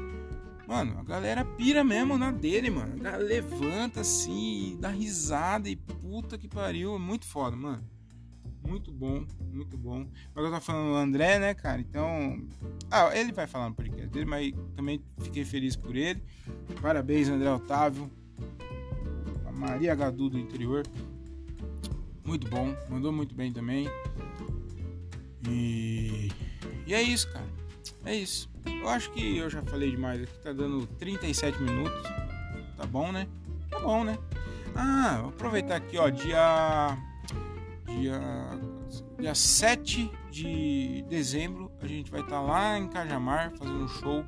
Mano, 0.67 0.99
a 0.99 1.03
galera 1.03 1.45
pira 1.45 1.83
mesmo 1.83 2.17
na 2.17 2.31
dele, 2.31 2.71
mano. 2.71 2.95
Levanta 3.19 4.03
assim, 4.03 4.77
dá 4.79 4.91
risada 4.91 5.69
e 5.69 5.75
puta 5.75 6.39
que 6.39 6.47
pariu. 6.47 6.95
É 6.95 6.99
muito 6.99 7.27
foda, 7.27 7.57
mano. 7.57 7.83
Muito 8.67 8.93
bom, 8.93 9.27
muito 9.51 9.79
bom. 9.79 10.07
Mas 10.35 10.45
eu 10.45 10.51
tava 10.51 10.61
falando 10.61 10.91
do 10.91 10.97
André, 10.97 11.39
né, 11.39 11.55
cara? 11.55 11.81
Então. 11.81 12.47
Ah, 12.91 13.17
ele 13.17 13.33
vai 13.33 13.47
falar 13.47 13.71
no 13.71 13.75
podcast 13.75 14.09
dele, 14.09 14.27
mas 14.27 14.53
também 14.77 15.03
fiquei 15.21 15.45
feliz 15.45 15.75
por 15.75 15.97
ele. 15.97 16.23
Parabéns, 16.83 17.29
André 17.29 17.51
Otávio. 17.51 18.11
A 19.47 19.53
Maria 19.53 19.95
Gadu 19.95 20.29
do 20.29 20.39
interior. 20.39 20.87
Muito 22.27 22.47
bom, 22.47 22.77
mandou 22.91 23.11
muito 23.11 23.35
bem 23.35 23.51
também. 23.51 23.89
E. 25.47 26.31
E 26.87 26.95
é 26.95 27.03
isso, 27.03 27.31
cara. 27.33 27.47
É 28.05 28.15
isso. 28.15 28.49
Eu 28.65 28.89
acho 28.89 29.11
que 29.13 29.37
eu 29.37 29.51
já 29.51 29.63
falei 29.63 29.91
demais 29.91 30.23
aqui. 30.23 30.39
Tá 30.43 30.53
dando 30.53 30.87
37 30.99 31.61
minutos. 31.61 32.03
Tá 32.77 32.87
bom, 32.87 33.13
né? 33.13 33.27
Tá 33.71 33.79
bom, 33.81 34.05
né? 34.05 34.19
Ah, 34.75 35.19
vou 35.21 35.31
aproveitar 35.31 35.77
aqui, 35.77 35.99
ó. 35.99 36.09
Dia 36.09 36.97
dia, 37.99 38.21
dia 39.19 39.35
7 39.35 40.11
de 40.31 41.05
dezembro, 41.09 41.71
a 41.83 41.87
gente 41.87 42.11
vai 42.11 42.21
estar 42.21 42.37
tá 42.37 42.41
lá 42.41 42.79
em 42.79 42.89
Cajamar 42.89 43.53
fazendo 43.53 43.85
um 43.85 43.89
show. 43.89 44.25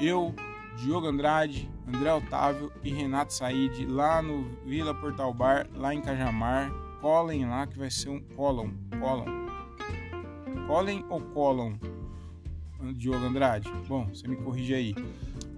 Eu, 0.00 0.34
Diogo 0.76 1.06
Andrade, 1.06 1.70
André 1.86 2.12
Otávio 2.12 2.72
e 2.82 2.92
Renato 2.92 3.32
Said 3.32 3.86
lá 3.86 4.20
no 4.20 4.44
Vila 4.64 4.94
Portal 4.94 5.32
Bar, 5.32 5.68
lá 5.74 5.94
em 5.94 6.00
Cajamar. 6.00 6.70
Colhem 7.00 7.46
lá 7.46 7.66
que 7.66 7.78
vai 7.78 7.90
ser 7.90 8.10
um 8.10 8.20
colon, 8.20 8.70
colon. 9.00 9.41
Colhem 10.72 11.04
ou 11.10 11.20
colon? 11.20 11.74
Diogo 12.94 13.26
Andrade. 13.26 13.70
Bom, 13.86 14.06
você 14.06 14.26
me 14.26 14.36
corrige 14.36 14.72
aí. 14.72 14.94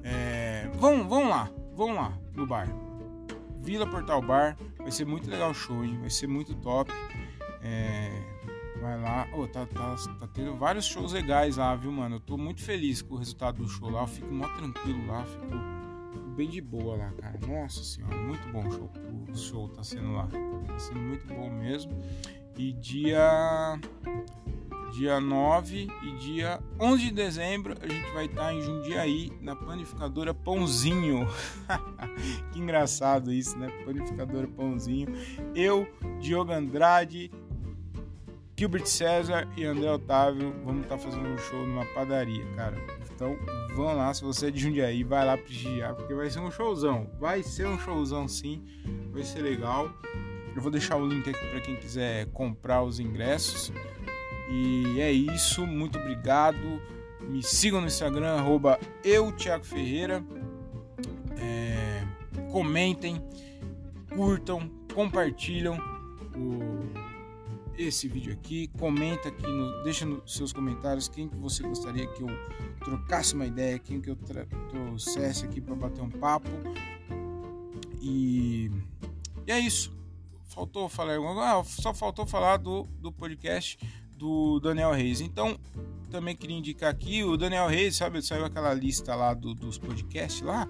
É, 0.03 0.69
vão, 0.75 1.09
vão 1.09 1.29
lá, 1.29 1.49
vão 1.73 1.95
lá 1.95 2.19
no 2.35 2.45
bar. 2.45 2.67
Vila 3.61 3.87
Portal 3.87 4.21
Bar, 4.21 4.57
vai 4.77 4.91
ser 4.91 5.07
muito 5.07 5.31
legal 5.31 5.53
o 5.53 5.55
show, 5.55 5.85
hein? 5.85 5.97
vai 6.01 6.11
ser 6.11 6.27
muito 6.27 6.57
top. 6.57 6.91
É, 7.63 8.11
vai 8.81 9.01
lá. 9.01 9.29
Oh, 9.33 9.47
tá, 9.47 9.65
tá, 9.67 9.95
tá 10.19 10.27
tendo 10.35 10.57
vários 10.57 10.85
shows 10.85 11.13
legais 11.13 11.59
lá, 11.59 11.77
viu, 11.77 11.93
mano? 11.93 12.17
Eu 12.17 12.21
tô 12.21 12.37
muito 12.37 12.61
feliz 12.61 13.01
com 13.01 13.15
o 13.15 13.19
resultado 13.19 13.63
do 13.63 13.69
show 13.69 13.89
lá. 13.91 14.01
Eu 14.01 14.09
fico 14.09 14.35
mó 14.35 14.49
tranquilo 14.49 15.07
lá, 15.07 15.25
fico 15.25 15.47
bem 16.35 16.49
de 16.49 16.61
boa 16.61 16.97
lá, 16.97 17.13
cara. 17.13 17.39
Nossa 17.47 17.85
senhora, 17.85 18.17
muito 18.17 18.49
bom 18.49 18.67
o 18.67 18.73
show. 18.73 18.91
O 19.31 19.37
show 19.37 19.69
tá 19.69 19.85
sendo 19.85 20.13
lá. 20.13 20.27
Tá 20.67 20.79
sendo 20.81 20.99
muito 20.99 21.25
bom 21.29 21.49
mesmo. 21.51 21.93
E 22.57 22.73
dia. 22.73 23.79
Dia 24.95 25.21
9 25.21 25.89
e 26.05 26.11
dia 26.19 26.61
11 26.79 27.07
de 27.07 27.11
dezembro 27.11 27.75
a 27.81 27.87
gente 27.89 28.09
vai 28.13 28.27
estar 28.27 28.45
tá 28.45 28.55
em 28.55 28.63
Jundiaí, 28.63 29.33
na 29.41 29.57
panificadora 29.57 30.33
Pãozinho. 30.33 31.27
que 32.53 32.61
engraçado 32.61 33.33
isso, 33.33 33.59
né? 33.59 33.69
Panificadora 33.85 34.47
Pãozinho. 34.47 35.09
Eu, 35.53 35.85
Diogo 36.21 36.53
Andrade, 36.53 37.29
Gilbert 38.57 38.87
César 38.87 39.49
e 39.57 39.65
André 39.65 39.91
Otávio 39.91 40.55
vamos 40.65 40.85
estar 40.85 40.97
tá 40.97 41.03
fazendo 41.03 41.27
um 41.27 41.39
show 41.39 41.67
numa 41.67 41.85
padaria, 41.87 42.47
cara. 42.55 42.77
Então 43.13 43.37
vão 43.75 43.97
lá, 43.97 44.15
se 44.15 44.23
você 44.23 44.47
é 44.47 44.51
de 44.53 44.61
Jundiaí, 44.61 45.03
vai 45.03 45.27
lá 45.27 45.37
prestigiar, 45.37 45.97
porque 45.97 46.15
vai 46.15 46.31
ser 46.31 46.39
um 46.39 46.53
showzão. 46.53 47.11
Vai 47.19 47.43
ser 47.43 47.67
um 47.67 47.81
showzão 47.81 48.29
sim, 48.29 48.65
vai 49.13 49.25
ser 49.25 49.43
legal. 49.43 49.93
Eu 50.55 50.63
vou 50.63 50.71
deixar 50.71 50.95
o 50.97 51.05
link 51.05 51.29
aqui 51.29 51.47
para 51.49 51.61
quem 51.61 51.75
quiser 51.75 52.27
comprar 52.27 52.85
os 52.85 53.01
ingressos. 53.01 53.73
E 54.57 55.01
é 55.01 55.11
isso, 55.11 55.67
muito 55.67 55.99
obrigado. 55.99 56.81
Me 57.21 57.43
sigam 57.43 57.81
no 57.81 57.89
Instagram, 57.89 58.37
arroba 58.37 58.79
eu, 59.03 59.33
Thiago 59.33 59.65
Ferreira. 59.65 60.25
É, 61.37 62.07
comentem, 62.53 63.21
curtam, 64.15 64.71
compartilham 64.95 65.77
o 66.37 67.15
esse 67.77 68.07
vídeo 68.07 68.33
aqui, 68.33 68.69
comenta 68.79 69.29
aqui, 69.29 69.45
no, 69.45 69.83
deixa 69.83 70.07
nos 70.07 70.37
seus 70.37 70.53
comentários 70.53 71.09
quem 71.09 71.29
que 71.29 71.37
você 71.37 71.65
gostaria 71.65 72.07
que 72.07 72.23
eu 72.23 72.29
trocasse 72.79 73.35
uma 73.35 73.47
ideia, 73.47 73.81
quem 73.81 74.01
que 74.01 74.09
eu 74.09 74.17
trouxesse 74.71 75.45
aqui 75.45 75.61
para 75.61 75.75
bater 75.75 76.01
um 76.01 76.09
papo. 76.09 76.49
E, 78.01 78.71
e, 79.45 79.51
é 79.51 79.59
isso. 79.59 79.93
Faltou 80.45 80.89
falar 80.89 81.17
ah, 81.41 81.65
só 81.65 81.93
faltou 81.93 82.25
falar 82.25 82.59
do, 82.59 82.85
do 83.01 83.11
podcast 83.11 83.77
do 84.17 84.61
Daniel 84.61 84.93
Reis. 84.93 85.21
Então, 85.21 85.59
também 86.11 86.37
queria 86.37 86.57
indicar 86.57 86.91
aqui 86.91 87.25
o 87.25 87.37
Daniel 87.37 87.67
Reis, 87.67 87.97
sabe, 87.97 88.23
saiu 88.23 88.45
aquela 88.45 88.73
lista 88.73 89.15
lá 89.15 89.35
do, 89.35 89.55
dos 89.55 89.79
podcasts 89.79 90.43
lá 90.43 90.69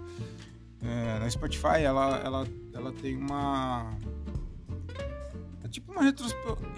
é, 0.84 1.18
na 1.18 1.30
Spotify, 1.30 1.82
ela, 1.82 2.18
ela, 2.18 2.46
ela 2.74 2.92
tem 2.92 3.16
uma 3.16 3.96
tipo 5.70 5.90
uma 5.90 6.02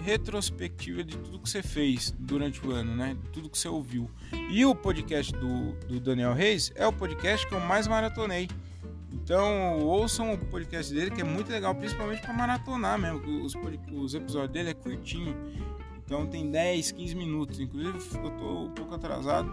retrospectiva 0.01 1.03
de 1.03 1.17
tudo 1.17 1.37
que 1.37 1.47
você 1.47 1.61
fez 1.61 2.15
durante 2.17 2.65
o 2.65 2.71
ano, 2.71 2.95
né? 2.95 3.15
Tudo 3.31 3.47
que 3.47 3.55
você 3.55 3.67
ouviu. 3.67 4.09
E 4.49 4.65
o 4.65 4.73
podcast 4.73 5.31
do, 5.33 5.73
do 5.85 5.99
Daniel 5.99 6.33
Reis 6.33 6.71
é 6.73 6.87
o 6.87 6.91
podcast 6.91 7.45
que 7.45 7.53
eu 7.53 7.59
mais 7.59 7.87
maratonei. 7.87 8.49
Então 9.13 9.77
ouçam 9.81 10.33
o 10.33 10.37
podcast 10.37 10.91
dele 10.91 11.11
que 11.11 11.21
é 11.21 11.23
muito 11.23 11.51
legal, 11.51 11.75
principalmente 11.75 12.23
para 12.23 12.33
maratonar 12.33 12.97
mesmo. 12.97 13.45
Os, 13.45 13.53
os 13.93 14.15
episódios 14.15 14.51
dele 14.51 14.71
é 14.71 14.73
curtinho. 14.73 15.35
Então 16.07 16.25
tem 16.25 16.49
10, 16.49 16.93
15 16.93 17.15
minutos. 17.15 17.59
Inclusive 17.59 17.99
eu 18.23 18.31
tô 18.37 18.61
um 18.61 18.71
pouco 18.71 18.95
atrasado. 18.95 19.51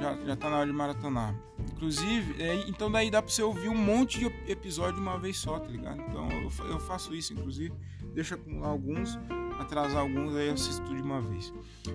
Já, 0.00 0.16
já 0.24 0.34
tá 0.34 0.48
na 0.48 0.56
hora 0.60 0.66
de 0.66 0.72
maratonar. 0.72 1.38
Inclusive, 1.72 2.42
é, 2.42 2.54
então 2.68 2.90
daí 2.90 3.10
dá 3.10 3.20
pra 3.20 3.30
você 3.30 3.42
ouvir 3.42 3.68
um 3.68 3.76
monte 3.76 4.18
de 4.18 4.26
episódio 4.50 4.98
uma 4.98 5.18
vez 5.18 5.36
só, 5.36 5.58
tá 5.58 5.68
ligado? 5.68 6.00
Então 6.00 6.26
eu, 6.30 6.50
eu 6.70 6.80
faço 6.80 7.14
isso, 7.14 7.34
inclusive 7.34 7.74
deixa 8.14 8.34
acumular 8.34 8.68
alguns, 8.68 9.18
atrasar 9.60 10.00
alguns, 10.00 10.34
aí 10.34 10.48
eu 10.48 10.54
assisto 10.54 10.84
de 10.94 11.02
uma 11.02 11.20
vez. 11.20 11.52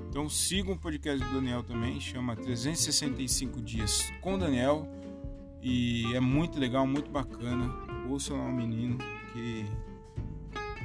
Então 0.09 0.29
sigam 0.29 0.75
o 0.75 0.77
podcast 0.77 1.25
do 1.25 1.33
Daniel 1.33 1.63
também, 1.63 1.99
chama 1.99 2.35
365 2.35 3.59
Dias 3.59 4.11
com 4.21 4.37
Daniel. 4.37 4.87
E 5.61 6.13
é 6.13 6.19
muito 6.19 6.59
legal, 6.59 6.85
muito 6.85 7.09
bacana. 7.09 7.73
Ouça 8.09 8.33
lá 8.33 8.43
o 8.43 8.53
menino 8.53 8.97
que 9.31 9.65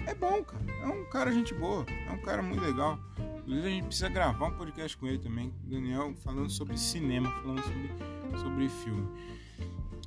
é 0.08 0.14
bom, 0.14 0.42
cara. 0.42 0.64
É 0.82 0.86
um 0.86 1.04
cara 1.04 1.30
gente 1.30 1.54
boa, 1.54 1.84
é 2.08 2.12
um 2.12 2.18
cara 2.18 2.42
muito 2.42 2.62
legal. 2.62 2.98
Inclusive 3.38 3.66
a 3.66 3.70
gente 3.70 3.86
precisa 3.86 4.08
gravar 4.08 4.46
um 4.46 4.56
podcast 4.56 4.96
com 4.96 5.06
ele 5.06 5.18
também, 5.18 5.52
Daniel, 5.64 6.14
falando 6.24 6.50
sobre 6.50 6.78
cinema, 6.78 7.30
falando 7.42 7.62
sobre, 7.62 8.38
sobre 8.38 8.68
filme. 8.68 9.08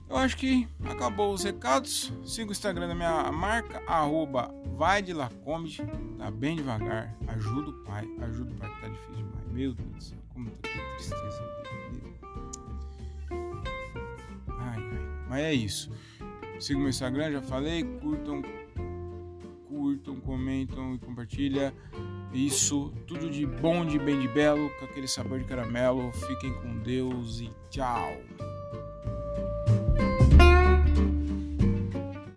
Eu 0.09 0.17
acho 0.17 0.35
que 0.35 0.67
acabou 0.83 1.33
os 1.33 1.43
recados. 1.43 2.11
Siga 2.25 2.49
o 2.49 2.51
Instagram 2.51 2.87
da 2.87 2.95
minha 2.95 3.31
marca, 3.31 3.81
arroba 3.87 4.53
vai 4.75 5.01
de 5.01 5.13
Lacomedy. 5.13 5.85
Tá 6.17 6.29
bem 6.29 6.55
devagar. 6.55 7.15
Ajuda 7.27 7.69
o 7.69 7.73
pai. 7.83 8.09
Ajuda 8.21 8.51
o 8.51 8.55
pai 8.55 8.69
que 8.73 8.81
tá 8.81 8.87
difícil 8.89 9.15
demais. 9.15 9.47
Meu 9.51 9.73
Deus 9.73 9.89
do 9.89 10.03
céu, 10.03 10.17
como 10.33 10.49
tá 10.49 10.67
que 10.67 10.95
tristeza. 10.95 11.43
Ai, 14.59 14.77
ai. 14.77 15.25
Mas 15.29 15.39
é 15.39 15.53
isso. 15.53 15.91
Siga 16.59 16.77
o 16.77 16.81
meu 16.81 16.89
Instagram, 16.89 17.31
já 17.31 17.41
falei. 17.41 17.83
Curtam, 17.83 18.41
curtam, 19.71 20.19
comentam 20.19 20.95
e 20.95 20.99
compartilha. 20.99 21.73
Isso, 22.33 22.93
tudo 23.07 23.29
de 23.29 23.45
bom, 23.45 23.85
de 23.85 23.97
bem, 23.97 24.19
de 24.19 24.27
belo, 24.27 24.69
com 24.77 24.85
aquele 24.85 25.07
sabor 25.07 25.39
de 25.39 25.45
caramelo. 25.45 26.11
Fiquem 26.11 26.53
com 26.55 26.77
Deus 26.79 27.39
e 27.39 27.49
tchau. 27.69 28.11